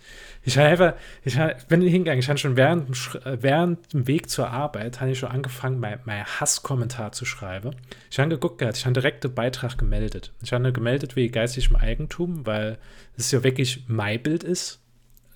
Ich 0.46 0.58
habe 0.58 0.70
einfach, 0.70 0.94
ich 1.26 1.38
hab, 1.38 1.68
bin 1.68 1.82
hingegangen, 1.82 2.22
ich 2.22 2.30
habe 2.30 2.40
schon 2.40 2.56
während, 2.56 2.88
dem 2.88 3.22
äh, 3.26 3.44
während 3.44 3.92
dem 3.92 4.08
Weg 4.08 4.30
zur 4.30 4.50
Arbeit, 4.50 5.02
habe 5.02 5.12
ich 5.12 5.20
schon 5.20 5.30
angefangen, 5.30 5.78
mein, 5.82 6.00
mein 6.06 6.26
Hasskommentar 6.26 7.12
zu 7.12 7.26
schreiben. 7.26 7.76
Ich 8.10 8.18
habe 8.18 8.30
geguckt, 8.30 8.60
gehabt, 8.60 8.78
ich 8.78 8.86
habe 8.86 8.94
direkt 8.94 9.26
den 9.26 9.36
Beitrag 9.36 9.78
gemeldet. 9.78 10.32
Ich 10.42 10.54
habe 10.54 10.72
gemeldet 10.72 11.18
wegen 11.18 11.34
geistigem 11.34 11.76
Eigentum, 11.76 12.46
weil 12.46 12.78
es 13.18 13.30
ja 13.32 13.44
wirklich 13.44 13.84
mein 13.88 14.24
Bild 14.24 14.46
ist. 14.46 14.80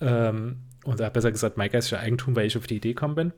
Ähm, 0.00 0.60
oder 0.86 1.10
besser 1.10 1.32
gesagt, 1.32 1.58
mein 1.58 1.70
geistiges 1.70 2.02
Eigentum, 2.02 2.36
weil 2.36 2.46
ich 2.46 2.56
auf 2.56 2.66
die 2.66 2.76
Idee 2.76 2.94
gekommen 2.94 3.16
bin. 3.16 3.32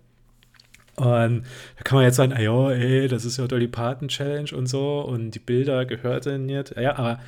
Und 0.94 1.42
da 1.76 1.82
kann 1.82 1.96
man 1.96 2.04
jetzt 2.04 2.14
sagen, 2.14 2.34
ah 2.34 2.40
ja, 2.40 2.70
ey, 2.70 3.08
das 3.08 3.24
ist 3.24 3.36
ja 3.36 3.48
Dolly 3.48 3.66
Parton 3.66 4.06
Challenge 4.06 4.50
und 4.54 4.66
so 4.68 5.00
und 5.00 5.32
die 5.32 5.40
Bilder 5.40 5.86
gehörten 5.86 6.46
nicht. 6.46 6.76
Ja, 6.76 6.96
aber 6.96 7.18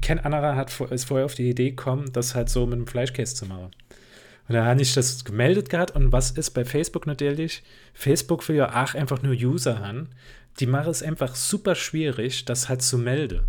kein 0.00 0.18
anderer 0.18 0.56
hat 0.56 0.72
ist 0.90 1.04
vorher 1.04 1.26
auf 1.26 1.34
die 1.34 1.48
Idee 1.48 1.70
gekommen, 1.70 2.12
das 2.12 2.34
halt 2.34 2.48
so 2.48 2.66
mit 2.66 2.74
einem 2.74 2.86
Fleischkäse 2.86 3.34
zu 3.34 3.46
machen. 3.46 3.70
Und 4.48 4.54
da 4.54 4.64
habe 4.64 4.82
ich 4.82 4.92
das 4.94 5.24
gemeldet 5.24 5.70
gehabt 5.70 5.92
und 5.92 6.12
was 6.12 6.32
ist 6.32 6.50
bei 6.50 6.64
Facebook 6.64 7.06
natürlich? 7.06 7.62
Facebook 7.94 8.48
will 8.48 8.56
ja 8.56 8.82
auch 8.82 8.94
einfach 8.94 9.22
nur 9.22 9.34
User 9.34 9.78
haben. 9.80 10.08
Die 10.58 10.66
machen 10.66 10.90
es 10.90 11.02
einfach 11.02 11.34
super 11.34 11.74
schwierig, 11.74 12.44
das 12.44 12.68
halt 12.68 12.82
zu 12.82 12.98
melden. 12.98 13.42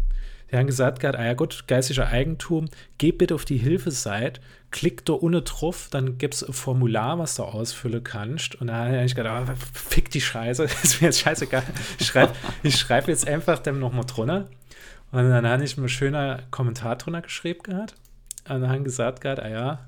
Die 0.52 0.58
haben 0.58 0.68
gesagt 0.68 1.00
gehabt, 1.00 1.18
ah 1.18 1.26
ja 1.26 1.34
gut, 1.34 1.68
geistiger 1.68 2.10
Eigentum, 2.10 2.70
geh 3.00 3.12
bitte 3.12 3.34
auf 3.34 3.44
die 3.44 3.58
Hilfeseite, 3.58 4.40
klick 4.70 5.04
da 5.04 5.14
ohne 5.14 5.42
drauf, 5.42 5.88
dann 5.90 6.20
gibt 6.20 6.36
es 6.36 6.44
ein 6.44 6.54
Formular, 6.54 7.18
was 7.18 7.36
du 7.36 7.44
ausfüllen 7.44 8.04
kannst. 8.04 8.56
Und 8.62 8.68
da 8.68 8.86
habe 8.86 9.04
ich 9.04 9.16
gedacht, 9.16 9.50
ah, 9.50 9.56
fick 9.74 10.12
die 10.12 10.22
Scheiße, 10.22 10.64
ist 10.84 11.02
mir 11.02 11.08
jetzt 11.08 11.22
scheißegal. 11.22 11.64
Ich 12.00 12.06
schreibe 12.06 12.34
schreib 12.70 13.08
jetzt 13.08 13.28
einfach 13.28 13.60
dem 13.60 13.80
nochmal 13.80 14.06
drunter. 14.06 14.48
Und 15.14 15.30
dann 15.30 15.48
habe 15.48 15.64
ich 15.64 15.78
mir 15.78 15.84
einen 15.84 15.90
schöner 15.90 16.40
Kommentar 16.50 16.96
drunter 16.96 17.22
geschrieben 17.22 17.62
gehabt. 17.62 17.94
Und 18.50 18.62
dann 18.62 18.70
haben 18.70 18.84
gesagt 18.84 19.22
gehabt, 19.22 19.40
ah 19.44 19.48
ja, 19.48 19.86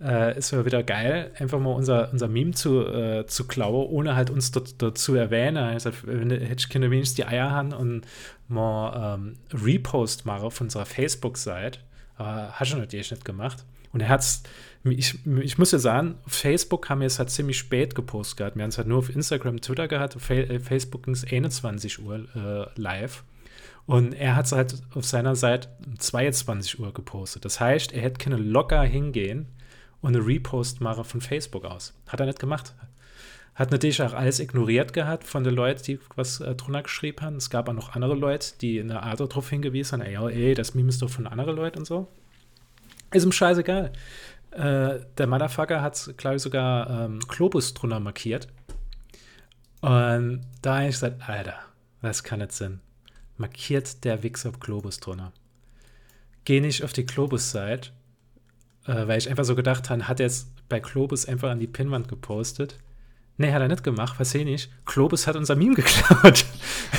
äh, 0.00 0.38
ist 0.38 0.52
ja 0.52 0.64
wieder 0.64 0.82
geil, 0.82 1.32
einfach 1.38 1.58
mal 1.58 1.72
unser, 1.72 2.10
unser 2.10 2.28
Meme 2.28 2.52
zu, 2.52 2.80
äh, 2.80 3.26
zu 3.26 3.46
klauen, 3.46 3.86
ohne 3.90 4.16
halt 4.16 4.30
uns 4.30 4.52
dort, 4.52 4.80
dort 4.80 4.96
zu 4.96 5.14
erwähnen. 5.16 5.58
Also, 5.58 5.90
wenn 6.04 6.30
hätte 6.30 6.56
ich 6.60 6.68
Kinder 6.70 6.90
wenigstens 6.90 7.16
die 7.16 7.26
Eier 7.26 7.50
haben 7.50 7.74
und 7.74 8.06
mal 8.48 9.16
ähm, 9.16 9.34
Repost 9.52 10.24
mache 10.24 10.44
auf 10.44 10.58
unserer 10.62 10.86
Facebook-Seite. 10.86 11.80
Aber 12.16 12.52
hat 12.52 12.66
schon 12.66 12.78
natürlich 12.78 13.10
nicht 13.10 13.26
gemacht. 13.26 13.66
Und 13.92 14.00
er 14.00 14.08
hat's, 14.08 14.44
ich, 14.82 15.18
ich 15.42 15.58
muss 15.58 15.72
ja 15.72 15.78
sagen, 15.78 16.14
Facebook 16.26 16.88
haben 16.88 17.00
wir 17.00 17.06
es 17.06 17.18
halt 17.18 17.28
ziemlich 17.28 17.58
spät 17.58 17.94
gepostet 17.94 18.38
gehabt. 18.38 18.56
Wir 18.56 18.62
haben 18.62 18.70
es 18.70 18.78
halt 18.78 18.88
nur 18.88 18.98
auf 18.98 19.14
Instagram, 19.14 19.60
Twitter 19.60 19.88
gehabt. 19.88 20.16
Facebook 20.20 21.02
ging 21.02 21.12
es 21.12 21.30
21 21.30 22.02
Uhr 22.02 22.26
äh, 22.34 22.80
live. 22.80 23.24
Und 23.86 24.14
er 24.14 24.34
hat 24.34 24.46
es 24.46 24.52
halt 24.52 24.82
auf 24.94 25.04
seiner 25.04 25.36
Seite 25.36 25.68
um 25.86 25.98
22 25.98 26.80
Uhr 26.80 26.92
gepostet. 26.94 27.44
Das 27.44 27.60
heißt, 27.60 27.92
er 27.92 28.02
hätte 28.02 28.18
keine 28.18 28.36
locker 28.36 28.82
hingehen 28.82 29.48
und 30.00 30.16
eine 30.16 30.26
Repost 30.26 30.80
machen 30.80 31.04
von 31.04 31.20
Facebook 31.20 31.64
aus. 31.64 31.94
Hat 32.06 32.20
er 32.20 32.26
nicht 32.26 32.38
gemacht. 32.38 32.74
Hat 33.54 33.70
natürlich 33.70 34.02
auch 34.02 34.14
alles 34.14 34.40
ignoriert 34.40 34.92
gehabt 34.92 35.24
von 35.24 35.44
den 35.44 35.54
Leuten, 35.54 35.82
die 35.84 36.00
was 36.16 36.40
äh, 36.40 36.54
drunter 36.54 36.82
geschrieben 36.82 37.20
haben. 37.20 37.36
Es 37.36 37.50
gab 37.50 37.68
auch 37.68 37.74
noch 37.74 37.94
andere 37.94 38.14
Leute, 38.14 38.48
die 38.60 38.78
in 38.78 38.88
der 38.88 39.02
Art 39.02 39.20
darauf 39.20 39.48
hingewiesen 39.48 40.00
haben, 40.00 40.06
ey, 40.06 40.14
ja, 40.14 40.28
ey, 40.28 40.54
das 40.54 40.74
Meme 40.74 40.88
ist 40.88 41.02
doch 41.02 41.10
von 41.10 41.26
anderen 41.26 41.54
Leuten 41.54 41.78
und 41.78 41.84
so. 41.84 42.08
Ist 43.12 43.24
ihm 43.24 43.32
scheißegal. 43.32 43.92
Äh, 44.50 45.00
der 45.18 45.26
Motherfucker 45.26 45.82
hat, 45.82 46.14
glaube 46.16 46.36
ich, 46.36 46.42
sogar 46.42 46.90
ähm, 46.90 47.20
Globus 47.20 47.74
drunter 47.74 48.00
markiert. 48.00 48.48
Und 49.82 50.40
da 50.62 50.76
habe 50.76 50.84
ich 50.86 50.92
gesagt, 50.92 51.28
Alter, 51.28 51.54
das 52.02 52.24
kann 52.24 52.40
nicht 52.40 52.52
sein. 52.52 52.80
Markiert 53.36 54.04
der 54.04 54.22
Wichser 54.22 54.52
Globus 54.52 55.00
drunter. 55.00 55.32
Geh 56.44 56.60
nicht 56.60 56.84
auf 56.84 56.92
die 56.92 57.06
Globus-Seite, 57.06 57.90
äh, 58.86 59.06
weil 59.06 59.18
ich 59.18 59.28
einfach 59.28 59.44
so 59.44 59.54
gedacht 59.54 59.90
habe, 59.90 60.06
hat 60.08 60.20
er 60.20 60.26
jetzt 60.26 60.48
bei 60.68 60.80
Globus 60.80 61.26
einfach 61.26 61.50
an 61.50 61.60
die 61.60 61.66
Pinnwand 61.66 62.08
gepostet. 62.08 62.78
Nee, 63.36 63.52
hat 63.52 63.62
er 63.62 63.68
nicht 63.68 63.82
gemacht, 63.82 64.20
weiß 64.20 64.36
ich 64.36 64.44
nicht. 64.44 64.70
Globus 64.86 65.26
hat 65.26 65.34
unser 65.34 65.56
Meme 65.56 65.74
geklaut. 65.74 66.44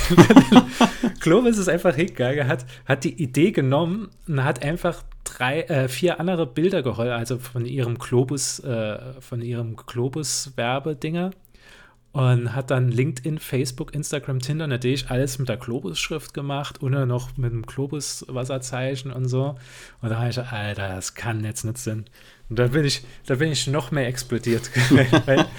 Globus 1.22 1.58
ist 1.58 1.70
einfach 1.70 1.96
hingegangen, 1.96 2.48
hat, 2.48 2.66
hat 2.86 3.06
die 3.06 3.22
Idee 3.22 3.52
genommen 3.52 4.10
und 4.28 4.44
hat 4.44 4.62
einfach 4.62 5.04
drei, 5.24 5.62
äh, 5.62 5.88
vier 5.88 6.20
andere 6.20 6.46
Bilder 6.46 6.84
geholt, 6.84 7.10
also 7.10 7.40
von 7.40 7.66
ihrem 7.66 7.98
Globus, 7.98 8.60
äh, 8.60 9.00
von 9.22 9.42
ihrem 9.42 9.78
Globus-Werbedinger 9.78 11.32
und 12.16 12.56
hat 12.56 12.72
dann 12.72 12.88
LinkedIn, 12.88 13.40
Facebook, 13.40 13.94
Instagram, 13.94 14.40
Tinder 14.40 14.68
natürlich 14.68 15.10
alles 15.10 15.38
mit 15.38 15.50
der 15.50 15.58
Globus-Schrift 15.58 16.34
gemacht 16.34 16.82
und 16.82 16.94
dann 16.94 17.10
noch 17.10 17.36
mit 17.36 17.52
dem 17.52 17.66
Globus-Wasserzeichen 17.66 19.12
und 19.12 19.28
so. 19.28 19.58
Und 20.02 20.10
da 20.12 20.20
habe 20.20 20.30
ich, 20.30 20.40
Alter, 20.40 20.96
das 20.96 21.14
kann 21.16 21.44
jetzt 21.44 21.66
nicht 21.66 21.78
sein. 21.78 22.06
Und 22.50 22.58
da 22.58 22.68
bin 22.68 22.86
ich, 22.86 23.04
da 23.26 23.36
bin 23.36 23.52
ich 23.52 23.68
noch 23.68 23.92
mehr 23.92 24.08
explodiert. 24.08 24.72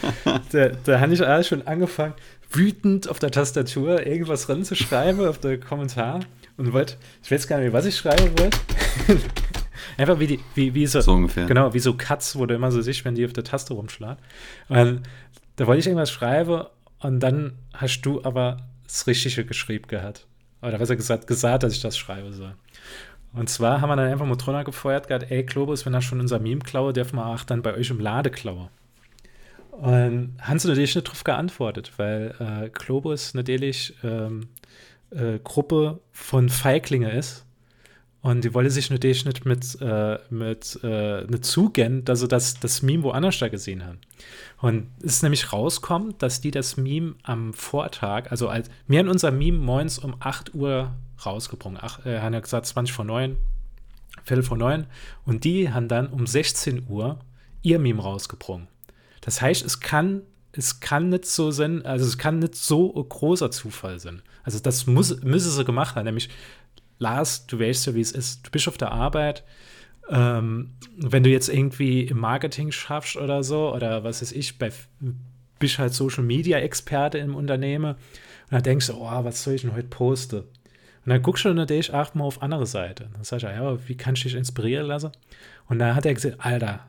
Da, 0.52 0.68
da 0.84 1.00
habe 1.00 1.12
ich 1.12 1.26
alles 1.26 1.48
schon 1.48 1.66
angefangen, 1.66 2.14
wütend 2.50 3.10
auf 3.10 3.18
der 3.18 3.30
Tastatur 3.30 4.06
irgendwas 4.06 4.48
ranzuschreiben, 4.48 5.26
auf 5.26 5.38
der 5.38 5.60
Kommentar. 5.60 6.20
Und 6.56 6.72
wollte, 6.72 6.94
ich 7.22 7.30
weiß 7.30 7.48
gar 7.48 7.58
nicht, 7.58 7.74
was 7.74 7.84
ich 7.84 7.96
schreiben 7.96 8.30
wollte. 8.38 8.58
Einfach 9.98 10.18
wie 10.18 10.26
die, 10.26 10.40
wie, 10.54 10.74
wie 10.74 10.86
so, 10.86 11.00
So 11.00 11.12
ungefähr. 11.12 11.46
genau, 11.46 11.72
wie 11.72 11.78
so 11.78 11.94
Cuts, 11.94 12.36
wo 12.36 12.44
du 12.46 12.54
immer 12.54 12.70
so 12.70 12.80
siehst, 12.82 13.04
wenn 13.04 13.14
die 13.14 13.24
auf 13.24 13.32
der 13.32 13.44
Taste 13.44 13.72
rumschlagen. 13.74 14.22
Und 14.68 15.02
da 15.56 15.66
wollte 15.66 15.80
ich 15.80 15.86
irgendwas 15.86 16.10
schreiben 16.10 16.64
und 17.00 17.20
dann 17.20 17.58
hast 17.74 18.02
du 18.02 18.22
aber 18.24 18.58
das 18.84 19.06
Richtige 19.06 19.44
geschrieben 19.44 19.88
gehabt. 19.88 20.26
Oder 20.62 20.80
was 20.80 20.90
er 20.90 20.96
gesagt, 20.96 21.26
gesagt, 21.26 21.62
dass 21.62 21.74
ich 21.74 21.82
das 21.82 21.96
schreiben 21.96 22.32
soll. 22.32 22.54
Und 23.32 23.50
zwar 23.50 23.80
haben 23.80 23.90
wir 23.90 23.96
dann 23.96 24.10
einfach 24.10 24.26
mal 24.26 24.36
drunter 24.36 24.64
gefeuert, 24.64 25.08
gehabt, 25.08 25.30
ey, 25.30 25.44
Globus, 25.44 25.84
wenn 25.84 25.94
er 25.94 26.00
schon 26.00 26.20
unser 26.20 26.38
Meme 26.38 26.60
klaue, 26.60 26.92
dürfen 26.92 27.16
wir 27.16 27.26
auch 27.26 27.44
dann 27.44 27.62
bei 27.62 27.74
euch 27.74 27.90
im 27.90 28.00
Lade 28.00 28.30
klauen. 28.30 28.68
Und 29.72 30.36
Hans 30.40 30.64
natürlich 30.64 30.94
nicht 30.94 31.06
darauf 31.06 31.22
geantwortet, 31.22 31.92
weil 31.98 32.34
äh, 32.40 32.70
Globus 32.70 33.34
natürlich 33.34 33.94
ähm, 34.02 34.48
äh, 35.10 35.38
Gruppe 35.44 36.00
von 36.12 36.48
Feiglinge 36.48 37.12
ist. 37.12 37.45
Und 38.26 38.42
die 38.42 38.54
wollte 38.54 38.72
sich 38.72 38.90
natürlich 38.90 39.24
nicht 39.24 39.46
mit, 39.46 39.80
äh, 39.80 40.18
mit 40.30 40.80
äh, 40.82 41.22
nicht 41.26 41.44
zugehen, 41.44 42.04
dass 42.04 42.18
sie 42.18 42.26
das, 42.26 42.58
das 42.58 42.82
Meme 42.82 43.04
woanders 43.04 43.38
da 43.38 43.46
gesehen 43.46 43.86
haben. 43.86 43.98
Und 44.60 44.88
es 44.98 45.12
ist 45.12 45.22
nämlich 45.22 45.52
rauskommt, 45.52 46.20
dass 46.24 46.40
die 46.40 46.50
das 46.50 46.76
Meme 46.76 47.14
am 47.22 47.54
Vortag, 47.54 48.32
also 48.32 48.48
als 48.48 48.68
wir 48.88 48.98
haben 48.98 49.08
unser 49.08 49.30
Meme 49.30 49.58
morgens 49.58 50.00
um 50.00 50.16
8 50.18 50.56
Uhr 50.56 50.92
rausgebracht. 51.24 51.76
Ach, 51.80 52.04
äh, 52.04 52.18
haben 52.18 52.34
ja 52.34 52.40
gesagt 52.40 52.66
20 52.66 52.92
vor 52.92 53.04
9, 53.04 53.36
Viertel 54.24 54.42
vor 54.42 54.56
9. 54.56 54.86
Und 55.24 55.44
die 55.44 55.70
haben 55.72 55.86
dann 55.86 56.08
um 56.08 56.26
16 56.26 56.88
Uhr 56.88 57.20
ihr 57.62 57.78
Meme 57.78 58.02
rausgebracht. 58.02 58.66
Das 59.20 59.40
heißt, 59.40 59.64
es 59.64 59.78
kann, 59.78 60.22
es 60.50 60.80
kann 60.80 61.10
nicht 61.10 61.26
so 61.26 61.52
sein, 61.52 61.86
also 61.86 62.04
es 62.04 62.18
kann 62.18 62.40
nicht 62.40 62.56
so 62.56 62.88
großer 62.92 63.52
Zufall 63.52 64.00
sein. 64.00 64.20
Also 64.42 64.58
das 64.58 64.88
muss, 64.88 65.22
müsse 65.22 65.50
sie 65.50 65.64
gemacht 65.64 65.94
haben, 65.94 66.06
nämlich 66.06 66.28
Lars, 66.98 67.46
du 67.46 67.60
weißt 67.60 67.86
ja, 67.86 67.94
wie 67.94 68.00
es 68.00 68.12
ist. 68.12 68.46
Du 68.46 68.50
bist 68.50 68.68
auf 68.68 68.78
der 68.78 68.92
Arbeit. 68.92 69.44
Ähm, 70.08 70.70
wenn 70.96 71.22
du 71.22 71.30
jetzt 71.30 71.48
irgendwie 71.48 72.02
im 72.02 72.18
Marketing 72.18 72.70
schaffst 72.70 73.16
oder 73.16 73.42
so, 73.42 73.74
oder 73.74 74.04
was 74.04 74.22
weiß 74.22 74.32
ich, 74.32 74.58
bei, 74.58 74.70
bist 75.58 75.78
halt 75.78 75.94
Social 75.94 76.22
Media 76.22 76.58
Experte 76.58 77.18
im 77.18 77.34
Unternehmen 77.34 77.94
und 77.94 78.52
dann 78.52 78.62
denkst 78.62 78.86
du, 78.86 78.94
oh, 78.94 79.24
was 79.24 79.42
soll 79.42 79.54
ich 79.54 79.62
denn 79.62 79.74
heute 79.74 79.88
posten? 79.88 80.38
Und 80.38 81.10
dann 81.10 81.22
guckst 81.22 81.44
du 81.44 81.52
natürlich 81.52 81.92
auch 81.92 82.14
mal 82.14 82.24
auf 82.24 82.42
andere 82.42 82.66
Seite. 82.66 83.08
Dann 83.12 83.24
sagst 83.24 83.44
du, 83.44 83.48
ja, 83.48 83.88
wie 83.88 83.96
kannst 83.96 84.24
du 84.24 84.28
dich 84.28 84.36
inspirieren 84.36 84.86
lassen? 84.86 85.12
Und 85.68 85.78
dann 85.78 85.94
hat 85.94 86.06
er 86.06 86.14
gesagt, 86.14 86.36
Alter, 86.38 86.86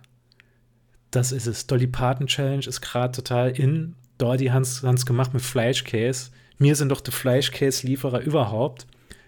das 1.11 1.31
ist 1.31 1.47
es. 1.47 1.67
Dolly 1.67 1.87
Parton 1.87 2.27
Challenge 2.27 2.65
ist 2.65 2.81
gerade 2.81 3.11
total 3.11 3.51
in. 3.51 3.95
Die 4.19 4.51
haben 4.51 4.63
es 4.63 5.05
gemacht 5.05 5.33
mit 5.33 5.43
Fleischkäse. 5.43 6.31
Mir 6.57 6.75
sind 6.75 6.89
doch 6.89 7.01
die 7.01 7.11
Fleischkäse-Lieferer 7.11 8.21
überhaupt. 8.21 8.87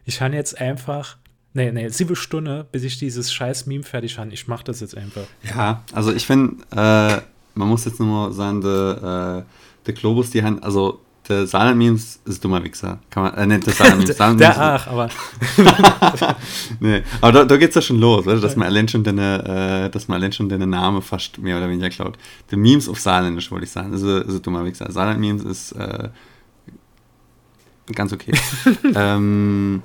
Ich 0.10 0.22
habe 0.22 0.34
jetzt 0.34 0.60
einfach, 0.60 1.18
nee, 1.54 1.72
nee, 1.72 1.88
sieben 1.90 2.16
Stunden, 2.16 2.66
bis 2.72 2.84
ich 2.84 2.98
dieses 2.98 3.32
scheiß 3.32 3.68
Meme 3.68 3.84
fertig 3.84 4.18
habe. 4.18 4.34
Ich 4.34 4.48
mache 4.48 4.64
das 4.64 4.80
jetzt 4.80 4.98
einfach. 4.98 5.22
Ja, 5.44 5.84
also 5.94 6.12
ich 6.12 6.26
finde, 6.26 6.64
äh, 6.72 7.22
man 7.54 7.68
muss 7.68 7.86
jetzt 7.86 8.00
nur 8.00 8.08
mal 8.08 8.32
sagen, 8.34 8.60
der, 8.60 9.46
äh, 9.46 9.86
der 9.86 9.94
Globus, 9.94 10.32
die 10.32 10.42
haben, 10.42 10.64
also 10.64 11.00
der 11.28 11.46
Saarland-Memes 11.46 12.22
ist 12.26 12.44
dummer 12.44 12.64
Wichser. 12.64 12.98
Kann 13.12 13.22
man, 13.22 13.36
äh, 13.36 13.46
nicht 13.46 13.68
der 13.68 13.74
Saarland-Memes. 13.74 14.18
Saarland 14.18 14.40
der 14.40 14.60
Ach, 14.60 14.88
aber. 14.88 15.10
nee, 16.80 17.04
aber 17.22 17.32
da, 17.32 17.46
da 17.46 17.58
geht 17.58 17.70
es 17.70 17.76
ja 17.76 17.82
schon 17.84 18.00
los, 18.00 18.26
oder? 18.26 18.40
dass 18.40 18.56
man 18.56 18.66
allein 18.66 18.88
schon 18.88 19.04
deine, 19.04 19.86
äh, 19.86 19.90
dass 19.92 20.08
man 20.08 20.16
allein 20.20 20.34
schon 20.34 20.50
deine 20.50 20.66
Name 20.66 21.04
fast 21.04 21.38
mehr 21.38 21.56
oder 21.58 21.70
weniger 21.70 21.92
klaut. 21.92 22.18
Die 22.50 22.56
Memes 22.56 22.90
auf 22.90 23.00
Saarländisch, 23.00 23.52
wollte 23.52 23.66
ich 23.66 23.72
sagen, 23.72 23.94
ist, 23.94 24.02
ist 24.02 24.38
ein 24.38 24.42
dummer 24.42 24.66
Wichser. 24.66 24.92
Saarland-Memes 24.92 25.44
ist 25.44 25.74
äh, 25.74 26.10
ganz 27.94 28.12
okay. 28.12 28.34
ähm, 28.96 29.84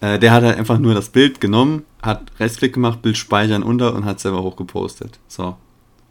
äh, 0.00 0.18
der 0.18 0.32
hat 0.32 0.44
halt 0.44 0.58
einfach 0.58 0.78
nur 0.78 0.94
das 0.94 1.08
Bild 1.08 1.40
genommen, 1.40 1.84
hat 2.02 2.30
Rechtsklick 2.38 2.74
gemacht, 2.74 3.02
Bild 3.02 3.16
speichern 3.16 3.62
unter 3.62 3.94
und 3.94 4.04
hat 4.04 4.20
selber 4.20 4.42
hochgepostet. 4.42 5.18
So. 5.28 5.56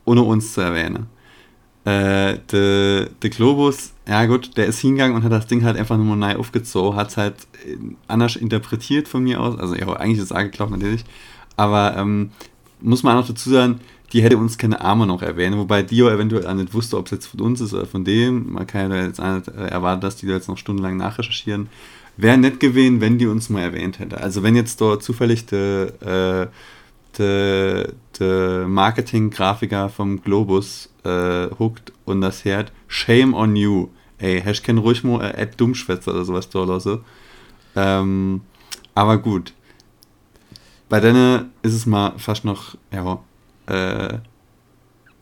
Ohne 0.05 0.23
uns 0.23 0.53
zu 0.53 0.61
erwähnen. 0.61 1.07
Äh, 1.85 2.39
der 2.51 3.05
de 3.23 3.29
Globus, 3.29 3.93
ja 4.05 4.25
gut, 4.25 4.57
der 4.57 4.65
ist 4.65 4.79
hingegangen 4.79 5.15
und 5.15 5.23
hat 5.23 5.31
das 5.31 5.47
Ding 5.47 5.63
halt 5.63 5.77
einfach 5.77 5.97
nur 5.97 6.17
neu 6.17 6.35
aufgezogen, 6.35 6.97
hat 6.97 7.09
es 7.09 7.17
halt 7.17 7.47
anders 8.09 8.35
interpretiert 8.35 9.07
von 9.07 9.23
mir 9.23 9.39
aus. 9.39 9.57
Also 9.57 9.75
ja, 9.75 9.87
eigentlich 9.93 10.17
ist 10.17 10.25
es 10.25 10.31
angeklappt 10.33 10.71
natürlich. 10.71 11.05
Aber 11.55 11.95
ähm, 11.97 12.31
muss 12.81 13.03
man 13.03 13.15
auch 13.15 13.21
noch 13.21 13.27
dazu 13.27 13.49
sagen, 13.49 13.79
die 14.13 14.21
hätte 14.21 14.37
uns 14.37 14.57
keine 14.57 14.81
Arme 14.81 15.05
noch 15.05 15.21
erwähnen, 15.21 15.57
wobei 15.57 15.81
Dio 15.81 16.09
eventuell 16.09 16.47
auch 16.47 16.53
nicht 16.53 16.73
wusste, 16.73 16.97
ob 16.97 17.05
es 17.05 17.11
jetzt 17.11 17.25
von 17.27 17.41
uns 17.41 17.61
ist 17.61 17.73
oder 17.73 17.85
von 17.85 18.03
dem. 18.03 18.53
Man 18.53 18.67
kann 18.67 18.91
ja 18.91 19.03
jetzt 19.03 19.21
auch 19.21 19.35
nicht 19.35 19.47
äh, 19.47 19.67
erwarten, 19.67 20.01
dass 20.01 20.17
die 20.17 20.27
da 20.27 20.33
jetzt 20.33 20.47
noch 20.47 20.57
stundenlang 20.57 20.97
nachrecherchieren. 20.97 21.69
Wäre 22.17 22.37
nett 22.37 22.59
gewesen, 22.59 22.99
wenn 22.99 23.17
die 23.17 23.27
uns 23.27 23.49
mal 23.49 23.61
erwähnt 23.61 23.99
hätte. 23.99 24.19
Also 24.19 24.43
wenn 24.43 24.55
jetzt 24.55 24.81
dort 24.81 25.03
zufällig 25.03 25.45
der 25.45 25.93
äh, 26.01 26.47
de, 27.17 27.93
de 28.19 28.65
Marketing-Grafiker 28.65 29.89
vom 29.89 30.21
Globus 30.21 30.89
äh, 31.03 31.47
huckt 31.57 31.93
und 32.05 32.21
das 32.21 32.45
hört, 32.45 32.71
shame 32.87 33.33
on 33.33 33.55
you. 33.55 33.89
Ey, 34.19 34.41
hast 34.41 34.63
kein 34.63 34.77
ruhig 34.77 35.03
mal 35.03 35.21
äh, 35.21 35.41
Ad 35.41 35.53
Dummschwätzer 35.57 36.11
oder 36.11 36.25
sowas 36.25 36.49
da 36.49 36.79
so. 36.79 37.01
Ähm, 37.75 38.41
aber 38.95 39.17
gut. 39.19 39.53
Bei 40.89 40.99
denen 40.99 41.51
ist 41.61 41.73
es 41.73 41.85
mal 41.85 42.13
fast 42.17 42.45
noch, 42.45 42.75
ja, 42.91 43.19
äh, 43.67 44.19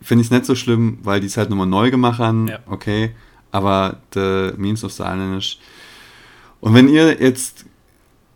finde 0.02 0.22
ich 0.22 0.28
es 0.28 0.32
nicht 0.32 0.46
so 0.46 0.56
schlimm, 0.56 1.00
weil 1.04 1.20
die 1.20 1.28
es 1.28 1.38
halt 1.38 1.50
nochmal 1.50 1.68
neu 1.68 1.92
gemacht 1.92 2.20
haben. 2.20 2.48
Ja. 2.48 2.60
Okay. 2.68 3.16
Aber 3.52 3.98
the 4.14 4.52
Memes 4.58 4.84
of 4.84 4.92
Saarländisch. 4.92 5.60
Und 6.66 6.74
wenn 6.74 6.90
ihr 6.90 7.22
jetzt 7.22 7.66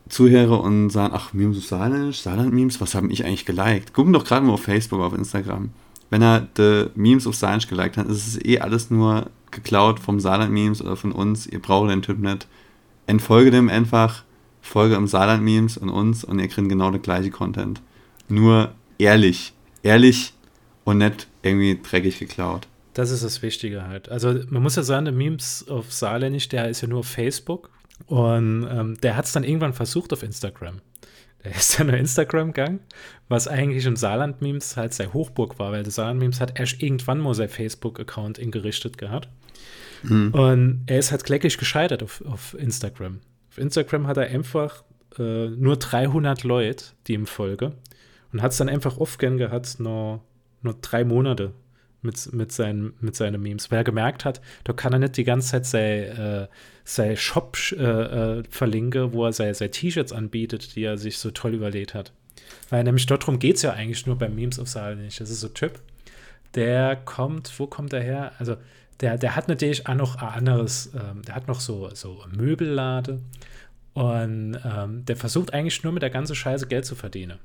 Zuhörer 0.07 0.61
und 0.61 0.91
sagen, 0.91 1.15
ach, 1.15 1.34
Memes 1.34 1.57
of 1.57 1.65
Saarländisch, 1.65 2.21
Saarland-Memes, 2.21 2.80
was 2.80 2.93
haben 2.93 3.09
ich 3.09 3.25
eigentlich 3.25 3.47
geliked? 3.47 3.91
Gucken 3.93 4.13
doch 4.13 4.23
gerade 4.23 4.45
mal 4.45 4.53
auf 4.53 4.61
Facebook, 4.61 5.01
auf 5.01 5.13
Instagram. 5.13 5.71
Wenn 6.11 6.21
er 6.21 6.47
the 6.55 6.91
Memes 6.93 7.25
of 7.25 7.36
Saarländisch 7.36 7.69
geliked 7.69 7.97
hat, 7.97 8.07
ist 8.07 8.27
es 8.27 8.45
eh 8.45 8.59
alles 8.59 8.91
nur 8.91 9.32
geklaut 9.49 9.99
vom 9.99 10.19
Saarland-Memes 10.19 10.84
oder 10.84 10.95
von 10.95 11.11
uns. 11.11 11.47
Ihr 11.47 11.59
braucht 11.59 11.89
den 11.89 12.03
Typ 12.03 12.19
nicht. 12.19 12.47
Entfolge 13.07 13.49
dem 13.49 13.67
einfach, 13.67 14.23
folge 14.61 14.93
im 14.93 15.07
Saarland-Memes 15.07 15.80
und 15.80 15.89
uns 15.89 16.23
und 16.23 16.38
ihr 16.38 16.49
kriegt 16.49 16.69
genau 16.69 16.91
den 16.91 17.01
gleiche 17.01 17.32
Content. 17.32 17.82
Nur 18.27 18.75
ehrlich 18.99 19.53
ehrlich 19.82 20.34
und 20.84 20.99
nicht 20.99 21.25
irgendwie 21.41 21.80
dreckig 21.82 22.19
geklaut. 22.19 22.67
Das 22.93 23.09
ist 23.09 23.23
das 23.23 23.41
Wichtige 23.41 23.88
halt. 23.88 24.09
Also 24.09 24.36
man 24.49 24.61
muss 24.61 24.75
ja 24.75 24.84
sagen, 24.84 25.05
der 25.05 25.15
Memes 25.15 25.65
auf 25.67 25.91
Saarländisch, 25.91 26.47
der 26.49 26.69
ist 26.69 26.82
ja 26.82 26.88
nur 26.88 26.99
auf 26.99 27.07
Facebook 27.07 27.71
und 28.06 28.68
ähm, 28.70 28.97
der 29.02 29.16
hat 29.16 29.26
es 29.26 29.34
dann 29.34 29.43
irgendwann 29.43 29.74
versucht 29.74 30.14
auf 30.14 30.24
Instagram. 30.24 30.82
Der 31.43 31.56
ist 31.56 31.80
dann 31.80 31.89
auf 31.89 31.95
Instagram 31.95 32.54
gegangen, 32.54 32.82
was 33.30 33.47
eigentlich 33.47 33.86
im 33.86 33.95
Saarland-Memes 33.95 34.76
halt 34.76 34.93
sehr 34.93 35.14
Hochburg 35.14 35.58
war, 35.58 35.72
weil 35.72 35.84
der 35.84 35.91
Saarland-Memes 35.91 36.41
hat 36.41 36.60
erst 36.60 36.82
irgendwann 36.82 37.20
mal 37.20 37.34
sein 37.34 37.50
Facebook-Account 37.50 38.38
ingerichtet 38.38 38.97
gehabt. 38.97 39.30
Mhm. 40.04 40.34
Und 40.34 40.84
er 40.88 41.00
ist 41.00 41.12
halt 41.12 41.24
kläglich 41.24 41.58
gescheitert 41.58 42.04
auf, 42.04 42.24
auf 42.26 42.56
Instagram. 42.60 43.22
Auf 43.52 43.58
Instagram 43.58 44.08
hat 44.08 44.18
er 44.18 44.28
einfach 44.28 44.84
äh, 45.18 45.47
nur 45.47 45.78
300 45.78 46.43
Leute, 46.43 46.86
die 47.08 47.14
ihm 47.14 47.26
folgen. 47.26 47.74
Und 48.32 48.41
hat 48.41 48.52
es 48.52 48.58
dann 48.58 48.70
einfach 48.70 48.97
aufgehend 48.97 49.39
gehabt, 49.39 49.80
nur, 49.80 50.22
nur 50.62 50.76
drei 50.82 51.04
Monate 51.04 51.54
mit, 52.02 52.32
mit, 52.34 52.52
seinen, 52.52 52.93
mit 53.02 53.16
seinen 53.16 53.41
Memes, 53.41 53.72
weil 53.72 53.80
er 53.80 53.84
gemerkt 53.84 54.26
hat, 54.26 54.41
da 54.64 54.74
kann 54.74 54.93
er 54.93 55.00
nicht 55.00 55.18
die 55.18 55.24
ganze 55.24 55.50
Zeit 55.50 55.66
sein, 55.66 56.47
äh, 56.95 57.18
Shop 57.18 57.58
äh, 57.72 57.84
äh, 57.84 58.43
verlinken, 58.50 59.14
wo 59.14 59.26
er 59.26 59.34
seine, 59.34 59.54
seine 59.54 59.72
T-Shirts 59.72 60.12
anbietet, 60.12 60.76
die 60.76 60.84
er 60.84 60.97
sich 60.97 61.18
so 61.18 61.32
toll 61.32 61.54
überlegt 61.54 61.93
hat. 61.93 62.12
Weil 62.70 62.84
nämlich 62.84 63.06
darum 63.06 63.39
geht 63.39 63.58
es 63.58 63.62
ja 63.62 63.74
eigentlich 63.74 64.06
nur 64.06 64.18
bei 64.18 64.30
Memes 64.30 64.60
auf 64.60 64.68
Saal 64.68 64.95
nicht. 64.95 65.20
Das 65.20 65.30
ist 65.30 65.41
so 65.41 65.47
ein 65.47 65.54
Typ, 65.54 65.80
der 66.56 66.95
kommt, 66.95 67.60
wo 67.60 67.68
kommt 67.68 67.93
er 67.93 68.02
her? 68.02 68.32
Also 68.39 68.58
der, 69.02 69.18
der 69.18 69.36
hat 69.36 69.47
natürlich 69.47 69.88
auch 69.88 69.95
noch 69.95 70.16
ein 70.16 70.28
anderes, 70.28 70.91
ähm, 70.93 71.22
der 71.24 71.36
hat 71.36 71.47
noch 71.47 71.60
so, 71.60 71.89
so 71.93 72.24
Möbellade 72.36 73.20
und 73.93 74.58
ähm, 74.66 75.06
der 75.06 75.16
versucht 75.16 75.54
eigentlich 75.54 75.84
nur 75.84 75.93
mit 75.93 76.02
der 76.02 76.10
ganzen 76.10 76.36
Scheiße 76.36 76.68
Geld 76.68 76.86
zu 76.86 76.95
verdienen 76.95 77.39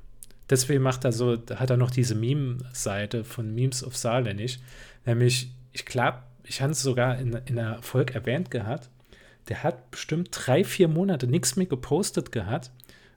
deswegen 0.51 0.83
macht 0.83 1.05
er 1.05 1.13
so, 1.13 1.37
hat 1.55 1.71
er 1.71 1.77
noch 1.77 1.91
diese 1.91 2.15
Meme-Seite 2.15 3.25
von 3.25 3.55
Memes 3.55 3.85
of 3.85 3.97
Saarländisch. 3.97 4.59
Nämlich, 5.05 5.51
ich 5.73 5.85
glaube, 5.85 6.19
ich 6.45 6.61
habe 6.61 6.73
es 6.73 6.83
sogar 6.83 7.19
in, 7.19 7.33
in 7.47 7.57
der 7.57 7.83
Folge 7.83 8.15
erwähnt 8.15 8.51
gehabt. 8.51 8.91
Der 9.49 9.63
hat 9.63 9.91
bestimmt 9.91 10.29
drei, 10.33 10.65
vier 10.65 10.89
Monate 10.89 11.27
nichts 11.27 11.57
mehr 11.57 11.67
gepostet 11.67 12.33
gehabt, 12.33 12.71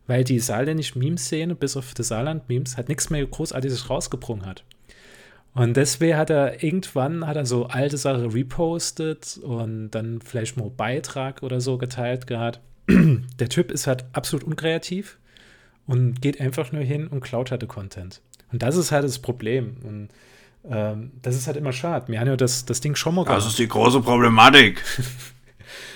weil 0.08 0.24
die 0.24 0.40
saarländische 0.40 1.00
Meme-Szene, 1.00 1.56
bis 1.56 1.78
auf 1.78 1.94
die 1.94 2.04
Saarland-Memes, 2.04 2.78
hat 2.78 2.90
nichts 2.90 3.10
mehr 3.10 3.26
großartiges 3.26 3.90
rausgebrungen 3.90 4.46
hat. 4.46 4.64
Und 5.54 5.76
deswegen 5.76 6.18
hat 6.18 6.30
er 6.30 6.64
irgendwann 6.64 7.26
hat 7.26 7.36
er 7.36 7.46
so 7.46 7.66
alte 7.66 7.98
Sachen 7.98 8.30
repostet 8.30 9.40
und 9.42 9.90
dann 9.90 10.22
vielleicht 10.22 10.56
mal 10.56 10.70
Beitrag 10.70 11.42
oder 11.42 11.62
so 11.62 11.80
geteilt 11.80 12.28
gehabt. 12.28 12.60
Der 12.88 13.50
Typ 13.50 13.72
ist 13.72 13.88
halt 13.88 14.06
absolut 14.14 14.46
unkreativ 14.46 15.18
und 15.88 16.22
geht 16.22 16.40
einfach 16.40 16.72
nur 16.72 16.84
hin 16.84 17.08
und 17.08 17.22
klaut 17.22 17.52
halt 17.52 17.62
den 17.62 17.70
Content. 17.70 18.22
Und 18.52 18.62
das 18.62 18.76
ist 18.76 18.92
halt 18.92 19.04
das 19.04 19.20
Problem. 19.20 19.78
Und 19.84 20.10
ähm, 20.70 21.12
das 21.22 21.36
ist 21.36 21.48
halt 21.48 21.58
immer 21.58 21.74
schade. 21.74 22.08
Wir 22.10 22.20
haben 22.20 22.28
ja 22.28 22.36
das, 22.36 22.66
das 22.66 22.82
Ding 22.82 22.96
schon 22.96 23.16
mal 23.16 23.24
gehabt. 23.24 23.40
Das 23.40 23.48
ist 23.48 23.60
die 23.60 23.68
große 23.68 24.02
Problematik. 24.02 24.84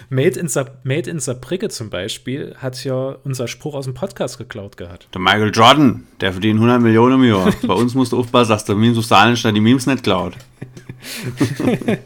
Made 0.10 0.38
in, 0.38 0.50
Sa 0.50 0.66
Made 0.84 1.10
in 1.10 1.20
Saarbrücke 1.20 1.70
zum 1.70 1.89
Beispiel 1.89 2.54
hat 2.58 2.84
ja 2.84 3.16
unser 3.24 3.48
Spruch 3.48 3.76
aus 3.76 3.86
dem 3.86 3.94
Podcast 3.94 4.38
geklaut 4.38 4.76
gehabt. 4.76 5.08
Der 5.14 5.22
Michael 5.22 5.52
Jordan, 5.54 6.06
der 6.20 6.34
verdient 6.34 6.56
100 6.56 6.82
Millionen 6.82 7.24
im 7.24 7.30
Jahr. 7.30 7.50
Bei 7.66 7.74
uns 7.74 7.96
musst 7.96 8.12
du 8.12 8.20
aufpassen, 8.20 8.50
dass 8.50 8.66
der 8.66 8.76
Zahlen 9.04 9.38
statt 9.38 9.56
die 9.56 9.62
Memes 9.62 9.86
nicht 9.86 10.04
klaut. 10.04 10.34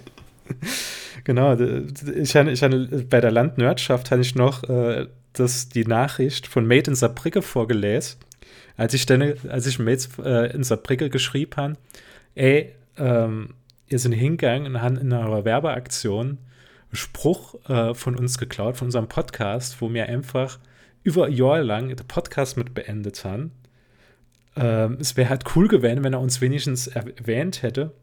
genau, 1.24 1.54
ich 1.54 2.36
hatte, 2.36 2.52
ich 2.52 2.62
hatte, 2.62 3.08
bei 3.10 3.22
der 3.22 3.32
Landnerdschaft 3.32 4.12
hatte 4.12 4.22
ich 4.22 4.36
noch 4.36 4.64
äh, 4.66 5.08
das, 5.40 5.70
die 5.70 5.86
Nachricht 5.86 6.48
von 6.48 6.66
Made 6.66 6.90
in 6.90 6.96
Saarbrücke 6.96 7.42
vorgelesen, 7.42 8.18
als 8.78 8.94
ich 8.94 9.06
dann, 9.06 9.36
als 9.50 9.68
ich 9.68 9.80
Made 9.80 10.04
äh, 10.24 10.54
in 10.54 10.64
Saarbrücke 10.64 11.10
geschrieben 11.10 11.56
habe, 11.56 11.78
ey, 12.36 12.74
ähm, 12.98 13.54
ihr 13.88 14.00
sind 14.00 14.14
hingegangen 14.14 14.76
und 14.76 14.82
haben 14.82 14.98
in 14.98 15.14
eurer 15.14 15.46
Werbeaktion 15.46 16.28
einen 16.28 16.96
Spruch 16.96 17.56
äh, 17.70 17.94
von 17.94 18.16
uns 18.16 18.38
geklaut, 18.38 18.78
von 18.78 18.88
unserem 18.88 19.08
Podcast, 19.08 19.82
wo 19.82 19.94
wir 19.94 20.08
einfach 20.08 20.60
über 21.04 21.26
ein 21.26 21.34
Jahr 21.34 21.62
lang 21.64 21.90
den 21.90 22.08
Podcast 22.08 22.58
mit 22.58 22.74
beendet 22.74 23.24
haben. 23.24 23.52
Ähm, 24.56 24.98
es 25.00 25.16
wäre 25.18 25.30
halt 25.30 25.44
cool 25.56 25.68
gewesen, 25.68 26.04
wenn 26.04 26.14
er 26.14 26.20
uns 26.20 26.42
wenigstens 26.42 26.88
erwähnt 26.88 27.62
hätte. 27.62 27.94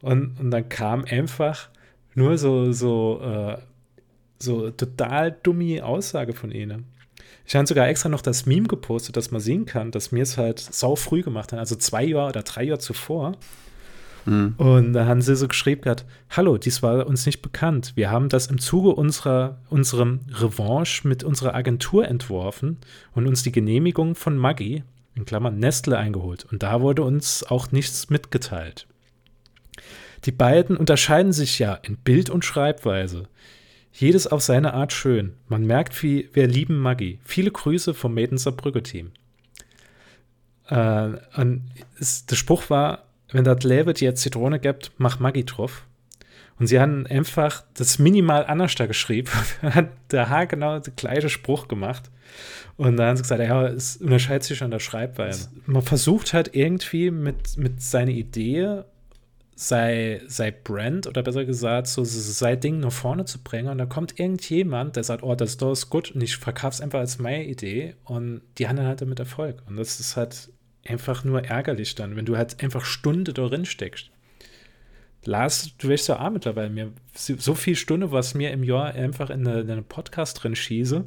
Und, 0.00 0.40
und 0.40 0.50
dann 0.50 0.68
kam 0.68 1.04
einfach 1.04 1.68
nur 2.14 2.36
so, 2.38 2.72
so, 2.72 3.20
äh, 3.22 3.58
so 4.42 4.70
total 4.70 5.36
dumme 5.42 5.84
Aussage 5.84 6.32
von 6.32 6.50
ihnen. 6.50 6.84
Ich 7.46 7.56
habe 7.56 7.66
sogar 7.66 7.88
extra 7.88 8.08
noch 8.08 8.22
das 8.22 8.46
Meme 8.46 8.68
gepostet, 8.68 9.16
dass 9.16 9.30
man 9.30 9.40
sehen 9.40 9.66
kann, 9.66 9.90
dass 9.90 10.12
mir 10.12 10.22
es 10.22 10.38
halt 10.38 10.60
sau 10.60 10.96
früh 10.96 11.22
gemacht 11.22 11.52
haben, 11.52 11.58
also 11.58 11.74
zwei 11.76 12.04
Jahre 12.04 12.28
oder 12.28 12.42
drei 12.42 12.64
Jahre 12.64 12.78
zuvor. 12.78 13.36
Mhm. 14.24 14.54
Und 14.56 14.92
da 14.92 15.06
haben 15.06 15.22
sie 15.22 15.34
so 15.34 15.48
geschrieben 15.48 15.82
gehabt, 15.82 16.04
hallo, 16.30 16.56
dies 16.58 16.82
war 16.82 17.06
uns 17.06 17.26
nicht 17.26 17.42
bekannt. 17.42 17.92
Wir 17.96 18.10
haben 18.10 18.28
das 18.28 18.46
im 18.46 18.58
Zuge 18.58 18.90
unserer, 18.90 19.58
unserem 19.68 20.20
Revanche 20.30 21.06
mit 21.06 21.24
unserer 21.24 21.54
Agentur 21.54 22.06
entworfen 22.06 22.78
und 23.12 23.26
uns 23.26 23.42
die 23.42 23.52
Genehmigung 23.52 24.14
von 24.14 24.36
Maggi, 24.36 24.84
in 25.14 25.24
Klammern 25.24 25.58
Nestle, 25.58 25.98
eingeholt. 25.98 26.46
Und 26.50 26.62
da 26.62 26.80
wurde 26.80 27.02
uns 27.02 27.44
auch 27.44 27.72
nichts 27.72 28.08
mitgeteilt. 28.08 28.86
Die 30.24 30.32
beiden 30.32 30.76
unterscheiden 30.76 31.32
sich 31.32 31.58
ja 31.58 31.74
in 31.74 31.96
Bild 31.96 32.30
und 32.30 32.44
Schreibweise. 32.44 33.24
Jedes 33.92 34.26
auf 34.26 34.42
seine 34.42 34.74
Art 34.74 34.92
schön. 34.92 35.34
Man 35.48 35.66
merkt, 35.66 36.02
wie 36.02 36.28
wir 36.32 36.46
lieben 36.46 36.78
Maggi. 36.78 37.20
Viele 37.24 37.50
Grüße 37.50 37.94
vom 37.94 38.14
Maiden 38.14 38.38
Saarbrücke 38.38 38.82
Team. 38.82 39.12
Äh, 40.68 41.10
und 41.36 41.70
es, 42.00 42.26
der 42.26 42.36
Spruch 42.36 42.70
war, 42.70 43.04
wenn 43.30 43.44
das 43.44 43.62
Leben 43.64 43.94
dir 43.94 44.14
Zitrone 44.14 44.58
gibt, 44.58 44.92
mach 44.96 45.20
Maggi 45.20 45.44
drauf. 45.44 45.86
Und 46.58 46.66
sie 46.66 46.80
haben 46.80 47.06
einfach 47.06 47.64
das 47.74 47.98
minimal 47.98 48.46
anders 48.46 48.74
da 48.74 48.86
geschrieben, 48.86 49.30
hat 49.62 49.88
der 50.10 50.28
Haar 50.28 50.46
genau 50.46 50.78
den 50.78 50.96
gleichen 50.96 51.28
Spruch 51.30 51.68
gemacht. 51.68 52.10
Und 52.76 52.96
dann 52.96 53.08
haben 53.08 53.16
sie 53.16 53.22
gesagt, 53.22 53.42
ja, 53.42 53.66
es 53.66 53.96
unterscheidet 53.96 54.44
sich 54.44 54.62
an 54.62 54.70
der 54.70 54.78
Schreibweise. 54.78 55.50
Man 55.66 55.82
versucht 55.82 56.32
halt 56.32 56.54
irgendwie 56.54 57.10
mit, 57.10 57.56
mit 57.56 57.82
seiner 57.82 58.12
Idee 58.12 58.82
sei, 59.54 60.20
sei 60.26 60.50
Brand 60.50 61.06
oder 61.06 61.22
besser 61.22 61.44
gesagt, 61.44 61.86
so 61.86 62.04
sei 62.04 62.56
Ding 62.56 62.80
nach 62.80 62.92
vorne 62.92 63.24
zu 63.24 63.42
bringen. 63.42 63.68
Und 63.68 63.78
da 63.78 63.86
kommt 63.86 64.18
irgendjemand, 64.18 64.96
der 64.96 65.04
sagt, 65.04 65.22
oh, 65.22 65.34
das 65.34 65.56
ist 65.56 65.90
gut 65.90 66.10
und 66.10 66.22
ich 66.22 66.36
verkaufe 66.36 66.74
es 66.74 66.80
einfach 66.80 67.00
als 67.00 67.18
meine 67.18 67.44
Idee 67.44 67.94
und 68.04 68.42
die 68.58 68.68
haben 68.68 68.76
dann 68.76 68.86
halt 68.86 69.02
damit 69.02 69.18
Erfolg. 69.18 69.62
Und 69.66 69.76
das 69.76 70.00
ist 70.00 70.16
halt 70.16 70.50
einfach 70.86 71.24
nur 71.24 71.44
ärgerlich 71.44 71.94
dann, 71.94 72.16
wenn 72.16 72.24
du 72.24 72.36
halt 72.36 72.62
einfach 72.62 72.84
Stunde 72.84 73.32
darin 73.32 73.64
steckst. 73.64 74.10
Lars, 75.24 75.70
du 75.78 75.88
weißt 75.88 76.08
ja 76.08 76.20
auch 76.20 76.30
mittlerweile 76.30 76.70
mir 76.70 76.92
so 77.14 77.54
viel 77.54 77.76
Stunde, 77.76 78.10
was 78.10 78.34
mir 78.34 78.50
im 78.50 78.64
Jahr 78.64 78.86
einfach 78.86 79.30
in, 79.30 79.46
eine, 79.46 79.60
in 79.60 79.70
einen 79.70 79.84
Podcast 79.84 80.42
drin 80.42 80.56
schieße. 80.56 81.04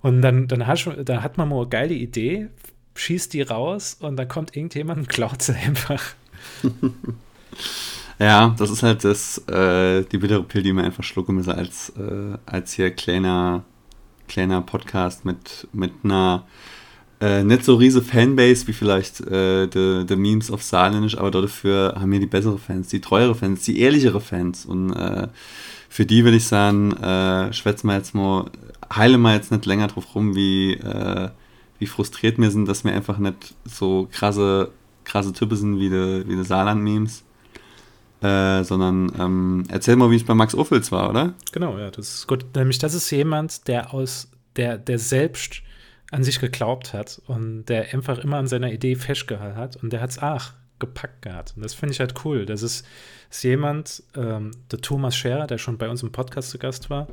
Und 0.00 0.22
dann, 0.22 0.48
dann, 0.48 0.66
hast, 0.66 0.88
dann 1.04 1.22
hat 1.22 1.38
man 1.38 1.48
mal 1.48 1.60
eine 1.60 1.68
geile 1.68 1.94
Idee, 1.94 2.48
schießt 2.94 3.32
die 3.32 3.42
raus 3.42 3.98
und 4.00 4.16
dann 4.16 4.26
kommt 4.26 4.56
irgendjemand 4.56 4.98
und 4.98 5.08
klaut 5.08 5.42
sie 5.42 5.54
einfach. 5.54 6.02
ja, 8.18 8.54
das 8.58 8.70
ist 8.70 8.82
halt 8.82 9.04
das, 9.04 9.38
äh, 9.48 10.04
die 10.04 10.18
bittere 10.18 10.42
Pille, 10.42 10.64
die 10.64 10.72
man 10.72 10.84
einfach 10.84 11.04
schlucken 11.04 11.34
muss, 11.34 11.48
als, 11.48 11.90
äh, 11.90 12.38
als 12.46 12.72
hier 12.72 12.90
kleiner, 12.90 13.64
kleiner 14.28 14.62
Podcast 14.62 15.24
mit, 15.24 15.68
mit 15.72 15.92
einer 16.02 16.44
äh, 17.20 17.44
nicht 17.44 17.64
so 17.64 17.76
riese 17.76 18.02
Fanbase 18.02 18.66
wie 18.66 18.72
vielleicht 18.72 19.20
äh, 19.20 19.68
the, 19.72 20.16
Memes 20.16 20.50
of 20.50 20.62
Saarländisch, 20.62 21.16
aber 21.16 21.30
dafür 21.30 21.94
haben 21.98 22.12
wir 22.12 22.20
die 22.20 22.26
bessere 22.26 22.58
Fans, 22.58 22.88
die 22.88 23.00
treuere 23.00 23.34
Fans, 23.34 23.62
die 23.62 23.80
ehrlichere 23.80 24.20
Fans. 24.20 24.66
Und 24.66 24.92
äh, 24.92 25.28
für 25.88 26.04
die 26.04 26.24
würde 26.24 26.36
ich 26.36 26.46
sagen, 26.46 26.92
äh, 26.92 27.52
schwätzen 27.52 27.88
wir 27.88 27.96
jetzt 27.96 28.14
mal, 28.14 28.50
heile 28.94 29.18
mal 29.18 29.34
jetzt 29.34 29.50
nicht 29.50 29.66
länger 29.66 29.88
drauf 29.88 30.14
rum, 30.14 30.34
wie, 30.34 30.74
äh, 30.74 31.30
wie 31.78 31.86
frustriert 31.86 32.38
wir 32.38 32.50
sind, 32.50 32.66
dass 32.66 32.84
wir 32.84 32.92
einfach 32.92 33.18
nicht 33.18 33.54
so 33.64 34.08
krasse, 34.12 34.70
krasse 35.04 35.32
Typen 35.32 35.56
sind 35.56 35.78
wie 35.78 35.88
die, 35.88 36.24
wie 36.26 36.36
die 36.36 36.44
Saarland-Memes. 36.44 37.25
Äh, 38.22 38.64
sondern 38.64 39.12
ähm, 39.18 39.64
erzähl 39.68 39.96
mal, 39.96 40.10
wie 40.10 40.16
es 40.16 40.24
bei 40.24 40.34
Max 40.34 40.54
Ophels 40.54 40.90
war, 40.90 41.10
oder? 41.10 41.34
Genau, 41.52 41.76
ja, 41.78 41.90
das 41.90 42.14
ist 42.14 42.26
gut. 42.26 42.46
Nämlich, 42.54 42.78
das 42.78 42.94
ist 42.94 43.10
jemand, 43.10 43.68
der 43.68 43.92
aus, 43.92 44.30
der, 44.56 44.78
der 44.78 44.98
selbst 44.98 45.62
an 46.10 46.24
sich 46.24 46.40
geglaubt 46.40 46.94
hat 46.94 47.20
und 47.26 47.66
der 47.66 47.92
einfach 47.92 48.18
immer 48.18 48.38
an 48.38 48.46
seiner 48.46 48.72
Idee 48.72 48.94
festgehalten 48.94 49.58
hat 49.58 49.76
und 49.76 49.92
der 49.92 50.00
hat 50.00 50.10
es 50.10 50.18
auch 50.18 50.52
gepackt 50.78 51.22
gehabt. 51.22 51.54
Und 51.56 51.64
das 51.64 51.74
finde 51.74 51.94
ich 51.94 52.00
halt 52.00 52.14
cool. 52.24 52.46
Das 52.46 52.62
ist, 52.62 52.86
ist 53.30 53.44
jemand, 53.44 54.02
ähm, 54.14 54.50
der 54.70 54.80
Thomas 54.80 55.16
Scherer, 55.16 55.46
der 55.46 55.58
schon 55.58 55.78
bei 55.78 55.88
uns 55.88 56.02
im 56.02 56.12
Podcast 56.12 56.50
zu 56.50 56.58
Gast 56.58 56.90
war, 56.90 57.08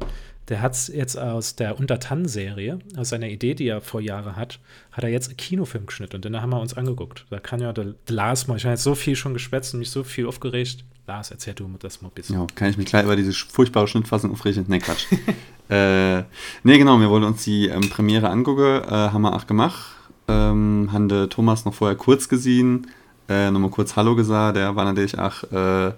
der 0.50 0.62
hat 0.62 0.74
es 0.74 0.88
jetzt 0.88 1.18
aus 1.18 1.56
der 1.56 1.80
Untertan-Serie, 1.80 2.80
aus 2.98 3.10
seiner 3.10 3.30
Idee, 3.30 3.56
die 3.56 3.68
er 3.68 3.80
vor 3.80 4.02
Jahren 4.02 4.36
hat, 4.36 4.60
hat 4.92 5.04
er 5.04 5.10
jetzt 5.10 5.30
einen 5.30 5.38
Kinofilm 5.38 5.86
geschnitten 5.86 6.18
und 6.18 6.26
den 6.26 6.42
haben 6.42 6.50
wir 6.50 6.60
uns 6.60 6.74
angeguckt. 6.74 7.26
Da 7.30 7.40
kann 7.40 7.62
ja 7.62 7.72
der 7.72 7.96
Lars 8.10 8.48
mal, 8.48 8.58
ich 8.58 8.66
habe 8.66 8.74
jetzt 8.74 8.84
so 8.84 8.96
viel 8.96 9.16
schon 9.16 9.34
geschwätzt 9.34 9.74
und 9.74 9.80
mich 9.80 9.90
so 9.90 10.04
viel 10.04 10.28
aufgeregt. 10.28 10.84
Lars, 11.06 11.32
erzähl 11.32 11.54
du 11.54 11.70
das 11.80 12.02
mal 12.02 12.08
ein 12.08 12.14
bisschen. 12.14 12.40
Ja, 12.40 12.48
kann 12.56 12.70
ich 12.70 12.78
mich 12.78 12.86
gleich 12.86 13.04
über 13.04 13.18
diese 13.18 13.34
furchtbare 13.34 13.88
Schnittfassung 13.88 14.32
aufregen? 14.32 14.66
Ne, 14.68 14.80
Quatsch. 14.80 15.08
äh, 15.70 16.18
ne, 16.18 16.26
genau, 16.64 16.98
wir 17.00 17.10
wollen 17.10 17.26
uns 17.26 17.44
die 17.44 17.68
ähm, 17.68 17.90
Premiere 17.90 18.30
angucken, 18.30 18.82
äh, 18.84 18.90
haben 18.90 19.22
wir 19.22 19.36
auch 19.36 19.46
gemacht. 19.46 19.96
Ähm, 20.30 20.90
haben 20.94 21.10
der 21.10 21.28
Thomas 21.28 21.66
noch 21.66 21.74
vorher 21.74 21.98
kurz 21.98 22.30
gesehen, 22.30 22.88
äh, 23.28 23.52
nochmal 23.52 23.70
kurz 23.70 23.98
Hallo 23.98 24.16
gesagt, 24.16 24.56
der 24.56 24.78
war 24.78 24.86
natürlich 24.86 25.20
auch 25.20 25.44
äh, 25.52 25.92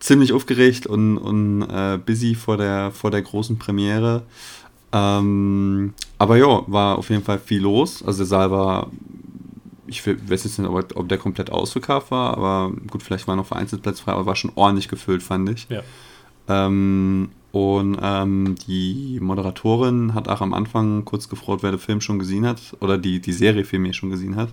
ziemlich 0.00 0.32
aufgeregt 0.32 0.86
und, 0.86 1.18
und 1.18 1.62
äh, 1.68 1.98
busy 1.98 2.34
vor 2.34 2.56
der, 2.56 2.90
vor 2.90 3.10
der 3.10 3.20
großen 3.20 3.58
Premiere. 3.58 4.22
Ähm, 4.92 5.92
aber 6.16 6.38
ja, 6.38 6.62
war 6.66 6.96
auf 6.96 7.10
jeden 7.10 7.22
Fall 7.22 7.38
viel 7.38 7.60
los. 7.60 8.02
Also 8.02 8.20
der 8.20 8.26
Saal 8.26 8.50
war, 8.50 8.90
ich 9.88 10.06
weiß 10.06 10.44
jetzt 10.44 10.58
nicht, 10.58 10.68
ob, 10.68 10.96
ob 10.96 11.08
der 11.08 11.18
komplett 11.18 11.50
ausverkauft 11.50 12.10
war, 12.10 12.36
aber 12.36 12.72
gut, 12.90 13.02
vielleicht 13.02 13.26
war 13.26 13.36
noch 13.36 13.46
vereinzelt 13.46 13.82
Platz 13.82 14.00
frei, 14.00 14.12
aber 14.12 14.26
war 14.26 14.36
schon 14.36 14.52
ordentlich 14.54 14.88
gefüllt, 14.88 15.22
fand 15.22 15.50
ich. 15.50 15.66
Ja. 15.68 15.82
Ähm, 16.48 17.30
und 17.50 17.98
ähm, 18.00 18.54
die 18.66 19.18
Moderatorin 19.20 20.14
hat 20.14 20.28
auch 20.28 20.40
am 20.40 20.54
Anfang 20.54 21.04
kurz 21.04 21.28
gefreut, 21.28 21.62
wer 21.62 21.70
den 21.70 21.80
Film 21.80 22.00
schon 22.00 22.18
gesehen 22.18 22.46
hat, 22.46 22.60
oder 22.80 22.98
die, 22.98 23.20
die 23.20 23.32
Serie 23.32 23.64
vielmehr 23.64 23.94
schon 23.94 24.10
gesehen 24.10 24.36
hat. 24.36 24.50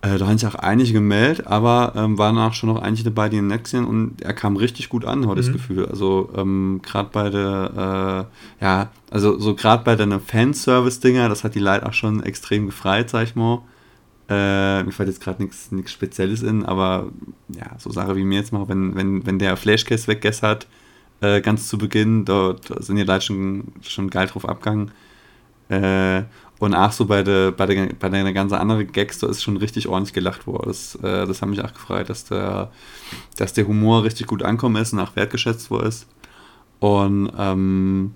Äh, 0.00 0.18
da 0.18 0.26
haben 0.26 0.36
sich 0.36 0.48
auch 0.48 0.54
einige 0.54 0.92
gemeldet, 0.92 1.46
aber 1.46 1.92
ähm, 1.96 2.18
waren 2.18 2.36
auch 2.36 2.52
schon 2.52 2.68
noch 2.68 2.82
einige 2.82 3.04
dabei, 3.04 3.28
die 3.28 3.40
nicht 3.40 3.64
gesehen 3.64 3.86
und 3.86 4.20
er 4.20 4.34
kam 4.34 4.56
richtig 4.56 4.88
gut 4.88 5.04
an, 5.04 5.26
habe 5.28 5.40
ich 5.40 5.46
mhm. 5.48 5.52
das 5.52 5.60
Gefühl. 5.60 5.86
Also 5.86 6.30
ähm, 6.36 6.80
gerade 6.82 7.08
bei 7.10 7.30
der, 7.30 8.28
äh, 8.60 8.64
ja, 8.64 8.90
also 9.10 9.38
so 9.38 9.54
gerade 9.54 9.84
bei 9.84 9.96
deiner 9.96 10.20
Fanservice-Dinger, 10.20 11.28
das 11.28 11.44
hat 11.44 11.54
die 11.54 11.60
Leute 11.60 11.86
auch 11.86 11.92
schon 11.92 12.22
extrem 12.22 12.66
gefreut, 12.66 13.10
sag 13.10 13.24
ich 13.24 13.34
mal. 13.34 13.62
Äh, 14.28 14.82
mir 14.84 14.92
fällt 14.92 15.08
jetzt 15.08 15.20
gerade 15.20 15.42
nichts 15.42 15.70
Spezielles 15.92 16.42
in, 16.42 16.64
aber 16.64 17.10
ja, 17.48 17.78
so 17.78 17.90
Sache 17.90 18.16
wie 18.16 18.24
mir 18.24 18.38
jetzt 18.38 18.52
mal, 18.52 18.68
wenn, 18.68 18.94
wenn, 18.94 19.26
wenn 19.26 19.38
der 19.38 19.56
Flashcase 19.56 20.08
weggegessen 20.08 20.48
hat, 20.48 20.66
äh, 21.20 21.40
ganz 21.40 21.68
zu 21.68 21.76
Beginn, 21.76 22.24
da, 22.24 22.56
sind 22.78 22.96
die 22.96 23.02
Leute 23.02 23.26
schon, 23.26 23.72
schon 23.82 24.08
geil 24.10 24.26
drauf 24.26 24.48
abgegangen. 24.48 24.92
Äh, 25.68 26.22
und 26.58 26.74
auch 26.74 26.92
so 26.92 27.06
bei 27.06 27.22
der, 27.22 27.50
bei 27.52 27.66
der, 27.66 27.88
bei 27.98 28.08
der 28.08 28.32
ganzen 28.32 28.54
anderen 28.54 28.90
Gags, 28.92 29.18
da 29.18 29.28
ist 29.28 29.42
schon 29.42 29.56
richtig 29.56 29.88
ordentlich 29.88 30.14
gelacht 30.14 30.46
worden. 30.46 30.68
Das, 30.68 30.94
äh, 30.96 31.26
das 31.26 31.42
hat 31.42 31.48
mich 31.48 31.62
auch 31.62 31.72
gefreut, 31.72 32.08
dass 32.08 32.24
der, 32.24 32.70
dass 33.36 33.52
der 33.52 33.66
Humor 33.66 34.04
richtig 34.04 34.26
gut 34.26 34.42
ankommen 34.42 34.76
ist 34.76 34.92
und 34.92 35.00
auch 35.00 35.16
wertgeschätzt 35.16 35.70
worden 35.70 35.88
ist. 35.88 36.06
Und 36.80 37.32
ähm, 37.38 38.14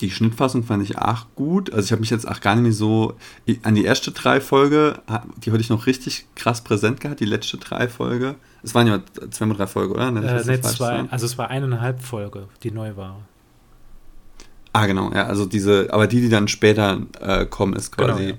die 0.00 0.10
Schnittfassung 0.10 0.64
fand 0.64 0.82
ich 0.82 0.98
auch 0.98 1.26
gut. 1.34 1.72
Also 1.72 1.86
ich 1.86 1.92
habe 1.92 2.00
mich 2.00 2.10
jetzt 2.10 2.26
auch 2.26 2.40
gar 2.40 2.54
nicht 2.54 2.62
mehr 2.62 2.72
so 2.72 3.14
an 3.62 3.74
die 3.74 3.84
erste 3.84 4.10
drei 4.10 4.40
Folge, 4.40 5.00
die 5.36 5.50
hatte 5.50 5.60
ich 5.60 5.70
noch 5.70 5.86
richtig 5.86 6.26
krass 6.34 6.62
präsent 6.62 7.00
gehabt, 7.00 7.20
die 7.20 7.26
letzte 7.26 7.58
drei 7.58 7.88
Folge. 7.88 8.36
Es 8.62 8.74
waren 8.74 8.86
ja 8.86 9.00
zwei 9.30 9.46
mit 9.46 9.58
drei 9.58 9.66
Folgen, 9.66 9.92
oder? 9.92 10.08
Äh, 10.08 10.44
nee, 10.46 10.60
zwei, 10.60 11.04
also 11.10 11.26
es 11.26 11.36
war 11.38 11.50
eineinhalb 11.50 12.02
Folge, 12.02 12.48
die 12.62 12.70
neu 12.70 12.96
war. 12.96 13.20
Ah, 14.72 14.86
genau, 14.86 15.12
ja, 15.12 15.26
also 15.26 15.46
diese, 15.46 15.92
aber 15.92 16.06
die, 16.06 16.20
die 16.20 16.28
dann 16.28 16.48
später 16.48 17.02
äh, 17.20 17.46
kommen, 17.46 17.74
ist 17.74 17.92
quasi. 17.96 18.22
Genau, 18.22 18.28
ja. 18.28 18.38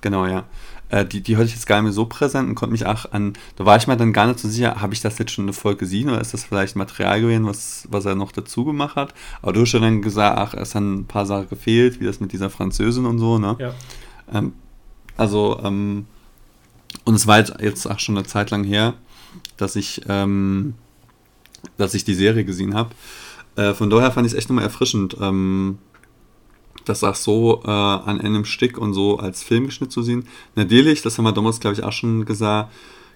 Genau, 0.00 0.26
ja. 0.26 0.44
Äh, 0.90 1.04
die, 1.04 1.22
die 1.22 1.36
hatte 1.36 1.46
ich 1.46 1.54
jetzt 1.54 1.66
gar 1.66 1.76
nicht 1.76 1.84
mehr 1.84 1.92
so 1.92 2.06
präsent 2.06 2.48
und 2.48 2.54
konnte 2.54 2.72
mich 2.72 2.86
auch 2.86 3.10
an. 3.12 3.34
Da 3.56 3.64
war 3.64 3.76
ich 3.76 3.86
mir 3.86 3.96
dann 3.96 4.12
gar 4.12 4.26
nicht 4.26 4.38
so 4.38 4.48
sicher, 4.48 4.80
habe 4.80 4.94
ich 4.94 5.00
das 5.00 5.18
jetzt 5.18 5.32
schon 5.32 5.44
eine 5.44 5.52
Folge 5.52 5.80
gesehen 5.80 6.08
oder 6.08 6.20
ist 6.20 6.34
das 6.34 6.44
vielleicht 6.44 6.76
Material 6.76 7.20
gewesen, 7.20 7.46
was, 7.46 7.86
was 7.90 8.04
er 8.04 8.14
noch 8.14 8.32
dazu 8.32 8.64
gemacht 8.64 8.96
hat? 8.96 9.14
Aber 9.42 9.52
du 9.52 9.62
hast 9.62 9.70
schon 9.70 9.82
dann 9.82 10.02
gesagt, 10.02 10.38
ach, 10.38 10.54
es 10.54 10.74
haben 10.74 11.00
ein 11.00 11.06
paar 11.06 11.26
Sachen 11.26 11.48
gefehlt, 11.48 12.00
wie 12.00 12.04
das 12.04 12.20
mit 12.20 12.32
dieser 12.32 12.50
Französin 12.50 13.06
und 13.06 13.18
so, 13.18 13.38
ne? 13.38 13.56
Ja. 13.58 13.74
Ähm, 14.32 14.52
also, 15.16 15.60
ähm, 15.62 16.06
und 17.04 17.14
es 17.14 17.26
war 17.26 17.38
jetzt 17.38 17.86
auch 17.90 17.98
schon 17.98 18.16
eine 18.16 18.26
Zeit 18.26 18.50
lang 18.50 18.64
her, 18.64 18.94
dass 19.56 19.76
ich 19.76 20.02
ähm, 20.08 20.74
dass 21.76 21.94
ich 21.94 22.04
die 22.04 22.14
Serie 22.14 22.44
gesehen 22.44 22.74
habe. 22.74 22.90
Äh, 23.56 23.74
von 23.74 23.90
daher 23.90 24.12
fand 24.12 24.26
ich 24.26 24.32
es 24.32 24.38
echt 24.38 24.48
nochmal 24.48 24.64
erfrischend, 24.64 25.16
ähm, 25.20 25.78
das 26.84 27.04
auch 27.04 27.14
so 27.14 27.62
äh, 27.64 27.70
an 27.70 28.20
einem 28.20 28.44
Stück 28.44 28.78
und 28.78 28.94
so 28.94 29.18
als 29.18 29.42
Filmgeschnitt 29.42 29.92
zu 29.92 30.02
sehen. 30.02 30.26
Natürlich, 30.54 31.02
das 31.02 31.18
haben 31.18 31.24
wir 31.24 31.32
damals, 31.32 31.60
glaube 31.60 31.74
ich, 31.74 31.82
auch 31.82 31.92
schon 31.92 32.24
gesagt, 32.24 32.72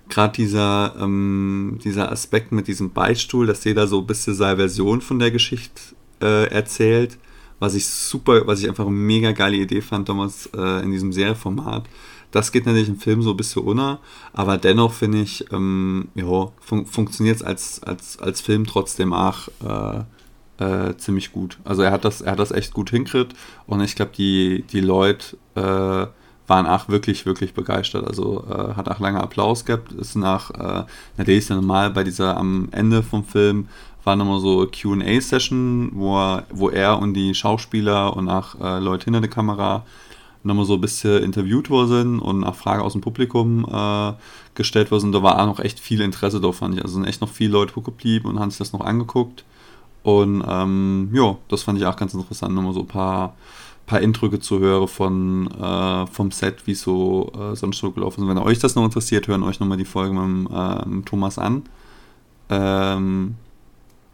gerade 0.09 0.33
dieser, 0.33 0.95
ähm, 1.01 1.79
dieser 1.85 2.11
Aspekt 2.11 2.53
mit 2.53 2.67
diesem 2.67 2.91
Beistuhl, 2.91 3.47
dass 3.47 3.65
jeder 3.65 3.87
so 3.87 4.01
ein 4.01 4.07
bisschen 4.07 4.35
seine 4.35 4.57
Version 4.57 5.01
von 5.01 5.19
der 5.19 5.31
Geschichte 5.31 5.81
äh, 6.21 6.51
erzählt, 6.51 7.19
was 7.59 7.75
ich 7.75 7.87
super, 7.87 8.47
was 8.47 8.61
ich 8.61 8.69
einfach 8.69 8.87
eine 8.87 8.95
mega 8.95 9.33
geile 9.33 9.57
Idee 9.57 9.83
fand 9.83 10.09
damals 10.09 10.47
äh, 10.57 10.83
in 10.83 10.93
diesem 10.93 11.13
Serienformat. 11.13 11.85
Das 12.31 12.53
geht 12.53 12.67
natürlich 12.67 12.89
im 12.89 12.99
Film 12.99 13.23
so 13.23 13.31
ein 13.31 13.37
bisschen 13.37 13.63
unter, 13.63 14.01
aber 14.35 14.59
dennoch 14.59 14.93
finde 14.93 15.23
ich, 15.23 15.51
ähm, 15.51 16.09
ja, 16.15 16.53
fun 16.61 16.85
funktioniert 16.85 17.37
es 17.37 17.43
als, 17.43 17.83
als, 17.83 18.19
als 18.19 18.41
Film 18.41 18.67
trotzdem 18.67 19.13
auch 19.13 19.49
äh, 19.65 20.05
äh, 20.59 20.97
ziemlich 20.97 21.33
gut. 21.33 21.59
Also 21.65 21.83
er 21.83 21.91
hat 21.91 22.05
das, 22.05 22.21
er 22.21 22.33
hat 22.33 22.39
das 22.39 22.51
echt 22.51 22.75
gut 22.75 22.91
hinkriegt 22.91 23.35
und 23.67 23.81
ich 23.81 23.97
glaube, 23.97 24.13
die, 24.17 24.65
die 24.71 24.81
Leute 24.81 25.37
äh, 25.55 26.07
waren 26.49 26.67
auch 26.67 26.89
wirklich, 26.89 27.27
wirklich 27.27 27.55
begeistert. 27.55 28.07
Also 28.07 28.45
äh, 28.49 28.75
hat 28.75 28.89
auch 28.89 29.01
lange 29.01 29.21
Applaus 29.21 29.65
gehabt. 29.65 29.93
Ist 29.93 30.17
nach, 30.17 30.51
äh, 30.51 30.85
natürlich 31.17 31.41
ist 31.41 31.51
ja 31.51 31.57
normal 31.57 31.91
bei 31.91 32.05
dieser 32.05 32.37
am 32.37 32.69
Ende 32.73 33.03
vom 33.03 33.25
Film 33.25 33.69
war 34.05 34.17
nochmal 34.17 34.41
so 34.41 34.67
QA-Session, 34.67 35.91
wo 35.93 36.17
er, 36.17 36.47
wo 36.51 36.71
er 36.71 36.99
und 36.99 37.13
die 37.13 37.35
Schauspieler 37.35 38.17
und 38.17 38.29
auch 38.31 38.59
äh, 38.59 38.79
Leute 38.79 39.05
hinter 39.05 39.21
der 39.21 39.29
Kamera 39.29 39.85
nochmal 40.45 40.65
so 40.65 40.75
ein 40.75 40.81
bisschen 40.81 41.23
interviewt 41.23 41.69
worden 41.69 42.19
und 42.19 42.41
nach 42.41 42.55
Fragen 42.55 42.83
aus 42.83 42.93
dem 42.93 43.03
Publikum 43.03 43.67
äh, 43.71 44.13
gestellt 44.55 44.91
worden. 44.91 45.13
Da 45.13 45.23
war 45.23 45.39
auch 45.39 45.47
noch 45.47 45.61
echt 45.61 45.79
viel 45.79 46.01
Interesse 46.01 46.41
da, 46.41 46.53
fand 46.53 46.77
ich. 46.77 46.83
Also 46.83 46.95
sind 46.95 47.05
echt 47.05 47.21
noch 47.21 47.29
viele 47.29 47.53
Leute 47.53 47.79
geblieben 47.81 48.29
und 48.29 48.41
haben 48.41 48.51
sich 48.51 48.59
das 48.59 48.73
noch 48.73 48.81
angeguckt. 48.81 49.45
Und 50.09 50.43
ähm, 50.49 51.11
ja, 51.13 51.37
das 51.49 51.65
fand 51.65 51.79
ich 51.79 51.85
auch 51.85 51.97
ganz 51.97 52.15
interessant, 52.15 52.55
nochmal 52.55 52.73
so 52.73 52.81
ein 52.81 52.87
paar, 52.87 53.37
paar 53.85 53.99
Eindrücke 53.99 54.41
zu 54.41 54.59
hören 54.59 54.89
von, 54.89 55.51
äh, 55.51 56.07
vom 56.07 56.31
Set, 56.31 56.67
wie 56.67 56.75
so 56.75 57.31
äh, 57.39 57.55
sonst 57.55 57.77
so 57.77 57.91
gelaufen 57.91 58.23
ist. 58.23 58.29
Wenn 58.29 58.39
euch 58.39 58.59
das 58.59 58.75
noch 58.75 58.87
interessiert, 58.87 59.29
hören 59.29 59.43
euch 59.43 59.61
nochmal 59.61 59.77
die 59.77 59.85
Folge 59.85 60.15
mit 60.15 60.51
ähm, 60.51 61.05
Thomas 61.05 61.39
an. 61.39 61.65
Ähm, 62.49 63.35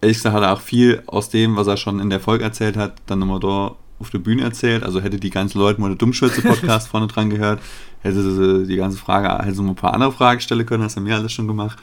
ehrlich 0.00 0.16
gesagt 0.16 0.34
hat 0.34 0.42
er 0.42 0.54
auch 0.54 0.60
viel 0.60 1.00
aus 1.06 1.28
dem, 1.28 1.54
was 1.54 1.68
er 1.68 1.76
schon 1.76 2.00
in 2.00 2.10
der 2.10 2.18
Folge 2.18 2.42
erzählt 2.42 2.76
hat, 2.76 2.94
dann 3.06 3.20
nochmal 3.20 3.38
da 3.38 3.76
auf 4.00 4.10
der 4.10 4.18
Bühne 4.18 4.42
erzählt. 4.42 4.82
Also 4.82 5.00
hätte 5.00 5.20
die 5.20 5.30
ganzen 5.30 5.60
Leute 5.60 5.80
mal 5.80 5.86
eine 5.86 5.96
Dummschwätze-Podcast 5.96 6.88
vorne 6.90 7.06
dran 7.06 7.30
gehört, 7.30 7.60
hätte 8.00 8.20
sie 8.20 8.66
die 8.66 8.76
ganze 8.76 8.98
Frage, 8.98 9.28
hätte 9.44 9.54
sie 9.54 9.62
mal 9.62 9.70
ein 9.70 9.76
paar 9.76 9.94
andere 9.94 10.10
Fragen 10.10 10.40
stellen 10.40 10.66
können, 10.66 10.82
das 10.82 10.96
haben 10.96 11.06
wir 11.06 11.14
alles 11.14 11.30
schon 11.30 11.46
gemacht. 11.46 11.78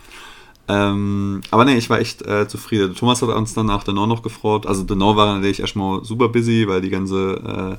Ähm, 0.68 1.42
aber 1.52 1.66
nee, 1.66 1.78
ich 1.78 1.90
war 1.90 2.00
echt 2.00 2.22
äh, 2.22 2.48
zufrieden. 2.48 2.96
Thomas 2.96 3.22
hat 3.22 3.30
uns 3.30 3.54
dann 3.54 3.66
nach 3.66 3.84
Denau 3.84 4.06
noch 4.06 4.24
gefreut. 4.24 4.66
Also 4.66 4.84
Denau 4.84 5.16
war 5.16 5.34
natürlich 5.34 5.60
erstmal 5.60 6.04
super 6.06 6.30
busy, 6.30 6.68
weil 6.68 6.82
die 6.82 6.90
ganze, 6.90 7.34
äh, 7.34 7.78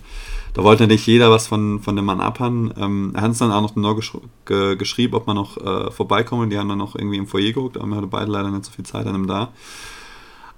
da 0.55 0.63
wollte 0.65 0.83
natürlich 0.83 1.07
jeder 1.07 1.31
was 1.31 1.47
von, 1.47 1.81
von 1.81 1.97
dem 1.97 2.05
Mann 2.05 2.21
abhaben. 2.21 2.73
Ähm, 2.77 3.13
er 3.15 3.23
hat 3.23 3.29
uns 3.31 3.39
dann 3.39 3.53
auch 3.53 3.63
noch 3.63 3.75
Denau 3.75 3.95
gesch 3.95 4.13
ge 4.45 4.77
geschrieben, 4.77 5.15
ob 5.15 5.27
man 5.27 5.37
noch 5.37 5.57
äh, 5.57 5.91
vorbeikommen. 5.91 6.51
Die 6.51 6.59
haben 6.59 6.69
dann 6.69 6.79
noch 6.79 6.97
irgendwie 6.97 7.19
im 7.19 7.27
Foyer 7.27 7.53
geguckt, 7.53 7.79
aber 7.79 7.87
wir 7.87 7.97
hatten 7.97 8.11
beide 8.11 8.31
leider 8.31 8.51
nicht 8.51 8.65
so 8.65 8.73
viel 8.73 8.85
Zeit 8.85 9.07
an 9.07 9.15
ihm 9.15 9.27
da. 9.27 9.53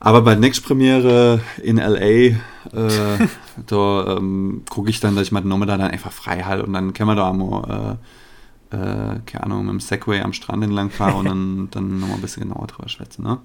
Aber 0.00 0.22
bei 0.22 0.32
der 0.32 0.40
Next 0.40 0.66
Premiere 0.66 1.40
in 1.62 1.76
LA, 1.76 1.98
äh, 1.98 2.38
da 3.66 4.16
ähm, 4.16 4.62
gucke 4.68 4.90
ich 4.90 5.00
dann, 5.00 5.14
dass 5.14 5.24
ich 5.26 5.32
mal 5.32 5.42
Denau 5.42 5.64
dann 5.64 5.80
einfach 5.80 6.12
frei 6.12 6.42
halte 6.42 6.64
und 6.64 6.72
dann 6.72 6.94
können 6.94 7.10
wir 7.10 7.16
da 7.16 7.32
mal 7.32 7.98
äh, 8.70 9.20
keine 9.26 9.44
Ahnung, 9.44 9.66
mit 9.66 9.72
dem 9.72 9.80
Segway 9.80 10.20
am 10.20 10.32
Strand 10.32 10.64
entlang 10.64 10.90
fahre 10.90 11.16
und 11.16 11.26
dann, 11.26 11.68
dann 11.72 12.00
nochmal 12.00 12.16
ein 12.16 12.22
bisschen 12.22 12.48
genauer 12.48 12.66
drüber 12.66 12.88
schwätzen, 12.88 13.24
ne? 13.24 13.38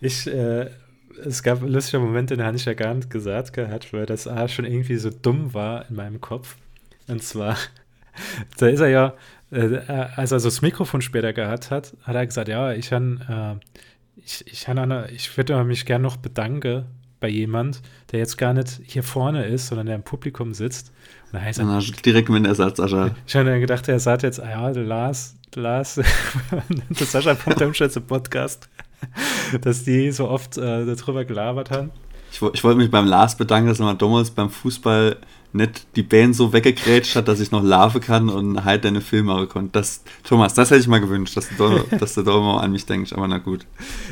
Ich, 0.00 0.26
äh, 0.26 0.70
es 1.24 1.42
gab 1.42 1.62
lustige 1.62 2.02
Momente, 2.02 2.36
da 2.36 2.46
hatte 2.46 2.56
ich 2.56 2.64
ja 2.64 2.74
gar 2.74 2.94
nicht 2.94 3.10
gesagt 3.10 3.52
gehabt, 3.52 3.92
weil 3.92 4.06
das 4.06 4.26
A 4.26 4.48
schon 4.48 4.64
irgendwie 4.64 4.96
so 4.96 5.10
dumm 5.10 5.54
war 5.54 5.88
in 5.88 5.96
meinem 5.96 6.20
Kopf. 6.20 6.56
Und 7.08 7.22
zwar, 7.22 7.56
da 8.58 8.66
ist 8.66 8.80
er 8.80 8.88
ja, 8.88 9.14
äh, 9.50 9.78
als 10.16 10.32
er 10.32 10.40
so 10.40 10.48
das 10.48 10.62
Mikrofon 10.62 11.00
später 11.00 11.32
gehabt 11.32 11.70
hat, 11.70 11.96
hat 12.02 12.14
er 12.14 12.26
gesagt, 12.26 12.48
ja, 12.48 12.72
ich, 12.72 12.92
han, 12.92 13.20
äh, 13.28 14.20
ich, 14.24 14.46
ich, 14.46 14.68
han, 14.68 15.06
ich 15.14 15.36
würde 15.36 15.62
mich 15.64 15.86
gerne 15.86 16.02
noch 16.02 16.16
bedanken 16.16 16.84
bei 17.20 17.28
jemand, 17.28 17.80
der 18.12 18.18
jetzt 18.18 18.36
gar 18.36 18.52
nicht 18.52 18.80
hier 18.84 19.02
vorne 19.02 19.46
ist, 19.46 19.68
sondern 19.68 19.86
der 19.86 19.96
im 19.96 20.02
Publikum 20.02 20.52
sitzt. 20.52 20.92
Heißt 21.40 21.58
er, 21.58 21.80
direkt 22.04 22.28
mit 22.28 22.44
dem 22.44 22.46
Ersatz, 22.46 22.76
Sascha. 22.76 23.10
Ich 23.26 23.34
habe 23.36 23.60
gedacht, 23.60 23.88
er 23.88 23.98
sagt 23.98 24.22
jetzt, 24.22 24.38
ja, 24.38 24.70
der 24.70 24.84
Lars, 24.84 25.36
der 25.54 25.62
Lars, 25.62 25.94
der 26.90 27.06
Sascha.demschätze 27.06 28.00
Podcast, 28.00 28.68
dass 29.60 29.84
die 29.84 30.10
so 30.10 30.28
oft 30.28 30.56
äh, 30.58 30.84
darüber 30.86 31.24
gelabert 31.24 31.70
haben. 31.70 31.90
Ich, 32.30 32.40
ich 32.40 32.64
wollte 32.64 32.78
mich 32.78 32.90
beim 32.90 33.06
Lars 33.06 33.36
bedanken, 33.36 33.68
dass 33.68 33.80
er 33.80 33.86
mal 33.86 33.94
damals 33.94 34.30
beim 34.30 34.50
Fußball 34.50 35.16
nicht 35.54 35.86
die 35.96 36.02
Band 36.02 36.34
so 36.34 36.52
weggegrätscht 36.52 37.14
hat, 37.16 37.28
dass 37.28 37.40
ich 37.40 37.50
noch 37.50 37.62
laufen 37.62 38.00
kann 38.00 38.28
und 38.28 38.64
halt 38.64 38.84
deine 38.84 39.00
Filme 39.00 39.32
machen 39.34 39.48
konnte. 39.48 39.70
Das, 39.72 40.02
Thomas, 40.24 40.54
das 40.54 40.70
hätte 40.70 40.80
ich 40.80 40.88
mal 40.88 41.00
gewünscht, 41.00 41.36
dass 41.36 41.48
du 41.48 41.54
da, 41.56 41.96
dass 41.98 42.14
da 42.14 42.22
mal 42.22 42.58
an 42.58 42.72
mich 42.72 42.86
denkst, 42.86 43.12
aber 43.12 43.28
na 43.28 43.38
gut. 43.38 43.66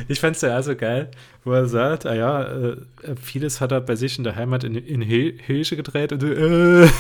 Ich 0.09 0.21
fand 0.21 0.37
es 0.37 0.43
ja 0.43 0.63
so 0.63 0.77
geil, 0.77 1.11
wo 1.45 1.53
er 1.53 1.67
sagt, 1.67 2.07
ah 2.07 2.15
ja, 2.15 2.43
äh, 2.45 2.77
vieles 3.21 3.61
hat 3.61 3.73
er 3.73 3.81
bei 3.81 3.97
sich 3.97 4.19
in 4.19 4.25
der 4.25 4.37
Heimat 4.37 4.65
in, 4.65 4.77
in 4.77 5.03
Hilsche 5.03 5.77
gedreht 5.77 6.13
und 6.13 6.23
äh, 6.23 6.89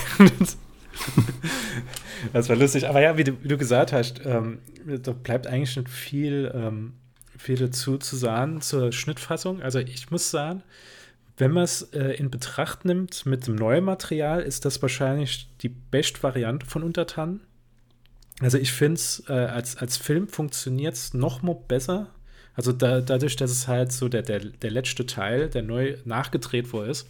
Das 2.32 2.48
war 2.48 2.56
lustig. 2.56 2.88
Aber 2.88 3.00
ja, 3.00 3.16
wie 3.16 3.24
du, 3.24 3.32
wie 3.42 3.48
du 3.48 3.58
gesagt 3.58 3.92
hast, 3.92 4.20
ähm, 4.24 4.58
da 4.84 5.12
bleibt 5.12 5.46
eigentlich 5.46 5.76
nicht 5.76 5.88
viel, 5.88 6.50
ähm, 6.54 6.94
viel 7.36 7.56
dazu 7.56 7.98
zu 7.98 8.16
sagen 8.16 8.60
zur 8.60 8.92
Schnittfassung. 8.92 9.62
Also 9.62 9.78
ich 9.78 10.10
muss 10.10 10.30
sagen, 10.30 10.62
wenn 11.36 11.50
man 11.50 11.64
es 11.64 11.82
äh, 11.92 12.12
in 12.12 12.30
Betracht 12.30 12.84
nimmt 12.84 13.26
mit 13.26 13.46
dem 13.46 13.56
neuen 13.56 13.84
Material, 13.84 14.42
ist 14.42 14.64
das 14.64 14.82
wahrscheinlich 14.82 15.48
die 15.62 15.68
beste 15.68 16.22
Variante 16.22 16.66
von 16.66 16.82
Untertanen. 16.82 17.40
Also 18.40 18.58
ich 18.58 18.72
finde 18.72 18.94
es, 18.94 19.22
äh, 19.28 19.32
als, 19.32 19.76
als 19.76 19.96
Film 19.96 20.28
funktioniert 20.28 20.94
es 20.94 21.14
noch 21.14 21.42
mal 21.42 21.56
besser. 21.68 22.08
Also 22.54 22.72
da, 22.72 23.00
dadurch, 23.00 23.36
dass 23.36 23.50
es 23.50 23.68
halt 23.68 23.92
so 23.92 24.08
der, 24.08 24.22
der, 24.22 24.40
der 24.40 24.70
letzte 24.70 25.06
Teil, 25.06 25.48
der 25.48 25.62
neu 25.62 25.96
nachgedreht 26.04 26.72
wurde 26.72 26.90
ist, 26.90 27.08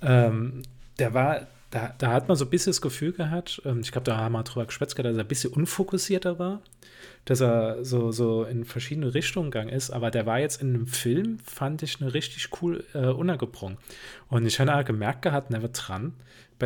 ähm, 0.00 0.62
der 0.98 1.14
war, 1.14 1.46
da, 1.72 1.94
da 1.98 2.12
hat 2.12 2.28
man 2.28 2.36
so 2.36 2.44
ein 2.44 2.50
bisschen 2.50 2.70
das 2.70 2.80
Gefühl 2.80 3.12
gehabt, 3.12 3.60
ähm, 3.64 3.80
ich 3.80 3.90
glaube, 3.90 4.04
da 4.04 4.16
haben 4.16 4.32
wir 4.32 4.44
drüber 4.44 4.66
geschwätzt, 4.66 4.96
dass 4.96 5.16
er 5.16 5.18
ein 5.18 5.26
bisschen 5.26 5.52
unfokussierter 5.52 6.38
war 6.38 6.62
dass 7.24 7.40
er 7.40 7.84
so, 7.84 8.10
so 8.10 8.44
in 8.44 8.64
verschiedene 8.64 9.14
Richtungen 9.14 9.50
gegangen 9.50 9.70
ist, 9.70 9.90
aber 9.90 10.10
der 10.10 10.26
war 10.26 10.40
jetzt 10.40 10.60
in 10.60 10.74
einem 10.74 10.86
Film, 10.86 11.38
fand 11.44 11.82
ich, 11.82 12.00
eine 12.00 12.14
richtig 12.14 12.48
cool 12.60 12.84
äh, 12.94 13.06
untergebrungen. 13.06 13.78
Und 14.28 14.46
ich 14.46 14.58
habe 14.58 14.74
auch 14.74 14.84
gemerkt 14.84 15.22
gehabt, 15.22 15.50
never 15.50 15.68
dran, 15.68 16.14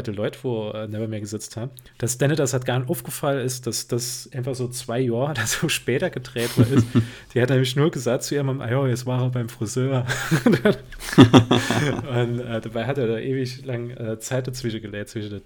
den 0.02 0.14
Leuten, 0.14 0.38
wo 0.42 0.70
äh, 0.70 0.86
Never 0.88 1.08
mehr 1.08 1.20
gesetzt 1.20 1.56
haben, 1.56 1.70
dass 1.98 2.18
Denne 2.18 2.36
das 2.36 2.52
halt 2.52 2.64
gar 2.64 2.78
nicht 2.78 2.88
aufgefallen 2.88 3.44
ist, 3.44 3.66
dass 3.66 3.86
das 3.88 4.28
einfach 4.32 4.54
so 4.54 4.68
zwei 4.68 5.00
Jahre 5.00 5.30
oder 5.30 5.46
so 5.46 5.68
später 5.68 6.10
gedreht 6.10 6.56
wurde. 6.56 6.74
ist. 6.76 6.86
Die 7.34 7.42
hat 7.42 7.50
nämlich 7.50 7.76
nur 7.76 7.90
gesagt 7.90 8.24
zu 8.24 8.34
ihrem, 8.34 8.60
ah 8.60 8.70
ja, 8.70 8.86
jetzt 8.86 9.06
war 9.06 9.22
er 9.22 9.30
beim 9.30 9.48
Friseur. 9.48 10.06
und 10.46 12.40
äh, 12.40 12.60
dabei 12.60 12.86
hat 12.86 12.98
er 12.98 13.06
da 13.06 13.18
ewig 13.18 13.64
lang 13.64 13.90
äh, 13.90 14.18
Zeit 14.18 14.46
dazwischen 14.46 14.82
gelegt, 14.82 15.10
zwischen 15.10 15.42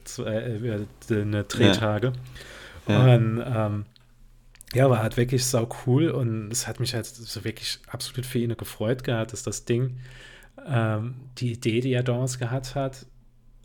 den 1.09 1.35
äh, 1.35 1.41
äh, 1.41 1.45
Drehtage. 1.45 2.09
Ja. 2.09 2.13
Ja. 2.89 3.15
Und 3.15 3.43
ähm, 3.47 3.85
ja, 4.75 4.89
war 4.89 5.03
halt 5.03 5.17
wirklich 5.17 5.45
sau 5.45 5.69
cool 5.87 6.11
und 6.11 6.51
es 6.53 6.67
hat 6.67 6.81
mich 6.81 6.95
halt 6.95 7.07
so 7.07 7.45
wirklich 7.45 7.79
absolut 7.89 8.27
für 8.27 8.39
ihn 8.39 8.57
gefreut 8.57 9.03
gehabt, 9.03 9.33
dass 9.33 9.43
das 9.43 9.65
Ding, 9.65 9.99
ähm, 10.67 11.15
die 11.39 11.53
Idee, 11.53 11.81
die 11.81 11.93
er 11.93 12.03
damals 12.03 12.39
gehabt 12.39 12.75
hat, 12.75 13.07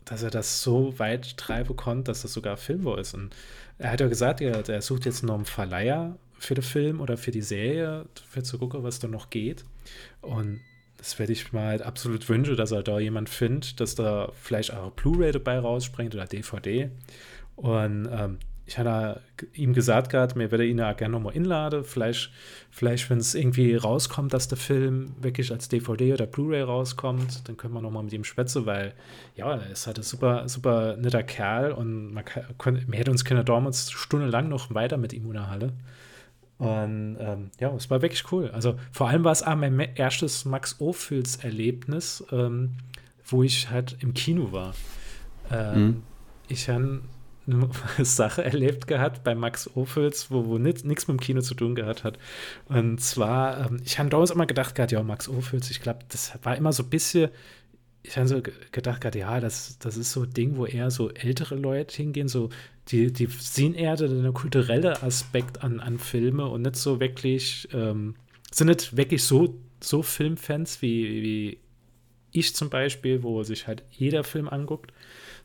dass 0.06 0.22
er 0.22 0.30
das 0.30 0.62
so 0.62 0.98
weit 0.98 1.36
treiben 1.36 1.76
konnte, 1.76 2.04
dass 2.04 2.22
das 2.22 2.32
sogar 2.32 2.56
Filmwo 2.56 2.94
ist. 2.94 3.12
Und 3.12 3.34
er 3.78 3.90
hat 3.92 4.00
ja 4.00 4.08
gesagt, 4.08 4.40
er, 4.40 4.66
er 4.66 4.80
sucht 4.80 5.04
jetzt 5.04 5.22
noch 5.22 5.34
einen 5.34 5.44
Verleiher 5.44 6.16
für 6.38 6.54
den 6.54 6.62
Film 6.62 7.00
oder 7.00 7.18
für 7.18 7.32
die 7.32 7.42
Serie, 7.42 8.06
für 8.28 8.42
zu 8.42 8.58
gucken, 8.58 8.82
was 8.82 9.00
da 9.00 9.08
noch 9.08 9.30
geht. 9.30 9.64
Und 10.22 10.60
das 10.96 11.18
werde 11.18 11.32
ich 11.32 11.52
mal 11.52 11.66
halt 11.66 11.82
absolut 11.82 12.28
wünschen, 12.28 12.56
dass 12.56 12.70
er 12.70 12.82
da 12.82 12.98
jemand 12.98 13.28
findet, 13.28 13.80
dass 13.80 13.94
da 13.96 14.30
vielleicht 14.40 14.72
auch 14.72 14.92
Blu-ray 14.92 15.32
dabei 15.32 15.58
rausspringt 15.58 16.14
oder 16.14 16.26
DVD. 16.26 16.90
Und 17.56 18.08
ähm, 18.10 18.38
ich 18.66 18.78
hatte 18.78 19.20
ihm 19.52 19.74
gesagt 19.74 20.10
gehabt, 20.10 20.34
mir 20.34 20.50
würde 20.50 20.66
ihn 20.66 20.78
ja 20.78 20.92
gerne 20.92 21.12
nochmal 21.12 21.36
inladen. 21.36 21.84
Vielleicht, 21.84 22.32
vielleicht 22.70 23.08
wenn 23.10 23.18
es 23.18 23.36
irgendwie 23.36 23.76
rauskommt, 23.76 24.34
dass 24.34 24.48
der 24.48 24.58
Film 24.58 25.14
wirklich 25.20 25.52
als 25.52 25.68
DVD 25.68 26.12
oder 26.14 26.26
Blu-ray 26.26 26.62
rauskommt, 26.62 27.48
dann 27.48 27.56
können 27.56 27.74
wir 27.74 27.80
nochmal 27.80 28.02
mit 28.02 28.12
ihm 28.12 28.24
schwätzen, 28.24 28.66
weil 28.66 28.92
ja, 29.36 29.54
er 29.54 29.70
ist 29.70 29.86
halt 29.86 29.98
ein 29.98 30.02
super, 30.02 30.48
super 30.48 30.96
netter 30.96 31.22
Kerl 31.22 31.70
und 31.70 32.12
man, 32.12 32.24
kann, 32.24 32.44
man 32.58 32.92
hätte 32.92 33.12
uns 33.12 33.24
Kinder 33.24 33.44
damals 33.44 33.92
stundenlang 33.92 34.48
noch 34.48 34.74
weiter 34.74 34.96
mit 34.96 35.12
ihm 35.12 35.26
unterhalten. 35.26 35.72
Und 36.58 37.18
ähm, 37.20 37.50
ja, 37.60 37.72
es 37.74 37.90
war 37.90 38.02
wirklich 38.02 38.32
cool. 38.32 38.50
Also 38.50 38.76
vor 38.90 39.08
allem 39.08 39.24
war 39.24 39.32
es 39.32 39.42
auch 39.42 39.54
mein 39.54 39.78
erstes 39.78 40.44
Max 40.44 40.80
Ophüls 40.80 41.36
Erlebnis, 41.36 42.24
ähm, 42.32 42.72
wo 43.26 43.42
ich 43.42 43.70
halt 43.70 43.96
im 44.00 44.14
Kino 44.14 44.52
war. 44.52 44.74
Ähm, 45.52 45.84
mhm. 45.84 46.02
Ich 46.48 46.68
habe 46.68 47.02
eine 47.46 47.68
Sache 48.04 48.44
erlebt 48.44 48.86
gehabt 48.86 49.24
bei 49.24 49.34
Max 49.34 49.70
Ophüls, 49.76 50.30
wo, 50.30 50.46
wo 50.46 50.58
nichts 50.58 50.84
mit 50.84 51.08
dem 51.08 51.20
Kino 51.20 51.40
zu 51.40 51.54
tun 51.54 51.74
gehabt 51.74 52.04
hat. 52.04 52.18
Und 52.66 53.00
zwar, 53.00 53.66
ähm, 53.66 53.80
ich 53.84 53.98
habe 53.98 54.08
damals 54.08 54.30
immer 54.30 54.46
gedacht 54.46 54.74
gehabt, 54.74 54.92
ja, 54.92 55.02
Max 55.02 55.28
Ophüls, 55.28 55.70
ich 55.70 55.80
glaube, 55.80 56.00
das 56.08 56.32
war 56.42 56.56
immer 56.56 56.72
so 56.72 56.82
ein 56.82 56.90
bisschen, 56.90 57.30
ich 58.02 58.16
habe 58.16 58.28
so 58.28 58.40
gedacht 58.72 59.00
gehabt, 59.00 59.16
ja, 59.16 59.40
das, 59.40 59.78
das 59.78 59.96
ist 59.96 60.12
so 60.12 60.22
ein 60.22 60.30
Ding, 60.30 60.56
wo 60.56 60.66
eher 60.66 60.90
so 60.90 61.10
ältere 61.10 61.56
Leute 61.56 61.96
hingehen, 61.96 62.28
so 62.28 62.50
die, 62.88 63.12
die 63.12 63.26
sehen 63.26 63.74
eher 63.74 63.96
den 63.96 64.32
kulturellen 64.32 64.96
Aspekt 65.02 65.62
an, 65.62 65.80
an 65.80 65.98
Filme 65.98 66.46
und 66.46 66.62
nicht 66.62 66.76
so 66.76 67.00
wirklich, 67.00 67.68
ähm, 67.72 68.14
sind 68.50 68.68
nicht 68.68 68.96
wirklich 68.96 69.24
so, 69.24 69.58
so 69.82 70.02
Filmfans 70.02 70.82
wie, 70.82 71.22
wie 71.22 71.58
ich 72.36 72.54
zum 72.54 72.70
Beispiel, 72.70 73.22
wo 73.22 73.42
sich 73.42 73.66
halt 73.66 73.82
jeder 73.90 74.24
Film 74.24 74.48
anguckt 74.48 74.92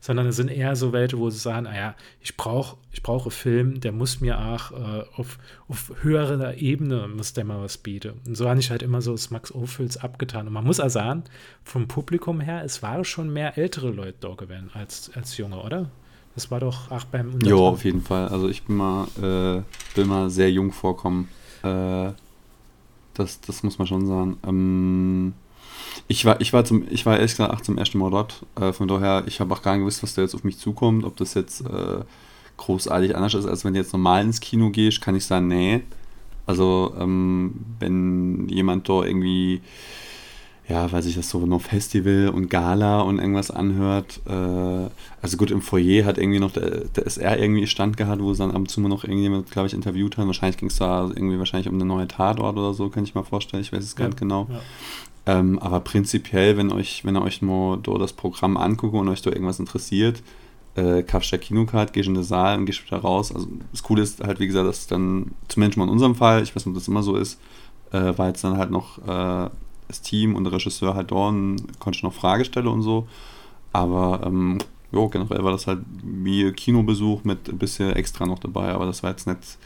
sondern 0.02 0.26
es 0.26 0.34
sind 0.34 0.50
eher 0.50 0.74
so 0.74 0.92
welche, 0.92 1.16
wo 1.16 1.30
sie 1.30 1.38
sagen, 1.38 1.64
naja, 1.64 1.94
ah 1.96 2.02
ich 2.20 2.36
brauche 2.36 2.76
ich 2.90 3.04
brauche 3.04 3.30
Film, 3.30 3.80
der 3.80 3.92
muss 3.92 4.20
mir 4.20 4.36
auch 4.36 4.72
äh, 4.72 5.04
auf, 5.14 5.38
auf 5.68 5.92
höherer 6.02 6.56
Ebene 6.56 7.06
muss 7.06 7.34
der 7.34 7.44
mal 7.44 7.62
was 7.62 7.78
bieten. 7.78 8.14
Und 8.26 8.36
so 8.36 8.48
habe 8.48 8.58
ich 8.58 8.70
halt 8.70 8.82
immer 8.82 9.00
so 9.00 9.12
das 9.12 9.30
Max 9.30 9.54
Ophüls 9.54 9.96
abgetan. 9.96 10.48
Und 10.48 10.54
man 10.54 10.64
muss 10.64 10.80
auch 10.80 10.90
sagen, 10.90 11.22
vom 11.62 11.86
Publikum 11.86 12.40
her, 12.40 12.64
es 12.64 12.82
waren 12.82 13.04
schon 13.04 13.32
mehr 13.32 13.56
ältere 13.56 13.90
Leute 13.90 14.16
da 14.20 14.34
gewesen 14.34 14.70
als, 14.74 15.12
als 15.14 15.36
junge, 15.36 15.62
oder? 15.62 15.88
Das 16.34 16.50
war 16.50 16.58
doch 16.58 16.90
auch 16.90 17.04
beim 17.04 17.38
Ja, 17.44 17.54
auf 17.54 17.84
jeden 17.84 18.02
Fall. 18.02 18.26
Also 18.26 18.48
ich 18.48 18.64
bin 18.64 18.76
mal, 18.76 19.06
äh, 19.18 19.96
will 19.96 20.04
mal 20.04 20.30
sehr 20.30 20.50
jung 20.50 20.72
vorkommen. 20.72 21.28
Äh, 21.62 22.10
das, 23.14 23.40
das 23.40 23.62
muss 23.62 23.78
man 23.78 23.86
schon 23.86 24.06
sagen. 24.06 24.36
Ähm, 24.44 25.34
ich 26.08 26.24
war, 26.24 26.40
ich 26.40 26.52
war 26.52 26.64
zum, 26.64 26.84
ich 26.90 27.06
war 27.06 27.16
ehrlich 27.16 27.36
gesagt 27.36 27.64
zum 27.64 27.78
ersten 27.78 27.98
Mal 27.98 28.10
dort. 28.10 28.44
Äh, 28.60 28.72
von 28.72 28.88
daher, 28.88 29.24
ich 29.26 29.40
habe 29.40 29.54
auch 29.54 29.62
gar 29.62 29.72
nicht 29.72 29.80
gewusst, 29.80 30.02
was 30.02 30.14
da 30.14 30.22
jetzt 30.22 30.34
auf 30.34 30.44
mich 30.44 30.58
zukommt. 30.58 31.04
Ob 31.04 31.16
das 31.16 31.34
jetzt 31.34 31.62
äh, 31.62 32.04
großartig 32.56 33.16
anders 33.16 33.34
ist, 33.34 33.46
als 33.46 33.64
wenn 33.64 33.74
du 33.74 33.80
jetzt 33.80 33.92
normal 33.92 34.22
ins 34.22 34.40
Kino 34.40 34.70
gehst, 34.70 35.00
kann 35.00 35.16
ich 35.16 35.24
sagen, 35.24 35.48
nee. 35.48 35.82
Also, 36.46 36.94
ähm, 36.98 37.54
wenn 37.78 38.48
jemand 38.48 38.88
da 38.88 39.04
irgendwie, 39.04 39.60
ja, 40.72 40.90
weiß 40.90 41.04
ich 41.04 41.16
das 41.16 41.28
so, 41.28 41.44
noch 41.44 41.60
Festival 41.60 42.30
und 42.30 42.48
Gala 42.48 43.02
und 43.02 43.18
irgendwas 43.18 43.50
anhört. 43.50 44.20
Äh, 44.26 44.88
also 45.20 45.36
gut, 45.36 45.50
im 45.50 45.60
Foyer 45.60 46.06
hat 46.06 46.16
irgendwie 46.16 46.38
noch 46.38 46.50
der, 46.50 46.84
der 46.86 47.04
SR 47.04 47.38
irgendwie 47.38 47.66
Stand 47.66 47.98
gehabt, 47.98 48.22
wo 48.22 48.32
sie 48.32 48.38
dann 48.38 48.52
ab 48.52 48.56
und 48.56 48.70
zu 48.70 48.80
mal 48.80 48.88
noch 48.88 49.04
irgendjemand, 49.04 49.50
glaube 49.50 49.66
ich, 49.66 49.74
interviewt 49.74 50.16
haben. 50.16 50.28
Wahrscheinlich 50.28 50.56
ging 50.56 50.70
es 50.70 50.76
da 50.76 51.10
irgendwie 51.14 51.38
wahrscheinlich 51.38 51.68
um 51.68 51.74
eine 51.74 51.84
neue 51.84 52.08
Tatort 52.08 52.56
oder 52.56 52.72
so, 52.72 52.88
kann 52.88 53.04
ich 53.04 53.14
mir 53.14 53.22
vorstellen. 53.22 53.62
Ich 53.62 53.70
weiß 53.70 53.84
es 53.84 53.96
gar 53.96 54.06
nicht 54.06 54.18
genau. 54.18 54.48
Ja. 54.50 54.60
Ähm, 55.26 55.58
aber 55.58 55.80
prinzipiell, 55.80 56.56
wenn 56.56 56.72
euch, 56.72 57.04
wenn 57.04 57.16
ihr 57.16 57.22
euch 57.22 57.42
mal 57.42 57.78
das 57.98 58.14
Programm 58.14 58.56
anguckt 58.56 58.94
und 58.94 59.08
euch 59.10 59.20
da 59.20 59.28
irgendwas 59.28 59.60
interessiert, 59.60 60.22
äh, 60.74 61.02
kaufst 61.02 61.32
du 61.32 61.38
Kinocard, 61.38 61.92
gehst 61.92 62.08
in 62.08 62.14
den 62.14 62.24
Saal 62.24 62.56
und 62.56 62.64
gehst 62.64 62.82
wieder 62.86 62.96
raus. 62.96 63.30
Also 63.30 63.46
das 63.72 63.82
Coole 63.82 64.00
ist 64.00 64.24
halt, 64.24 64.40
wie 64.40 64.46
gesagt, 64.46 64.66
dass 64.66 64.86
dann, 64.86 65.32
zumindest 65.48 65.76
mal 65.76 65.84
in 65.84 65.90
unserem 65.90 66.14
Fall, 66.14 66.42
ich 66.42 66.56
weiß 66.56 66.64
nicht, 66.64 66.72
ob 66.72 66.80
das 66.80 66.88
immer 66.88 67.02
so 67.02 67.16
ist, 67.16 67.38
äh, 67.92 68.16
war 68.16 68.28
jetzt 68.28 68.42
dann 68.42 68.56
halt 68.56 68.70
noch 68.70 68.96
äh, 69.06 69.50
das 69.92 70.02
Team 70.02 70.34
und 70.34 70.44
der 70.44 70.52
Regisseur 70.52 70.94
halt 70.94 71.12
und 71.12 71.78
konnte 71.78 72.04
noch 72.04 72.12
Frage 72.12 72.44
stellen 72.44 72.66
und 72.66 72.82
so. 72.82 73.06
Aber 73.72 74.20
ähm, 74.24 74.58
jo, 74.92 75.08
generell 75.08 75.44
war 75.44 75.52
das 75.52 75.66
halt 75.66 75.80
wie 76.02 76.50
Kinobesuch 76.52 77.24
mit 77.24 77.48
ein 77.48 77.58
bisschen 77.58 77.92
extra 77.94 78.26
noch 78.26 78.38
dabei, 78.38 78.72
aber 78.72 78.86
das 78.86 79.02
war 79.02 79.10
jetzt 79.10 79.26
nicht 79.26 79.58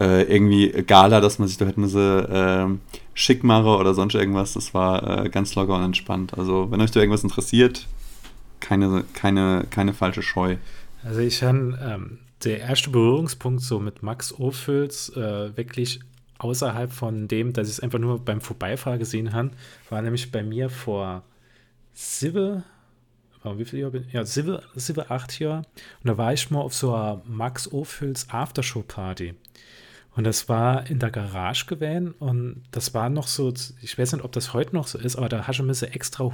äh, 0.00 0.22
irgendwie 0.22 0.70
Gala, 0.70 1.20
dass 1.20 1.38
man 1.38 1.48
sich 1.48 1.56
da 1.56 1.66
hätten 1.66 1.86
sie 1.88 1.98
äh, 2.00 2.68
schick 3.14 3.44
mache 3.44 3.76
oder 3.76 3.94
sonst 3.94 4.14
irgendwas. 4.14 4.54
Das 4.54 4.74
war 4.74 5.24
äh, 5.24 5.28
ganz 5.28 5.54
locker 5.54 5.76
und 5.76 5.84
entspannt. 5.84 6.36
Also, 6.36 6.70
wenn 6.70 6.80
euch 6.80 6.90
da 6.90 7.00
irgendwas 7.00 7.22
interessiert, 7.22 7.86
keine, 8.60 9.04
keine, 9.12 9.66
keine 9.70 9.94
falsche 9.94 10.22
Scheu. 10.22 10.56
Also, 11.04 11.20
ich 11.20 11.42
habe 11.42 11.78
ähm, 11.80 12.18
der 12.44 12.60
erste 12.60 12.90
Berührungspunkt 12.90 13.62
so 13.62 13.78
mit 13.78 14.02
Max 14.02 14.34
Ophüls 14.38 15.10
äh, 15.10 15.56
wirklich 15.56 16.00
außerhalb 16.38 16.92
von 16.92 17.28
dem, 17.28 17.52
dass 17.52 17.68
ich 17.68 17.74
es 17.74 17.80
einfach 17.80 17.98
nur 17.98 18.24
beim 18.24 18.40
Vorbeifahren 18.40 18.98
gesehen 18.98 19.32
habe, 19.32 19.50
war 19.90 20.02
nämlich 20.02 20.32
bei 20.32 20.42
mir 20.42 20.70
vor 20.70 21.22
sieben, 21.92 22.64
wie 23.44 23.64
viel 23.64 23.80
Jahr 23.80 23.90
bin 23.90 24.04
ich? 24.06 24.12
Ja, 24.12 24.24
sieben, 24.24 24.58
sieben, 24.74 25.04
acht 25.08 25.38
Jahre. 25.38 25.58
Und 26.02 26.08
da 26.08 26.18
war 26.18 26.32
ich 26.32 26.50
mal 26.50 26.60
auf 26.60 26.74
so 26.74 26.94
einer 26.94 27.22
Max 27.26 27.70
Ophüls 27.72 28.28
Aftershow-Party. 28.30 29.34
Und 30.16 30.24
das 30.24 30.48
war 30.48 30.88
in 30.88 31.00
der 31.00 31.10
Garage 31.10 31.66
gewesen 31.66 32.12
und 32.12 32.62
das 32.70 32.94
war 32.94 33.10
noch 33.10 33.26
so, 33.26 33.52
ich 33.82 33.98
weiß 33.98 34.12
nicht, 34.12 34.24
ob 34.24 34.30
das 34.30 34.54
heute 34.54 34.72
noch 34.74 34.86
so 34.86 34.96
ist, 34.96 35.16
aber 35.16 35.28
da 35.28 35.48
hast 35.48 35.58
du 35.58 35.66
bisschen 35.66 35.92
extra 35.92 36.30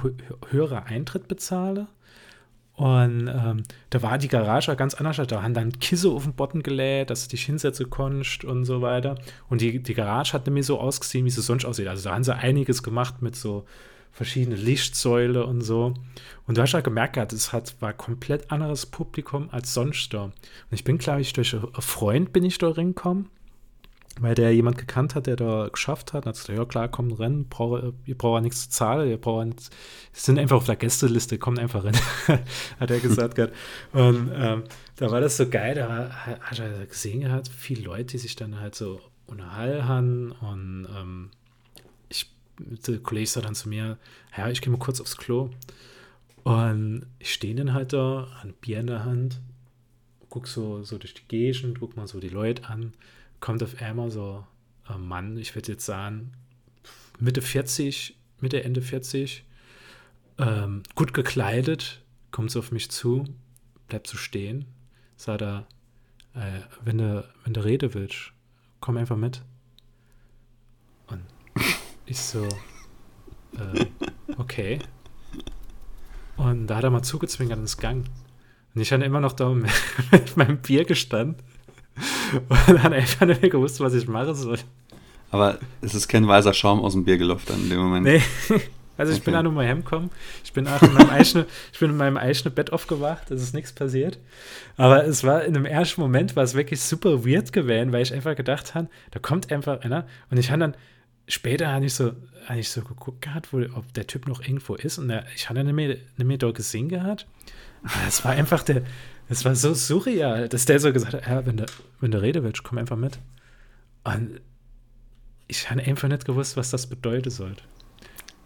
höhere 0.49 0.83
Eintritt 0.83 1.27
bezahlen. 1.27 1.87
Und 2.81 3.27
ähm, 3.27 3.61
da 3.91 4.01
war 4.01 4.17
die 4.17 4.27
Garage 4.27 4.75
ganz 4.75 4.95
anders. 4.95 5.17
Da 5.27 5.43
haben 5.43 5.53
dann 5.53 5.77
Kisse 5.77 6.09
auf 6.09 6.23
den 6.23 6.33
Boden 6.33 6.63
gelädt, 6.63 7.11
dass 7.11 7.27
du 7.27 7.29
dich 7.29 7.45
hinsetzen 7.45 7.91
konntest 7.91 8.43
und 8.43 8.65
so 8.65 8.81
weiter. 8.81 9.19
Und 9.49 9.61
die, 9.61 9.83
die 9.83 9.93
Garage 9.93 10.33
hat 10.33 10.47
nämlich 10.47 10.65
so 10.65 10.79
ausgesehen, 10.79 11.23
wie 11.25 11.29
sie 11.29 11.43
sonst 11.43 11.63
aussieht. 11.63 11.87
Also 11.87 12.09
da 12.09 12.15
haben 12.15 12.23
sie 12.23 12.35
einiges 12.35 12.81
gemacht 12.81 13.21
mit 13.21 13.35
so 13.35 13.65
verschiedenen 14.11 14.59
Lichtsäule 14.59 15.45
und 15.45 15.61
so. 15.61 15.93
Und 16.47 16.57
du 16.57 16.61
hast 16.63 16.71
ja 16.71 16.81
gemerkt, 16.81 17.31
es 17.31 17.53
hat, 17.53 17.75
war 17.81 17.93
komplett 17.93 18.51
anderes 18.51 18.87
Publikum 18.87 19.49
als 19.51 19.75
sonst 19.75 20.11
da. 20.11 20.23
Und 20.23 20.33
ich 20.71 20.83
bin, 20.83 20.97
glaube 20.97 21.21
ich, 21.21 21.33
durch 21.33 21.53
einen 21.53 21.71
Freund 21.77 22.33
bin 22.33 22.43
ich 22.43 22.57
da 22.57 22.71
reingekommen 22.71 23.29
weil 24.19 24.35
der 24.35 24.53
jemand 24.53 24.77
gekannt 24.77 25.15
hat, 25.15 25.27
der 25.27 25.35
da 25.35 25.69
geschafft 25.71 26.13
hat. 26.13 26.25
Und 26.25 26.29
hat 26.29 26.35
gesagt, 26.35 26.57
ja 26.57 26.65
klar, 26.65 26.89
komm 26.89 27.11
rein, 27.13 27.45
brauche, 27.47 27.93
ihr 28.05 28.17
braucht 28.17 28.37
ja 28.37 28.41
nichts 28.41 28.63
zu 28.63 28.69
zahlen, 28.69 29.09
ihr 29.09 29.17
braucht 29.17 29.45
nichts, 29.45 29.69
sind 30.11 30.37
einfach 30.37 30.57
auf 30.57 30.65
der 30.65 30.75
Gästeliste, 30.75 31.37
kommt 31.37 31.59
einfach 31.59 31.83
rein, 31.83 31.95
hat 32.79 32.91
er 32.91 32.99
gesagt 32.99 33.35
gehabt. 33.35 33.53
Und 33.93 34.31
ähm, 34.33 34.63
da 34.97 35.11
war 35.11 35.21
das 35.21 35.37
so 35.37 35.49
geil, 35.49 35.75
da 35.75 36.09
hat 36.09 36.59
er 36.59 36.85
gesehen 36.85 37.21
gehabt, 37.21 37.47
viele 37.47 37.83
Leute, 37.83 38.05
die 38.05 38.17
sich 38.17 38.35
dann 38.35 38.59
halt 38.59 38.75
so 38.75 38.99
unterhalten 39.27 40.31
und 40.31 40.87
ähm, 40.93 41.29
ich, 42.09 42.29
der 42.59 42.99
Kollege 42.99 43.27
sagt 43.27 43.45
dann 43.45 43.55
zu 43.55 43.69
mir, 43.69 43.97
ja, 44.37 44.49
ich 44.49 44.61
gehe 44.61 44.71
mal 44.71 44.79
kurz 44.79 44.99
aufs 44.99 45.17
Klo. 45.17 45.49
Und 46.43 47.05
ich 47.19 47.33
stehe 47.33 47.55
dann 47.55 47.73
halt 47.73 47.93
da, 47.93 48.27
ein 48.41 48.53
Bier 48.53 48.79
in 48.79 48.87
der 48.87 49.05
Hand, 49.05 49.39
guck 50.29 50.47
so, 50.47 50.83
so 50.83 50.97
durch 50.97 51.13
die 51.13 51.27
Gegend, 51.27 51.79
guck 51.79 51.95
mal 51.95 52.07
so 52.07 52.19
die 52.19 52.29
Leute 52.29 52.67
an 52.67 52.93
kommt 53.41 53.61
auf 53.63 53.81
einmal 53.81 54.09
so 54.11 54.45
ein 54.85 55.01
Mann, 55.01 55.37
ich 55.37 55.53
würde 55.55 55.73
jetzt 55.73 55.85
sagen, 55.85 56.31
Mitte 57.19 57.41
40, 57.41 58.15
Mitte, 58.39 58.63
Ende 58.63 58.81
40, 58.81 59.43
ähm, 60.37 60.83
gut 60.95 61.13
gekleidet, 61.13 62.01
kommt 62.31 62.51
so 62.51 62.59
auf 62.59 62.71
mich 62.71 62.89
zu, 62.89 63.25
bleibt 63.87 64.07
so 64.07 64.17
stehen, 64.17 64.65
sagt 65.17 65.41
er, 65.41 65.67
äh, 66.33 66.61
wenn 66.83 66.99
du, 66.99 67.27
wenn 67.43 67.53
du 67.53 67.63
reden 67.63 67.93
willst, 67.93 68.31
komm 68.79 68.97
einfach 68.97 69.17
mit. 69.17 69.41
Und 71.07 71.23
ich 72.05 72.19
so, 72.19 72.47
äh, 73.57 73.85
okay. 74.37 74.79
Und 76.37 76.67
da 76.67 76.77
hat 76.77 76.83
er 76.83 76.89
mal 76.89 77.03
zugezwinkert 77.03 77.59
ins 77.59 77.77
Gang. 77.77 78.05
Und 78.73 78.81
ich 78.81 78.91
hatte 78.91 79.03
immer 79.03 79.19
noch 79.19 79.33
da 79.33 79.49
mit 79.49 79.67
meinem 80.37 80.61
Bier 80.61 80.85
gestanden 80.85 81.43
und 82.49 82.83
dann 82.83 82.93
einfach 82.93 83.25
nicht 83.25 83.41
mehr 83.41 83.51
gewusst, 83.51 83.79
was 83.79 83.93
ich 83.93 84.07
machen 84.07 84.35
soll. 84.35 84.57
Aber 85.31 85.59
es 85.81 85.95
ist 85.95 86.07
kein 86.07 86.27
weißer 86.27 86.53
Schaum 86.53 86.81
aus 86.81 86.93
dem 86.93 87.05
Bier 87.05 87.17
gelaufen 87.17 87.45
dann 87.47 87.63
in 87.63 87.69
dem 87.69 87.79
Moment. 87.79 88.05
Nee. 88.05 88.21
Also 88.97 89.13
ich 89.13 89.19
okay. 89.19 89.31
bin 89.31 89.35
auch 89.35 89.43
nur 89.43 89.53
mal 89.53 89.65
heimgekommen. 89.65 90.11
Ich 90.43 90.53
bin 90.53 90.67
auch 90.67 90.79
in 90.83 90.93
meinem 90.93 91.09
eigenen, 91.09 91.45
ich 91.73 91.79
bin 91.79 91.89
in 91.89 91.97
meinem 91.97 92.17
eigenen 92.17 92.53
Bett 92.53 92.71
aufgewacht, 92.71 93.31
es 93.31 93.41
ist 93.41 93.55
nichts 93.55 93.73
passiert. 93.73 94.19
Aber 94.77 95.05
es 95.05 95.23
war 95.23 95.43
in 95.43 95.55
dem 95.55 95.65
ersten 95.65 96.01
Moment 96.01 96.35
war 96.35 96.43
es 96.43 96.53
wirklich 96.53 96.81
super 96.81 97.25
weird 97.25 97.51
gewesen, 97.51 97.93
weil 97.93 98.03
ich 98.03 98.13
einfach 98.13 98.35
gedacht 98.35 98.75
habe, 98.75 98.89
da 99.09 99.17
kommt 99.17 99.51
einfach 99.51 99.81
einer 99.81 100.05
und 100.29 100.37
ich 100.37 100.51
habe 100.51 100.59
dann 100.59 100.75
später 101.27 101.71
habe 101.71 101.85
ich 101.85 101.95
so, 101.95 102.11
habe 102.45 102.59
ich 102.59 102.69
so 102.69 102.81
geguckt 102.81 103.21
gehabt, 103.21 103.51
wo, 103.53 103.57
ob 103.75 103.91
der 103.93 104.05
Typ 104.05 104.27
noch 104.27 104.41
irgendwo 104.41 104.75
ist 104.75 104.99
und 104.99 105.07
der, 105.07 105.25
ich 105.35 105.49
habe 105.49 105.59
ihn 105.59 105.65
nicht 105.65 105.75
mehr, 105.75 105.87
nicht 105.87 106.27
mehr 106.27 106.37
dort 106.37 106.57
gesehen 106.57 106.89
gehabt. 106.89 107.25
Aber 107.83 108.07
es 108.07 108.23
war 108.23 108.33
einfach 108.33 108.61
der, 108.61 108.83
es 109.31 109.45
war 109.45 109.55
so 109.55 109.73
surreal, 109.73 110.49
dass 110.49 110.65
der 110.65 110.79
so 110.79 110.91
gesagt 110.91 111.13
hat, 111.13 111.27
ja, 111.27 111.45
wenn 111.45 111.57
du, 111.57 111.65
wenn 112.01 112.11
du 112.11 112.21
reden 112.21 112.43
willst, 112.43 112.63
komm 112.63 112.77
einfach 112.77 112.97
mit. 112.97 113.17
Und 114.03 114.41
ich 115.47 115.69
habe 115.69 115.81
einfach 115.81 116.09
nicht 116.09 116.25
gewusst, 116.25 116.57
was 116.57 116.69
das 116.69 116.87
bedeuten 116.87 117.29
sollte. 117.29 117.63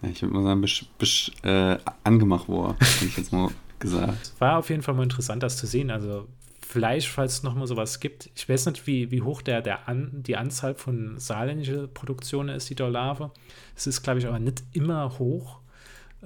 Ja, 0.04 0.10
ich 0.10 0.22
würde 0.22 0.36
mal 0.36 0.44
sagen, 0.44 0.62
bis, 0.62 0.86
bis 1.00 1.32
äh, 1.44 1.78
angemacht 2.04 2.48
wurde, 2.48 2.76
hätte 2.80 3.06
ich 3.06 3.18
jetzt 3.18 3.32
mal 3.32 3.50
gesagt. 3.80 4.22
Es 4.22 4.34
war 4.40 4.60
auf 4.60 4.70
jeden 4.70 4.84
Fall 4.84 4.94
mal 4.94 5.04
interessant, 5.04 5.42
das 5.42 5.58
zu 5.58 5.66
sehen. 5.66 5.90
Also 5.90 6.28
vielleicht, 6.62 7.08
falls 7.08 7.34
es 7.34 7.44
noch 7.44 7.56
mal 7.56 7.66
sowas 7.66 8.00
gibt. 8.00 8.30
Ich 8.36 8.48
weiß 8.48 8.68
nicht, 8.68 8.86
wie, 8.86 9.10
wie 9.10 9.24
hoch 9.24 9.42
der, 9.42 9.64
der 9.64 9.90
an, 9.90 10.12
die 10.14 10.38
Anzahl 10.38 10.76
von 10.76 11.18
saarländischen 11.18 11.92
Produktionen 11.96 12.50
ist, 12.50 12.70
die 12.70 12.76
da 12.76 12.88
laufen. 12.88 13.32
Es 13.76 13.88
ist, 13.88 14.04
glaube 14.04 14.20
ich, 14.20 14.28
aber 14.28 14.38
nicht 14.38 14.64
immer 14.74 15.18
hoch. 15.18 15.62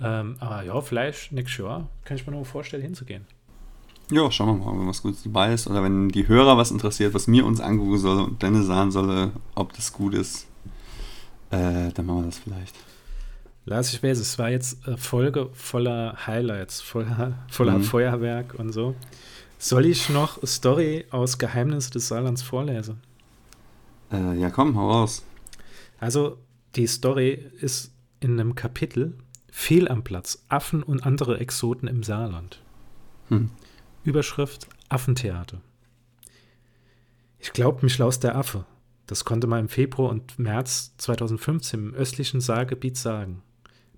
Ähm, 0.02 0.36
aber 0.40 0.64
ja, 0.64 0.82
vielleicht 0.82 1.32
nächstes 1.32 1.64
Jahr 1.64 1.90
kann 2.04 2.18
ich 2.18 2.28
mir 2.28 2.34
nur 2.34 2.46
vorstellen, 2.46 2.84
hinzugehen. 2.84 3.26
Ja, 4.12 4.32
schauen 4.32 4.60
wir 4.60 4.66
mal, 4.66 4.80
wenn 4.80 4.88
was 4.88 5.04
Gutes 5.04 5.24
dabei 5.24 5.54
ist. 5.54 5.68
Oder 5.68 5.84
wenn 5.84 6.10
die 6.10 6.28
Hörer 6.28 6.58
was 6.58 6.72
interessiert, 6.72 7.14
was 7.14 7.28
mir 7.28 7.46
uns 7.46 7.60
angucken 7.60 7.98
soll 8.00 8.22
und 8.22 8.42
Dennis 8.42 8.66
sagen 8.66 8.92
soll, 8.92 9.32
ob 9.56 9.74
das 9.74 9.94
gut 9.94 10.16
ist, 10.16 10.48
äh, 11.52 11.92
dann 11.94 12.06
machen 12.06 12.22
wir 12.22 12.26
das 12.26 12.40
vielleicht. 12.40 12.76
Lass 13.66 13.94
ich 13.94 14.02
weiß, 14.02 14.18
es 14.18 14.40
war 14.40 14.50
jetzt 14.50 14.88
eine 14.88 14.98
Folge 14.98 15.50
voller 15.54 16.16
Highlights, 16.26 16.82
voller, 16.82 17.38
voller 17.52 17.78
mhm. 17.78 17.84
Feuerwerk 17.84 18.56
und 18.58 18.72
so. 18.72 18.96
Soll 19.60 19.86
ich 19.86 20.10
noch 20.10 20.38
eine 20.38 20.48
Story 20.48 21.06
aus 21.12 21.38
Geheimnisse 21.38 21.92
des 21.92 22.08
Saarlands 22.08 22.42
vorlesen? 22.42 23.02
Äh, 24.12 24.40
ja, 24.40 24.50
komm, 24.50 24.76
hau 24.76 24.90
raus. 24.90 25.24
Also, 26.00 26.38
die 26.76 26.88
Story 26.88 27.46
ist 27.60 27.92
in 28.22 28.40
einem 28.40 28.56
Kapitel 28.56 29.14
Fehl 29.52 29.88
am 29.88 30.04
Platz, 30.04 30.44
Affen 30.48 30.82
und 30.82 31.06
andere 31.06 31.40
Exoten 31.40 31.88
im 31.88 32.04
Saarland. 32.04 32.62
Hm. 33.28 33.52
Überschrift 34.04 34.68
Affentheater. 34.90 35.62
Ich 37.40 37.54
glaub, 37.54 37.84
mich 37.84 37.98
laust 37.98 38.24
der 38.24 38.36
Affe. 38.36 38.66
Das 39.08 39.26
konnte 39.26 39.48
man 39.48 39.62
im 39.62 39.70
Februar 39.70 40.10
und 40.10 40.38
März 40.38 40.94
2015 40.98 41.80
im 41.80 41.94
östlichen 41.94 42.42
Saargebiet 42.42 42.98
sagen. 42.98 43.42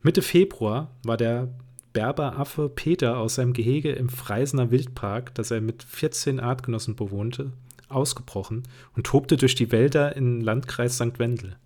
Mitte 0.01 0.21
Februar 0.21 0.91
war 1.03 1.17
der 1.17 1.49
Berberaffe 1.93 2.69
Peter 2.69 3.17
aus 3.17 3.35
seinem 3.35 3.53
Gehege 3.53 3.91
im 3.91 4.09
Freisener 4.09 4.71
Wildpark, 4.71 5.35
das 5.35 5.51
er 5.51 5.61
mit 5.61 5.83
14 5.83 6.39
Artgenossen 6.39 6.95
bewohnte, 6.95 7.51
ausgebrochen 7.89 8.63
und 8.95 9.05
tobte 9.05 9.37
durch 9.37 9.55
die 9.55 9.71
Wälder 9.71 10.15
im 10.15 10.41
Landkreis 10.41 10.95
St. 10.95 11.19
Wendel. 11.19 11.57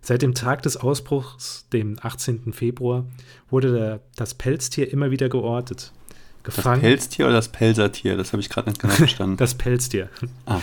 Seit 0.00 0.22
dem 0.22 0.34
Tag 0.34 0.62
des 0.62 0.76
Ausbruchs, 0.76 1.68
dem 1.72 1.96
18. 2.00 2.52
Februar, 2.52 3.06
wurde 3.50 3.72
der, 3.72 4.00
das 4.16 4.34
Pelztier 4.34 4.90
immer 4.92 5.10
wieder 5.10 5.28
geortet. 5.28 5.92
Gefangen, 6.42 6.82
das 6.82 6.88
Pelztier 6.90 7.26
oder 7.26 7.34
das 7.34 7.48
Pelzertier? 7.48 8.16
Das 8.16 8.32
habe 8.32 8.40
ich 8.40 8.48
gerade 8.48 8.68
nicht 8.70 8.80
genau 8.80 8.92
verstanden. 8.94 9.36
das 9.36 9.54
Pelztier. 9.54 10.08
Ah, 10.46 10.56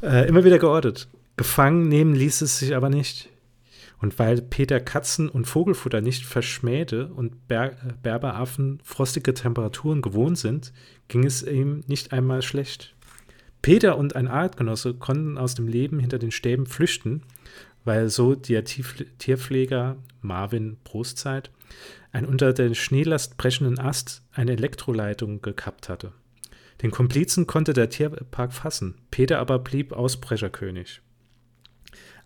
okay. 0.00 0.06
äh, 0.16 0.28
immer 0.28 0.44
wieder 0.44 0.58
geortet. 0.58 1.08
Gefangen 1.36 1.88
nehmen 1.88 2.14
ließ 2.14 2.42
es 2.42 2.58
sich 2.58 2.74
aber 2.74 2.88
nicht. 2.88 3.28
Und 3.98 4.18
weil 4.18 4.42
Peter 4.42 4.78
Katzen- 4.78 5.28
und 5.30 5.46
Vogelfutter 5.46 6.02
nicht 6.02 6.26
verschmähte 6.26 7.08
und 7.08 7.48
Ber 7.48 7.72
Berberaffen 8.02 8.78
frostige 8.84 9.32
Temperaturen 9.32 10.02
gewohnt 10.02 10.38
sind, 10.38 10.72
ging 11.08 11.24
es 11.24 11.42
ihm 11.42 11.82
nicht 11.86 12.12
einmal 12.12 12.42
schlecht. 12.42 12.94
Peter 13.62 13.96
und 13.96 14.14
ein 14.14 14.28
Artgenosse 14.28 14.94
konnten 14.94 15.38
aus 15.38 15.54
dem 15.54 15.66
Leben 15.66 15.98
hinter 15.98 16.18
den 16.18 16.30
Stäben 16.30 16.66
flüchten, 16.66 17.22
weil 17.84 18.10
so 18.10 18.34
der 18.34 18.64
Tierpfleger 18.64 19.96
Marvin 20.20 20.76
Prostzeit 20.84 21.50
ein 22.16 22.24
unter 22.24 22.54
der 22.54 22.72
Schneelast 22.72 23.36
brechenden 23.36 23.78
Ast 23.78 24.22
eine 24.32 24.52
Elektroleitung 24.52 25.42
gekappt 25.42 25.90
hatte. 25.90 26.12
Den 26.80 26.90
Komplizen 26.90 27.46
konnte 27.46 27.74
der 27.74 27.90
Tierpark 27.90 28.54
fassen, 28.54 28.94
Peter 29.10 29.38
aber 29.38 29.58
blieb 29.58 29.92
Ausbrecherkönig. 29.92 31.02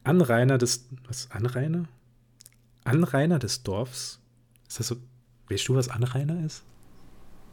Anrainer 0.04 0.58
des. 0.58 0.88
Was? 1.08 1.28
Anrainer? 1.32 1.86
Anrainer 2.84 3.40
des 3.40 3.64
Dorfs? 3.64 4.20
Ist 4.68 4.78
das 4.78 4.86
so. 4.86 4.96
Weißt 5.48 5.66
du, 5.66 5.74
was 5.74 5.88
Anrainer 5.88 6.44
ist? 6.46 6.62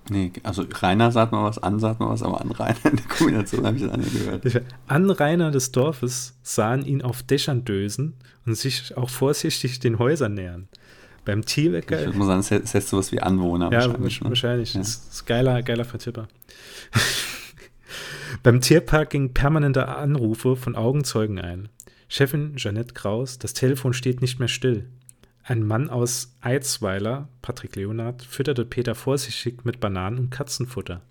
Nee, 0.10 0.32
also 0.44 0.64
Rainer 0.72 1.12
sagt 1.12 1.32
mal 1.32 1.44
was, 1.44 1.58
an 1.58 1.80
sagt 1.80 2.00
mal 2.00 2.10
was, 2.10 2.22
aber 2.22 2.40
Anrainer 2.40 2.86
in 2.86 2.98
der 2.98 3.06
Kombination 3.08 3.66
habe 3.66 3.78
ich 3.78 3.84
das 3.84 3.98
nicht 3.98 4.14
gehört. 4.14 4.64
Anrainer 4.88 5.50
des 5.50 5.72
Dorfes 5.72 6.38
sahen 6.44 6.86
ihn 6.86 7.02
auf 7.02 7.24
Dächern 7.24 7.66
dösen 7.66 8.14
und 8.46 8.56
sich 8.56 8.96
auch 8.96 9.10
vorsichtig 9.10 9.80
den 9.80 9.98
Häusern 10.00 10.36
nähern. 10.36 10.70
Beim 11.28 11.44
Tierwecker. 11.44 12.00
Ich 12.00 12.06
würde 12.06 12.18
mal 12.20 12.42
sagen, 12.42 12.62
es 12.64 12.74
heißt 12.74 12.88
sowas 12.88 13.12
wie 13.12 13.20
Anwohner 13.20 13.70
ja, 13.70 13.80
wahrscheinlich. 13.80 14.22
Ne? 14.22 14.30
Wahrscheinlich. 14.30 14.74
Ja. 14.74 14.80
Das 14.80 15.10
ist 15.12 15.26
geiler, 15.26 15.62
geiler 15.62 15.84
Vertipper. 15.84 16.30
Beim 18.44 18.62
Tierpark 18.62 19.10
gingen 19.10 19.34
permanente 19.34 19.90
Anrufe 19.90 20.56
von 20.56 20.78
Augenzeugen 20.78 21.38
ein. 21.38 21.68
Chefin 22.08 22.56
Jeanette 22.56 22.94
Kraus, 22.94 23.40
das 23.40 23.54
Telefon 23.54 23.92
steht 23.92 24.22
nicht 24.22 24.40
mehr 24.40 24.48
still. 24.48 24.88
Ein 25.44 25.68
Mann 25.68 25.90
aus 25.90 26.34
Eidsweiler, 26.40 27.28
Patrick 27.42 27.76
Leonard, 27.76 28.22
fütterte 28.22 28.64
Peter 28.64 28.96
vorsichtig 28.96 29.66
mit 29.66 29.82
Bananen 29.82 30.20
und 30.20 30.30
Katzenfutter. 30.30 31.02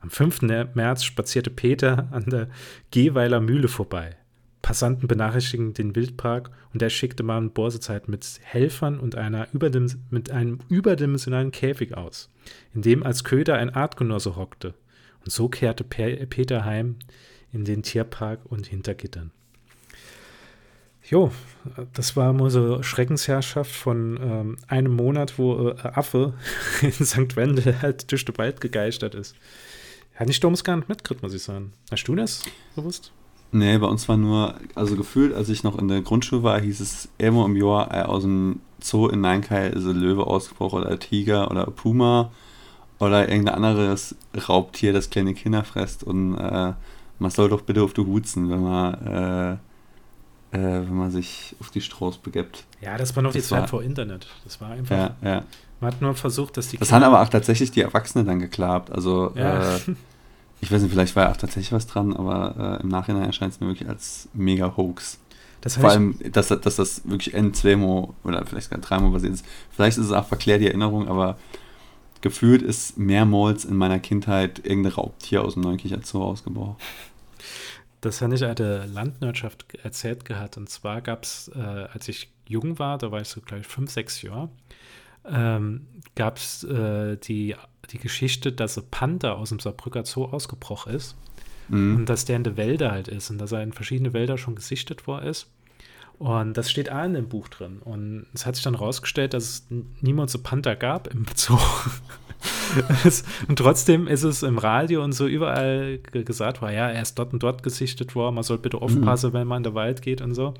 Am 0.00 0.08
5. 0.08 0.40
März 0.72 1.04
spazierte 1.04 1.50
Peter 1.50 2.08
an 2.12 2.24
der 2.24 2.48
Gehweiler 2.90 3.42
Mühle 3.42 3.68
vorbei. 3.68 4.16
Passanten 4.62 5.08
benachrichtigten 5.08 5.74
den 5.74 5.96
Wildpark 5.96 6.50
und 6.72 6.82
er 6.82 6.90
schickte 6.90 7.22
man 7.22 7.50
Borsezeit 7.50 8.08
mit 8.08 8.40
Helfern 8.42 9.00
und 9.00 9.16
einer 9.16 9.48
mit 9.52 10.30
einem 10.30 10.58
überdimensionalen 10.68 11.50
Käfig 11.50 11.96
aus, 11.96 12.28
in 12.74 12.82
dem 12.82 13.02
als 13.02 13.24
Köder 13.24 13.56
ein 13.56 13.70
Artgenosse 13.70 14.36
hockte. 14.36 14.74
Und 15.24 15.32
so 15.32 15.48
kehrte 15.48 15.84
Peter 15.84 16.64
heim 16.64 16.96
in 17.52 17.64
den 17.64 17.82
Tierpark 17.82 18.40
und 18.44 18.66
hinter 18.66 18.94
Gittern. 18.94 19.32
Jo, 21.02 21.32
das 21.92 22.14
war 22.14 22.32
mal 22.32 22.50
so 22.50 22.82
Schreckensherrschaft 22.82 23.72
von 23.72 24.18
ähm, 24.22 24.56
einem 24.68 24.94
Monat, 24.94 25.38
wo 25.38 25.70
äh, 25.70 25.76
Affe 25.82 26.34
in 26.82 26.92
St. 26.92 27.34
Wendel 27.36 27.82
halt 27.82 28.10
durch 28.12 28.24
den 28.24 28.38
Wald 28.38 28.60
gegeistert 28.60 29.14
ist. 29.14 29.34
Hat 30.14 30.28
nicht 30.28 30.44
dummes 30.44 30.62
gar 30.62 30.76
nicht 30.76 30.88
mitgekriegt, 30.88 31.22
muss 31.22 31.34
ich 31.34 31.42
sagen. 31.42 31.72
Hast 31.90 32.04
du 32.04 32.14
das 32.14 32.44
bewusst? 32.76 33.12
Nee, 33.52 33.78
bei 33.78 33.86
uns 33.86 34.08
war 34.08 34.16
nur, 34.16 34.54
also 34.74 34.96
gefühlt, 34.96 35.34
als 35.34 35.48
ich 35.48 35.64
noch 35.64 35.78
in 35.78 35.88
der 35.88 36.02
Grundschule 36.02 36.42
war, 36.42 36.60
hieß 36.60 36.80
es 36.80 37.08
immer 37.18 37.46
im 37.46 37.56
Jahr 37.56 37.92
äh, 37.92 38.02
aus 38.02 38.22
dem 38.22 38.60
Zoo 38.80 39.08
in 39.08 39.20
Neinkai 39.20 39.68
ist 39.68 39.84
ein 39.84 39.96
Löwe 39.96 40.26
ausgebrochen 40.26 40.82
oder 40.82 40.90
ein 40.90 41.00
Tiger 41.00 41.50
oder 41.50 41.66
ein 41.66 41.74
Puma 41.74 42.30
oder 42.98 43.28
irgendein 43.28 43.56
anderes 43.56 44.14
Raubtier, 44.48 44.92
das 44.92 45.10
kleine 45.10 45.34
Kinder 45.34 45.64
frisst 45.64 46.04
und 46.04 46.38
äh, 46.38 46.72
man 47.18 47.30
soll 47.30 47.48
doch 47.48 47.62
bitte 47.62 47.82
auf 47.82 47.92
die 47.92 48.00
Hutzen, 48.00 48.48
wenn 48.50 48.62
man 48.62 48.94
äh, 49.06 49.56
äh, 50.52 50.58
wenn 50.58 50.96
man 50.96 51.10
sich 51.10 51.54
auf 51.60 51.70
die 51.70 51.80
Strauß 51.80 52.18
begibt. 52.18 52.64
Ja, 52.80 52.96
das 52.98 53.14
war 53.14 53.22
noch 53.22 53.32
das 53.32 53.42
die 53.42 53.48
Zeit 53.48 53.70
vor 53.70 53.82
Internet. 53.82 54.26
Das 54.44 54.60
war 54.60 54.70
einfach. 54.70 54.96
Ja, 54.96 55.16
ja. 55.22 55.44
Man 55.80 55.92
hat 55.92 56.02
nur 56.02 56.14
versucht, 56.14 56.56
dass 56.56 56.68
die. 56.68 56.78
Das 56.78 56.88
Kinder 56.88 57.06
haben 57.06 57.14
aber 57.14 57.22
auch 57.24 57.28
tatsächlich 57.28 57.70
die 57.70 57.82
Erwachsenen 57.82 58.26
dann 58.26 58.40
geklappt. 58.40 58.90
Also, 58.90 59.32
ja. 59.34 59.78
ich 60.60 60.70
weiß 60.70 60.82
nicht, 60.82 60.92
vielleicht 60.92 61.16
war 61.16 61.24
ja 61.24 61.32
auch 61.32 61.36
tatsächlich 61.36 61.72
was 61.72 61.86
dran, 61.86 62.14
aber 62.14 62.78
äh, 62.78 62.82
im 62.82 62.88
Nachhinein 62.88 63.24
erscheint 63.24 63.54
es 63.54 63.60
mir 63.60 63.68
wirklich 63.68 63.88
als 63.88 64.28
mega 64.34 64.76
Hoax. 64.76 65.18
Vor 65.66 65.90
allem, 65.90 66.18
dass, 66.32 66.48
dass 66.48 66.76
das 66.76 67.02
wirklich 67.04 67.34
n 67.34 67.52
2 67.52 67.76
oder 68.24 68.46
vielleicht 68.46 68.70
sogar 68.70 68.80
dreimal 68.80 69.10
basiert 69.10 69.34
ist. 69.34 69.44
Vielleicht 69.70 69.98
ist 69.98 70.06
es 70.06 70.12
auch 70.12 70.26
verklärt 70.26 70.62
die 70.62 70.68
Erinnerung, 70.68 71.08
aber 71.08 71.38
gefühlt 72.22 72.62
ist 72.62 72.98
mehrmals 72.98 73.64
in 73.64 73.76
meiner 73.76 73.98
Kindheit 73.98 74.64
irgendein 74.64 74.92
Raubtier 74.92 75.42
aus 75.42 75.54
dem 75.54 75.62
Neunkircher 75.62 76.00
Zoo 76.02 76.22
ausgebrochen. 76.22 76.76
Das 78.00 78.22
habe 78.22 78.34
ich 78.34 78.42
eine 78.42 78.86
Landwirtschaft 78.86 79.66
erzählt 79.82 80.24
gehabt. 80.24 80.56
Und 80.56 80.70
zwar 80.70 81.02
gab 81.02 81.24
es, 81.24 81.50
äh, 81.54 81.58
als 81.58 82.08
ich 82.08 82.30
jung 82.48 82.78
war, 82.78 82.96
da 82.96 83.12
war 83.12 83.20
ich 83.20 83.28
so 83.28 83.42
gleich 83.42 83.66
fünf, 83.66 83.90
sechs 83.90 84.22
Jahre, 84.22 84.48
ähm, 85.24 85.86
gab 86.14 86.36
es 86.36 86.64
äh, 86.64 87.16
die, 87.16 87.56
die 87.90 87.98
Geschichte, 87.98 88.52
dass 88.52 88.78
ein 88.78 88.84
Panther 88.90 89.36
aus 89.36 89.50
dem 89.50 89.58
Saarbrücker 89.58 90.04
Zoo 90.04 90.24
ausgebrochen 90.24 90.94
ist. 90.94 91.16
Mhm. 91.68 91.96
Und 91.96 92.08
dass 92.08 92.24
der 92.24 92.36
in 92.36 92.44
der 92.44 92.56
Wälder 92.56 92.90
halt 92.90 93.08
ist 93.08 93.30
und 93.30 93.38
dass 93.38 93.52
er 93.52 93.62
in 93.62 93.72
verschiedene 93.72 94.12
Wälder 94.12 94.38
schon 94.38 94.54
gesichtet 94.54 95.06
worden 95.06 95.26
ist. 95.26 95.48
Und 96.20 96.52
das 96.52 96.70
steht 96.70 96.92
auch 96.92 97.02
in 97.02 97.14
dem 97.14 97.30
Buch 97.30 97.48
drin. 97.48 97.80
Und 97.82 98.26
es 98.34 98.44
hat 98.44 98.54
sich 98.54 98.62
dann 98.62 98.74
rausgestellt, 98.74 99.32
dass 99.32 99.44
es 99.44 99.66
niemals 100.02 100.32
so 100.32 100.38
Panther 100.38 100.76
gab 100.76 101.06
im 101.06 101.24
Zoo. 101.34 101.56
und 103.48 103.58
trotzdem 103.58 104.06
ist 104.06 104.22
es 104.22 104.42
im 104.42 104.58
Radio 104.58 105.02
und 105.02 105.12
so 105.12 105.26
überall 105.26 105.98
gesagt 106.12 106.60
worden, 106.60 106.74
ja, 106.74 106.90
er 106.90 107.00
ist 107.00 107.18
dort 107.18 107.32
und 107.32 107.42
dort 107.42 107.62
gesichtet 107.62 108.14
worden, 108.14 108.34
man 108.34 108.44
soll 108.44 108.58
bitte 108.58 108.76
mhm. 108.76 108.82
aufpassen, 108.82 109.30
mhm. 109.30 109.32
wenn 109.32 109.46
man 109.46 109.56
in 109.58 109.62
den 109.62 109.74
Wald 109.74 110.02
geht 110.02 110.20
und 110.20 110.34
so. 110.34 110.52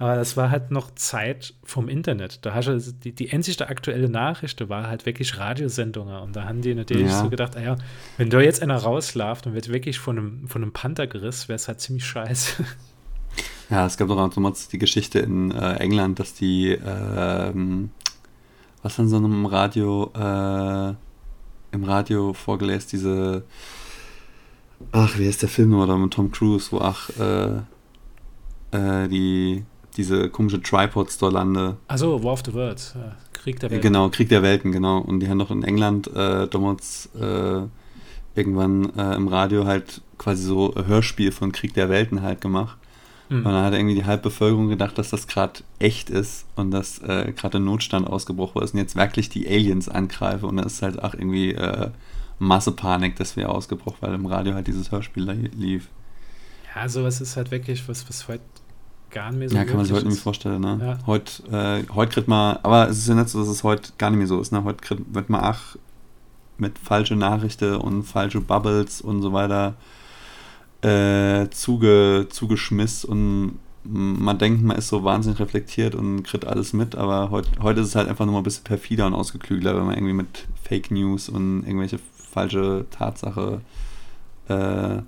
Aber 0.00 0.16
das 0.16 0.36
war 0.36 0.50
halt 0.50 0.72
noch 0.72 0.92
Zeit 0.96 1.54
vom 1.62 1.88
Internet. 1.88 2.44
Da 2.44 2.52
hast 2.52 2.66
du 2.66 2.76
die, 2.76 3.12
die 3.12 3.32
einzigste 3.32 3.68
aktuelle 3.68 4.08
Nachricht 4.08 4.68
war 4.68 4.88
halt 4.88 5.06
wirklich 5.06 5.38
Radiosendungen. 5.38 6.18
Und 6.18 6.34
da 6.34 6.46
haben 6.46 6.62
die 6.62 6.74
natürlich 6.74 7.06
ja. 7.06 7.22
so 7.22 7.30
gedacht, 7.30 7.56
ah 7.56 7.62
ja, 7.62 7.76
wenn 8.16 8.28
da 8.28 8.40
jetzt 8.40 8.60
einer 8.60 8.76
rausläuft 8.76 9.46
und 9.46 9.54
wird 9.54 9.72
wirklich 9.72 10.00
von 10.00 10.18
einem, 10.18 10.48
von 10.48 10.62
einem 10.62 10.72
Panther 10.72 11.06
gerissen, 11.06 11.46
wäre 11.46 11.56
es 11.56 11.68
halt 11.68 11.80
ziemlich 11.80 12.04
scheiße. 12.04 12.64
Ja, 13.70 13.86
es 13.86 13.96
gab 13.96 14.08
doch 14.08 14.30
damals 14.30 14.68
die 14.68 14.78
Geschichte 14.78 15.18
in 15.18 15.50
äh, 15.50 15.74
England, 15.76 16.20
dass 16.20 16.34
die, 16.34 16.70
ähm, 16.70 17.90
was 18.82 18.98
in 18.98 19.08
so 19.08 19.16
einem 19.16 19.44
Radio, 19.46 20.12
äh, 20.14 20.94
im 21.72 21.84
Radio 21.84 22.32
vorgelesen, 22.32 22.88
diese, 22.92 23.42
ach, 24.92 25.18
wie 25.18 25.26
heißt 25.26 25.42
der 25.42 25.48
Film 25.48 25.74
oder 25.74 25.98
mit 25.98 26.12
Tom 26.12 26.30
Cruise, 26.30 26.70
wo 26.70 26.78
ach, 26.78 27.10
äh, 27.18 27.56
äh, 28.70 29.08
die, 29.08 29.64
diese 29.96 30.28
komische 30.30 30.62
Tripods 30.62 31.18
da 31.18 31.28
lande. 31.28 31.76
Also 31.88 32.22
War 32.22 32.34
of 32.34 32.42
the 32.44 32.54
Worlds. 32.54 32.94
Krieg 33.32 33.60
der 33.60 33.70
Welten. 33.70 33.82
Genau, 33.82 34.08
Krieg 34.10 34.28
der 34.28 34.42
Welten, 34.42 34.72
genau. 34.72 34.98
Und 34.98 35.20
die 35.20 35.28
haben 35.28 35.38
doch 35.38 35.50
in 35.50 35.62
England 35.62 36.08
äh, 36.08 36.46
damals 36.48 37.08
äh, 37.20 37.62
irgendwann 38.34 38.92
äh, 38.96 39.14
im 39.14 39.28
Radio 39.28 39.66
halt 39.66 40.02
quasi 40.18 40.42
so 40.42 40.74
Hörspiel 40.74 41.32
von 41.32 41.52
Krieg 41.52 41.74
der 41.74 41.88
Welten 41.88 42.22
halt 42.22 42.40
gemacht. 42.40 42.76
Mhm. 43.28 43.38
Und 43.38 43.44
dann 43.44 43.64
hat 43.64 43.74
irgendwie 43.74 43.94
die 43.94 44.04
Halbbevölkerung 44.04 44.68
gedacht, 44.68 44.98
dass 44.98 45.10
das 45.10 45.26
gerade 45.26 45.60
echt 45.78 46.10
ist 46.10 46.46
und 46.54 46.70
dass 46.70 46.98
äh, 47.00 47.32
gerade 47.32 47.58
ein 47.58 47.64
Notstand 47.64 48.06
ausgebrochen 48.06 48.62
ist 48.62 48.74
und 48.74 48.80
jetzt 48.80 48.96
wirklich 48.96 49.28
die 49.28 49.48
Aliens 49.48 49.88
angreifen 49.88 50.46
und 50.46 50.56
dann 50.56 50.66
ist 50.66 50.82
halt 50.82 51.02
auch 51.02 51.14
irgendwie 51.14 51.52
äh, 51.52 51.90
Massepanik, 52.38 53.16
dass 53.16 53.36
wir 53.36 53.50
ausgebrochen, 53.50 53.98
weil 54.00 54.14
im 54.14 54.26
Radio 54.26 54.54
halt 54.54 54.66
dieses 54.66 54.92
Hörspiel 54.92 55.50
lief. 55.54 55.88
Ja, 56.74 56.88
sowas 56.88 57.20
ist 57.20 57.36
halt 57.36 57.50
wirklich 57.50 57.88
was, 57.88 58.08
was 58.08 58.28
heute 58.28 58.42
gar 59.10 59.30
nicht 59.30 59.38
mehr 59.38 59.48
so 59.48 59.56
Ja, 59.56 59.64
kann 59.64 59.76
man 59.76 59.86
sich 59.86 59.94
heute 59.94 60.08
nicht 60.08 60.20
vorstellen, 60.20 60.60
ne? 60.60 60.78
Ja. 60.80 61.06
Heute, 61.06 61.42
äh, 61.50 61.92
heute 61.94 62.12
kriegt 62.12 62.28
man, 62.28 62.58
aber 62.62 62.88
es 62.88 62.98
ist 62.98 63.08
ja 63.08 63.14
nicht 63.14 63.30
so, 63.30 63.38
dass 63.38 63.48
es 63.48 63.64
heute 63.64 63.92
gar 63.98 64.10
nicht 64.10 64.18
mehr 64.18 64.26
so 64.26 64.40
ist, 64.40 64.52
ne? 64.52 64.62
Heute 64.64 64.82
kriegt, 64.82 65.14
wird 65.14 65.30
man 65.30 65.40
auch 65.42 65.60
mit 66.58 66.78
falsche 66.78 67.16
Nachrichten 67.16 67.76
und 67.76 68.04
falsche 68.04 68.40
Bubbles 68.40 69.00
und 69.00 69.22
so 69.22 69.32
weiter 69.32 69.74
äh, 70.86 71.50
zuge, 71.50 72.28
zugeschmissen 72.30 73.10
und 73.10 73.58
man 73.88 74.38
denkt, 74.38 74.62
man 74.62 74.76
ist 74.76 74.88
so 74.88 75.04
wahnsinnig 75.04 75.38
reflektiert 75.40 75.94
und 75.94 76.24
kriegt 76.24 76.44
alles 76.44 76.72
mit, 76.72 76.94
aber 76.94 77.30
heut, 77.30 77.48
heute 77.60 77.80
ist 77.80 77.88
es 77.88 77.94
halt 77.94 78.08
einfach 78.08 78.24
nur 78.24 78.32
mal 78.32 78.40
ein 78.40 78.44
bisschen 78.44 78.64
perfider 78.64 79.06
und 79.06 79.14
ausgeklügler, 79.14 79.76
wenn 79.76 79.86
man 79.86 79.94
irgendwie 79.94 80.12
mit 80.12 80.46
Fake 80.62 80.90
News 80.90 81.28
und 81.28 81.64
irgendwelche 81.64 81.98
falsche 82.30 82.86
Tatsache 82.90 83.60
äh, 84.48 84.98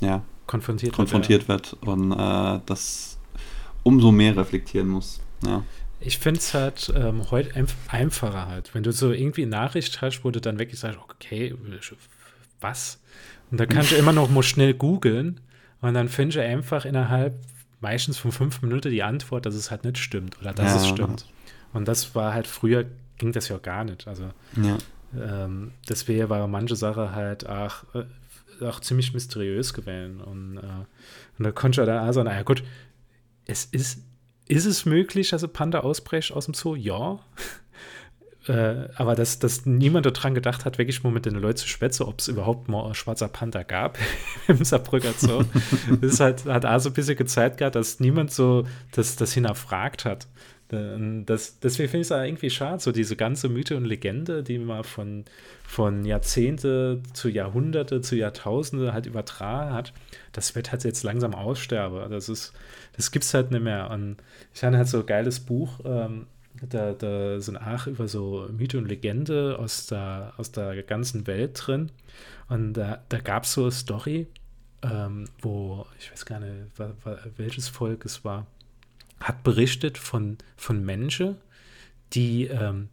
ja, 0.00 0.22
konfrontiert, 0.46 0.94
konfrontiert 0.94 1.48
wird, 1.48 1.76
ja. 1.82 1.92
und 1.92 2.12
äh, 2.12 2.60
das 2.66 3.18
umso 3.82 4.10
mehr 4.10 4.36
reflektieren 4.36 4.88
muss. 4.88 5.20
Ja. 5.44 5.62
Ich 6.00 6.18
finde 6.18 6.40
es 6.40 6.52
halt 6.54 6.92
ähm, 6.96 7.30
heute 7.30 7.54
einf 7.54 7.76
einfacher 7.88 8.46
halt. 8.46 8.74
Wenn 8.74 8.82
du 8.82 8.92
so 8.92 9.12
irgendwie 9.12 9.46
Nachricht 9.46 10.02
hast, 10.02 10.24
wo 10.24 10.30
du 10.30 10.40
dann 10.40 10.58
wirklich 10.58 10.80
sagst, 10.80 10.98
okay, 10.98 11.54
was? 12.64 13.00
Und 13.52 13.60
da 13.60 13.66
kannst 13.66 13.92
du 13.92 13.96
immer 13.96 14.12
noch 14.12 14.28
mal 14.28 14.42
schnell 14.42 14.74
googeln 14.74 15.40
und 15.80 15.94
dann 15.94 16.08
findest 16.08 16.38
du 16.38 16.42
einfach 16.42 16.84
innerhalb 16.84 17.36
meistens 17.80 18.18
von 18.18 18.32
fünf 18.32 18.62
Minuten 18.62 18.90
die 18.90 19.02
Antwort, 19.02 19.46
dass 19.46 19.54
es 19.54 19.70
halt 19.70 19.84
nicht 19.84 19.98
stimmt 19.98 20.40
oder 20.40 20.52
dass 20.52 20.70
ja, 20.70 20.76
es 20.76 20.88
stimmt. 20.88 21.26
Und 21.72 21.86
das 21.86 22.14
war 22.14 22.32
halt 22.32 22.46
früher, 22.46 22.86
ging 23.18 23.32
das 23.32 23.48
ja 23.48 23.58
gar 23.58 23.84
nicht. 23.84 24.08
Also 24.08 24.30
ja. 24.60 24.78
ähm, 25.14 25.72
deswegen 25.88 26.30
war 26.30 26.48
manche 26.48 26.76
Sache 26.76 27.12
halt 27.12 27.46
auch, 27.46 27.84
äh, 27.94 28.64
auch 28.64 28.80
ziemlich 28.80 29.12
mysteriös 29.12 29.74
gewesen. 29.74 30.20
Und, 30.20 30.56
äh, 30.56 30.84
und 31.38 31.44
da 31.44 31.52
konnte 31.52 31.82
ich 31.82 31.86
dann 31.86 32.08
auch 32.08 32.12
sagen, 32.12 32.28
naja 32.28 32.42
gut, 32.42 32.64
es 33.44 33.66
ist, 33.66 34.00
ist 34.48 34.64
es 34.64 34.86
möglich, 34.86 35.30
dass 35.30 35.44
ein 35.44 35.52
Panda 35.52 35.80
ausbricht 35.80 36.32
aus 36.32 36.46
dem 36.46 36.54
Zoo? 36.54 36.74
Ja. 36.74 37.18
Äh, 38.46 38.88
aber 38.96 39.14
dass, 39.14 39.38
dass 39.38 39.64
niemand 39.64 40.04
daran 40.04 40.34
gedacht 40.34 40.64
hat, 40.64 40.76
wirklich 40.76 41.02
mal 41.02 41.12
mit 41.12 41.24
den 41.24 41.34
Leuten 41.34 41.58
zu 41.58 41.68
schwätzen, 41.68 42.02
ob 42.02 42.20
es 42.20 42.28
überhaupt 42.28 42.68
mal 42.68 42.86
ein 42.86 42.94
schwarzer 42.94 43.28
Panther 43.28 43.64
gab 43.64 43.98
im 44.48 44.62
Saarbrücker 44.64 45.12
Zoo. 45.16 45.44
das 46.00 46.12
ist 46.12 46.20
halt, 46.20 46.44
hat 46.44 46.66
auch 46.66 46.78
so 46.78 46.90
ein 46.90 46.94
bisschen 46.94 47.16
gezeigt 47.16 47.58
gehabt, 47.58 47.76
dass 47.76 48.00
niemand 48.00 48.30
so 48.30 48.66
das, 48.92 49.16
das 49.16 49.32
hinterfragt 49.32 50.04
hat. 50.04 50.26
Das, 50.68 51.60
deswegen 51.60 51.88
finde 51.88 52.00
ich 52.02 52.10
es 52.10 52.16
irgendwie 52.16 52.50
schade, 52.50 52.80
so 52.80 52.90
diese 52.90 53.16
ganze 53.16 53.48
Mythe 53.48 53.76
und 53.76 53.84
Legende, 53.84 54.42
die 54.42 54.58
man 54.58 54.82
von, 54.82 55.24
von 55.62 56.04
Jahrzehnte 56.04 57.00
zu 57.12 57.28
Jahrhunderte 57.28 58.00
zu 58.00 58.16
Jahrtausende 58.16 58.92
halt 58.92 59.06
übertragen 59.06 59.72
hat, 59.72 59.92
das 60.32 60.54
wird 60.54 60.72
halt 60.72 60.82
jetzt 60.82 61.02
langsam 61.04 61.34
aussterben. 61.34 62.10
Das 62.10 62.26
das 62.96 63.10
gibt 63.10 63.24
es 63.24 63.34
halt 63.34 63.50
nicht 63.50 63.62
mehr. 63.62 63.90
Und 63.90 64.16
ich 64.54 64.64
hatte 64.64 64.78
halt 64.78 64.88
so 64.88 65.00
ein 65.00 65.06
geiles 65.06 65.38
Buch, 65.38 65.80
ähm, 65.84 66.26
da, 66.68 66.92
da 66.92 67.40
sind 67.40 67.56
auch 67.56 67.86
über 67.86 68.08
so 68.08 68.48
Mythe 68.50 68.78
und 68.78 68.86
Legende 68.86 69.58
aus 69.58 69.86
der, 69.86 70.34
aus 70.36 70.52
der 70.52 70.82
ganzen 70.82 71.26
Welt 71.26 71.60
drin. 71.64 71.90
Und 72.48 72.74
da, 72.74 73.02
da 73.08 73.18
gab 73.18 73.44
es 73.44 73.52
so 73.52 73.62
eine 73.62 73.72
Story, 73.72 74.26
ähm, 74.82 75.26
wo, 75.40 75.86
ich 75.98 76.10
weiß 76.10 76.26
gar 76.26 76.40
nicht, 76.40 76.54
welches 77.36 77.68
Volk 77.68 78.04
es 78.04 78.24
war, 78.24 78.46
hat 79.20 79.42
berichtet 79.42 79.98
von, 79.98 80.38
von 80.56 80.84
Menschen, 80.84 81.36
die, 82.12 82.44
ähm, 82.44 82.88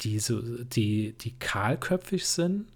die, 0.00 0.18
so, 0.18 0.40
die, 0.64 1.12
die 1.12 1.32
kahlköpfig 1.38 2.26
sind 2.26 2.66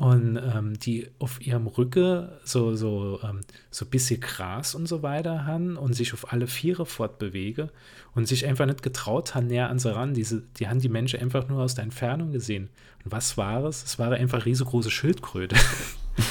und 0.00 0.38
ähm, 0.38 0.78
die 0.78 1.10
auf 1.18 1.46
ihrem 1.46 1.66
Rücken 1.66 2.30
so, 2.42 2.74
so, 2.74 3.20
ähm, 3.22 3.42
so 3.70 3.84
ein 3.84 3.90
bisschen 3.90 4.18
Gras 4.18 4.74
und 4.74 4.86
so 4.86 5.02
weiter 5.02 5.44
haben 5.44 5.76
und 5.76 5.92
sich 5.92 6.14
auf 6.14 6.32
alle 6.32 6.46
Viere 6.46 6.86
fortbewegen 6.86 7.68
und 8.14 8.26
sich 8.26 8.46
einfach 8.46 8.64
nicht 8.64 8.82
getraut 8.82 9.34
haben, 9.34 9.48
näher 9.48 9.68
an 9.68 9.78
sie 9.78 9.94
ran. 9.94 10.14
Diese, 10.14 10.42
die 10.56 10.68
haben 10.68 10.80
die 10.80 10.88
Menschen 10.88 11.20
einfach 11.20 11.46
nur 11.50 11.60
aus 11.60 11.74
der 11.74 11.84
Entfernung 11.84 12.32
gesehen. 12.32 12.70
Und 13.04 13.12
was 13.12 13.36
war 13.36 13.62
es? 13.64 13.84
Es 13.84 13.98
war 13.98 14.10
einfach 14.12 14.46
riesengroße 14.46 14.90
Schildkröte. 14.90 15.54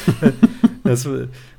das, 0.84 1.08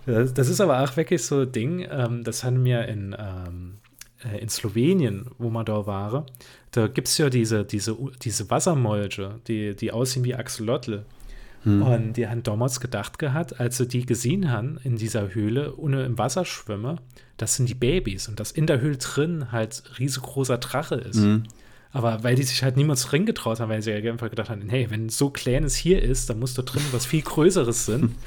das, 0.04 0.48
ist 0.48 0.60
aber 0.60 0.82
auch 0.82 0.96
wirklich 0.96 1.24
so 1.24 1.42
ein 1.42 1.52
Ding, 1.52 1.86
ähm, 1.88 2.24
das 2.24 2.42
haben 2.42 2.64
wir 2.64 2.88
in, 2.88 3.14
ähm, 3.16 3.78
äh, 4.24 4.38
in 4.38 4.48
Slowenien, 4.48 5.26
wo 5.38 5.48
wir 5.48 5.62
da 5.62 5.86
waren. 5.86 6.24
Da 6.72 6.88
gibt 6.88 7.06
es 7.06 7.18
ja 7.18 7.30
diese, 7.30 7.64
diese, 7.64 7.96
diese 8.20 8.50
Wassermolche, 8.50 9.38
die, 9.46 9.76
die 9.76 9.92
aussehen 9.92 10.24
wie 10.24 10.34
Axolotl. 10.34 11.04
Hm. 11.64 11.82
Und 11.82 12.12
die 12.14 12.26
haben 12.26 12.42
damals 12.42 12.80
gedacht 12.80 13.18
gehabt, 13.18 13.60
als 13.60 13.76
sie 13.76 13.86
die 13.86 14.06
gesehen 14.06 14.50
haben 14.50 14.78
in 14.82 14.96
dieser 14.96 15.34
Höhle, 15.34 15.76
ohne 15.76 16.04
im 16.04 16.16
Wasser 16.16 16.44
schwimmen, 16.44 17.00
das 17.36 17.56
sind 17.56 17.68
die 17.68 17.74
Babys 17.74 18.28
und 18.28 18.40
dass 18.40 18.50
in 18.50 18.66
der 18.66 18.80
Höhle 18.80 18.96
drin 18.96 19.52
halt 19.52 19.82
riesengroßer 19.98 20.58
Drache 20.58 20.96
ist. 20.96 21.20
Hm. 21.20 21.44
Aber 21.92 22.22
weil 22.22 22.36
die 22.36 22.44
sich 22.44 22.62
halt 22.62 22.76
niemals 22.76 23.04
drin 23.04 23.26
getraut 23.26 23.60
haben, 23.60 23.68
weil 23.68 23.82
sie 23.82 23.92
einfach 23.92 24.30
gedacht 24.30 24.48
haben, 24.48 24.68
hey, 24.68 24.86
wenn 24.90 25.08
so 25.08 25.30
kleines 25.30 25.74
hier 25.74 26.02
ist, 26.02 26.30
dann 26.30 26.38
muss 26.38 26.54
da 26.54 26.62
drin 26.62 26.82
was 26.92 27.04
viel 27.04 27.22
Größeres 27.22 27.86
sein. 27.86 28.14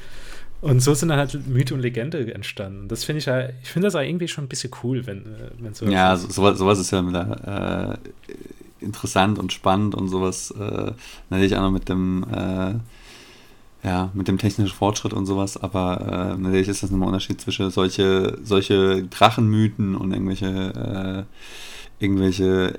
Und 0.60 0.80
so 0.80 0.94
sind 0.94 1.10
dann 1.10 1.18
halt 1.18 1.46
Mythe 1.46 1.74
und 1.74 1.80
Legende 1.80 2.32
entstanden. 2.32 2.88
Das 2.88 3.04
finde 3.04 3.18
ich 3.18 3.26
ja, 3.26 3.50
ich 3.50 3.68
finde 3.68 3.88
das 3.88 3.94
irgendwie 3.96 4.28
schon 4.28 4.44
ein 4.44 4.48
bisschen 4.48 4.70
cool, 4.82 5.06
wenn, 5.06 5.18
äh, 5.18 5.50
wenn 5.58 5.74
so. 5.74 5.84
Ja, 5.84 6.16
so, 6.16 6.30
sowas, 6.30 6.56
sowas 6.56 6.78
ist 6.78 6.90
ja 6.90 7.06
wieder, 7.06 7.98
äh, 8.00 8.34
interessant 8.82 9.38
und 9.38 9.52
spannend 9.52 9.94
und 9.94 10.08
sowas 10.08 10.52
äh, 10.52 10.92
natürlich 11.28 11.54
auch 11.56 11.60
noch 11.60 11.70
mit 11.70 11.90
dem 11.90 12.24
äh, 12.32 12.74
ja, 13.84 14.10
mit 14.14 14.28
dem 14.28 14.38
technischen 14.38 14.74
Fortschritt 14.74 15.12
und 15.12 15.26
sowas, 15.26 15.58
aber 15.58 16.34
äh, 16.34 16.40
natürlich 16.40 16.68
ist 16.68 16.82
das 16.82 16.90
nochmal 16.90 17.08
ein 17.08 17.14
Unterschied 17.14 17.40
zwischen 17.40 17.70
solche, 17.70 18.38
solche 18.42 19.04
Drachenmythen 19.04 19.94
und 19.94 20.12
irgendwelche, 20.12 21.26
äh, 22.00 22.02
irgendwelche 22.02 22.78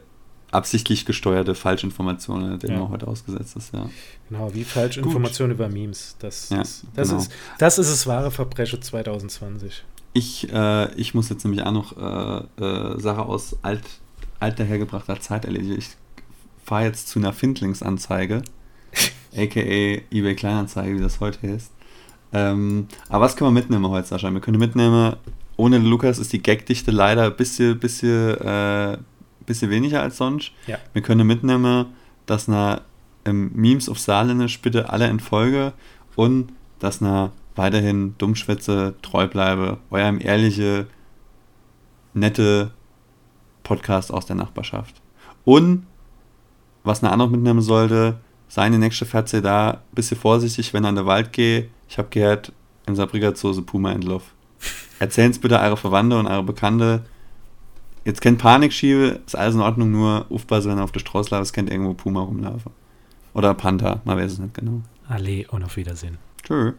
absichtlich 0.50 1.06
gesteuerte 1.06 1.54
Falschinformationen, 1.54 2.58
denen 2.58 2.74
ja. 2.74 2.80
man 2.80 2.90
heute 2.90 3.08
ausgesetzt 3.08 3.56
ist, 3.56 3.74
ja. 3.74 3.88
Genau, 4.30 4.52
wie 4.54 4.64
Falschinformationen 4.64 5.56
über 5.56 5.70
Memes. 5.70 6.16
Das, 6.20 6.50
ja, 6.50 6.62
ist, 6.62 6.86
das, 6.96 7.10
genau. 7.10 7.22
ist, 7.22 7.32
das 7.60 7.78
ist 7.78 7.92
das 7.92 8.08
wahre 8.08 8.32
Verbrechen 8.32 8.82
2020. 8.82 9.84
Ich, 10.14 10.52
äh, 10.52 10.94
ich 10.96 11.14
muss 11.14 11.30
jetzt 11.30 11.44
nämlich 11.44 11.62
auch 11.64 11.72
noch 11.72 11.98
äh, 11.98 12.64
äh, 12.64 13.00
Sache 13.00 13.22
aus 13.22 13.58
alt, 13.62 13.84
alter 14.40 14.64
hergebrachter 14.64 15.20
Zeit 15.20 15.46
erledigen. 15.46 15.78
Ich 15.78 15.90
fahre 16.64 16.86
jetzt 16.86 17.10
zu 17.10 17.20
einer 17.20 17.34
Findlingsanzeige 17.34 18.42
aka 19.36 19.60
eBay 19.60 20.36
Kleinanzeige, 20.36 20.98
wie 20.98 21.02
das 21.02 21.20
heute 21.20 21.46
ist. 21.48 21.72
Ähm, 22.34 22.88
aber 23.10 23.26
was 23.26 23.36
können 23.36 23.50
wir 23.54 23.60
mitnehmen 23.62 23.88
heute, 23.90 24.08
Sascha? 24.08 24.32
Wir 24.32 24.42
können 24.42 24.60
mitnehmen, 24.60 25.16
ohne 25.58 25.78
Lukas 25.78 26.20
ist 26.20 26.34
die 26.34 26.44
Gagdichte 26.44 26.92
leider 26.92 27.24
ein 27.24 27.36
bisschen, 27.36 27.80
bisschen, 27.80 28.38
äh, 28.42 28.98
bisschen 29.46 29.70
weniger 29.70 30.02
als 30.02 30.18
sonst. 30.18 30.52
Ja. 30.68 30.78
Wir 30.94 31.02
können 31.02 31.26
mitnehmen, 31.28 31.88
dass 32.26 32.48
na 32.48 32.82
ähm, 33.26 33.52
Memes 33.54 33.90
auf 33.90 34.00
Saarländisch 34.00 34.62
bitte 34.62 34.90
alle 34.90 35.08
in 35.10 35.20
Folge 35.20 35.74
und 36.16 36.52
dass 36.80 37.02
na 37.02 37.32
weiterhin 37.56 38.16
Dummschwätze 38.18 38.96
treu 39.02 39.28
bleibe, 39.28 39.78
eurem 39.90 40.20
ehrliche, 40.20 40.88
nette 42.14 42.72
Podcast 43.64 44.12
aus 44.12 44.26
der 44.26 44.36
Nachbarschaft. 44.36 45.02
Und 45.46 45.86
was 46.84 47.02
na 47.02 47.12
auch 47.14 47.18
noch 47.18 47.30
mitnehmen 47.30 47.62
sollte, 47.62 48.18
seine 48.56 48.80
nächste 48.80 49.06
Fährte 49.06 49.42
da 49.42 49.72
ein 49.72 49.80
bisschen 49.96 50.18
vorsichtig, 50.18 50.74
wenn 50.74 50.86
er 50.86 50.92
in 50.92 50.96
den 50.96 51.06
Wald 51.06 51.34
geht. 51.34 51.70
Ich 51.90 51.98
habe 51.98 52.08
gehört, 52.10 52.54
in 52.88 52.96
Saarbrücker 52.96 53.36
Zoo 53.36 53.52
ist 53.52 53.66
Puma 53.66 53.92
in 53.92 54.02
Luft. 54.02 54.28
Erzählen 55.00 55.32
es 55.32 55.40
bitte 55.40 55.60
eure 55.60 55.76
Verwandte 55.76 56.18
und 56.18 56.26
eure 56.26 56.44
Bekannte. 56.44 57.04
Jetzt 58.06 58.22
kennt 58.22 58.38
Panik 58.38 58.72
schiebe, 58.72 59.20
ist 59.26 59.36
alles 59.36 59.56
in 59.56 59.62
Ordnung, 59.62 59.92
nur 59.92 60.26
aufpassen, 60.30 60.72
wenn 60.72 60.78
er 60.78 60.86
auf 60.86 60.94
der 60.94 61.02
Straße 61.02 61.36
läuft, 61.36 61.52
kennt 61.52 61.70
irgendwo 61.70 61.96
Puma 61.96 62.22
rumlaufen. 62.22 62.72
Oder 63.34 63.54
Panther, 63.56 64.00
man 64.06 64.18
weiß 64.18 64.32
es 64.32 64.40
nicht 64.40 64.54
genau. 64.54 64.80
Allee 65.10 65.46
und 65.50 65.62
auf 65.62 65.76
Wiedersehen. 65.76 66.18
Tschö. 66.42 66.72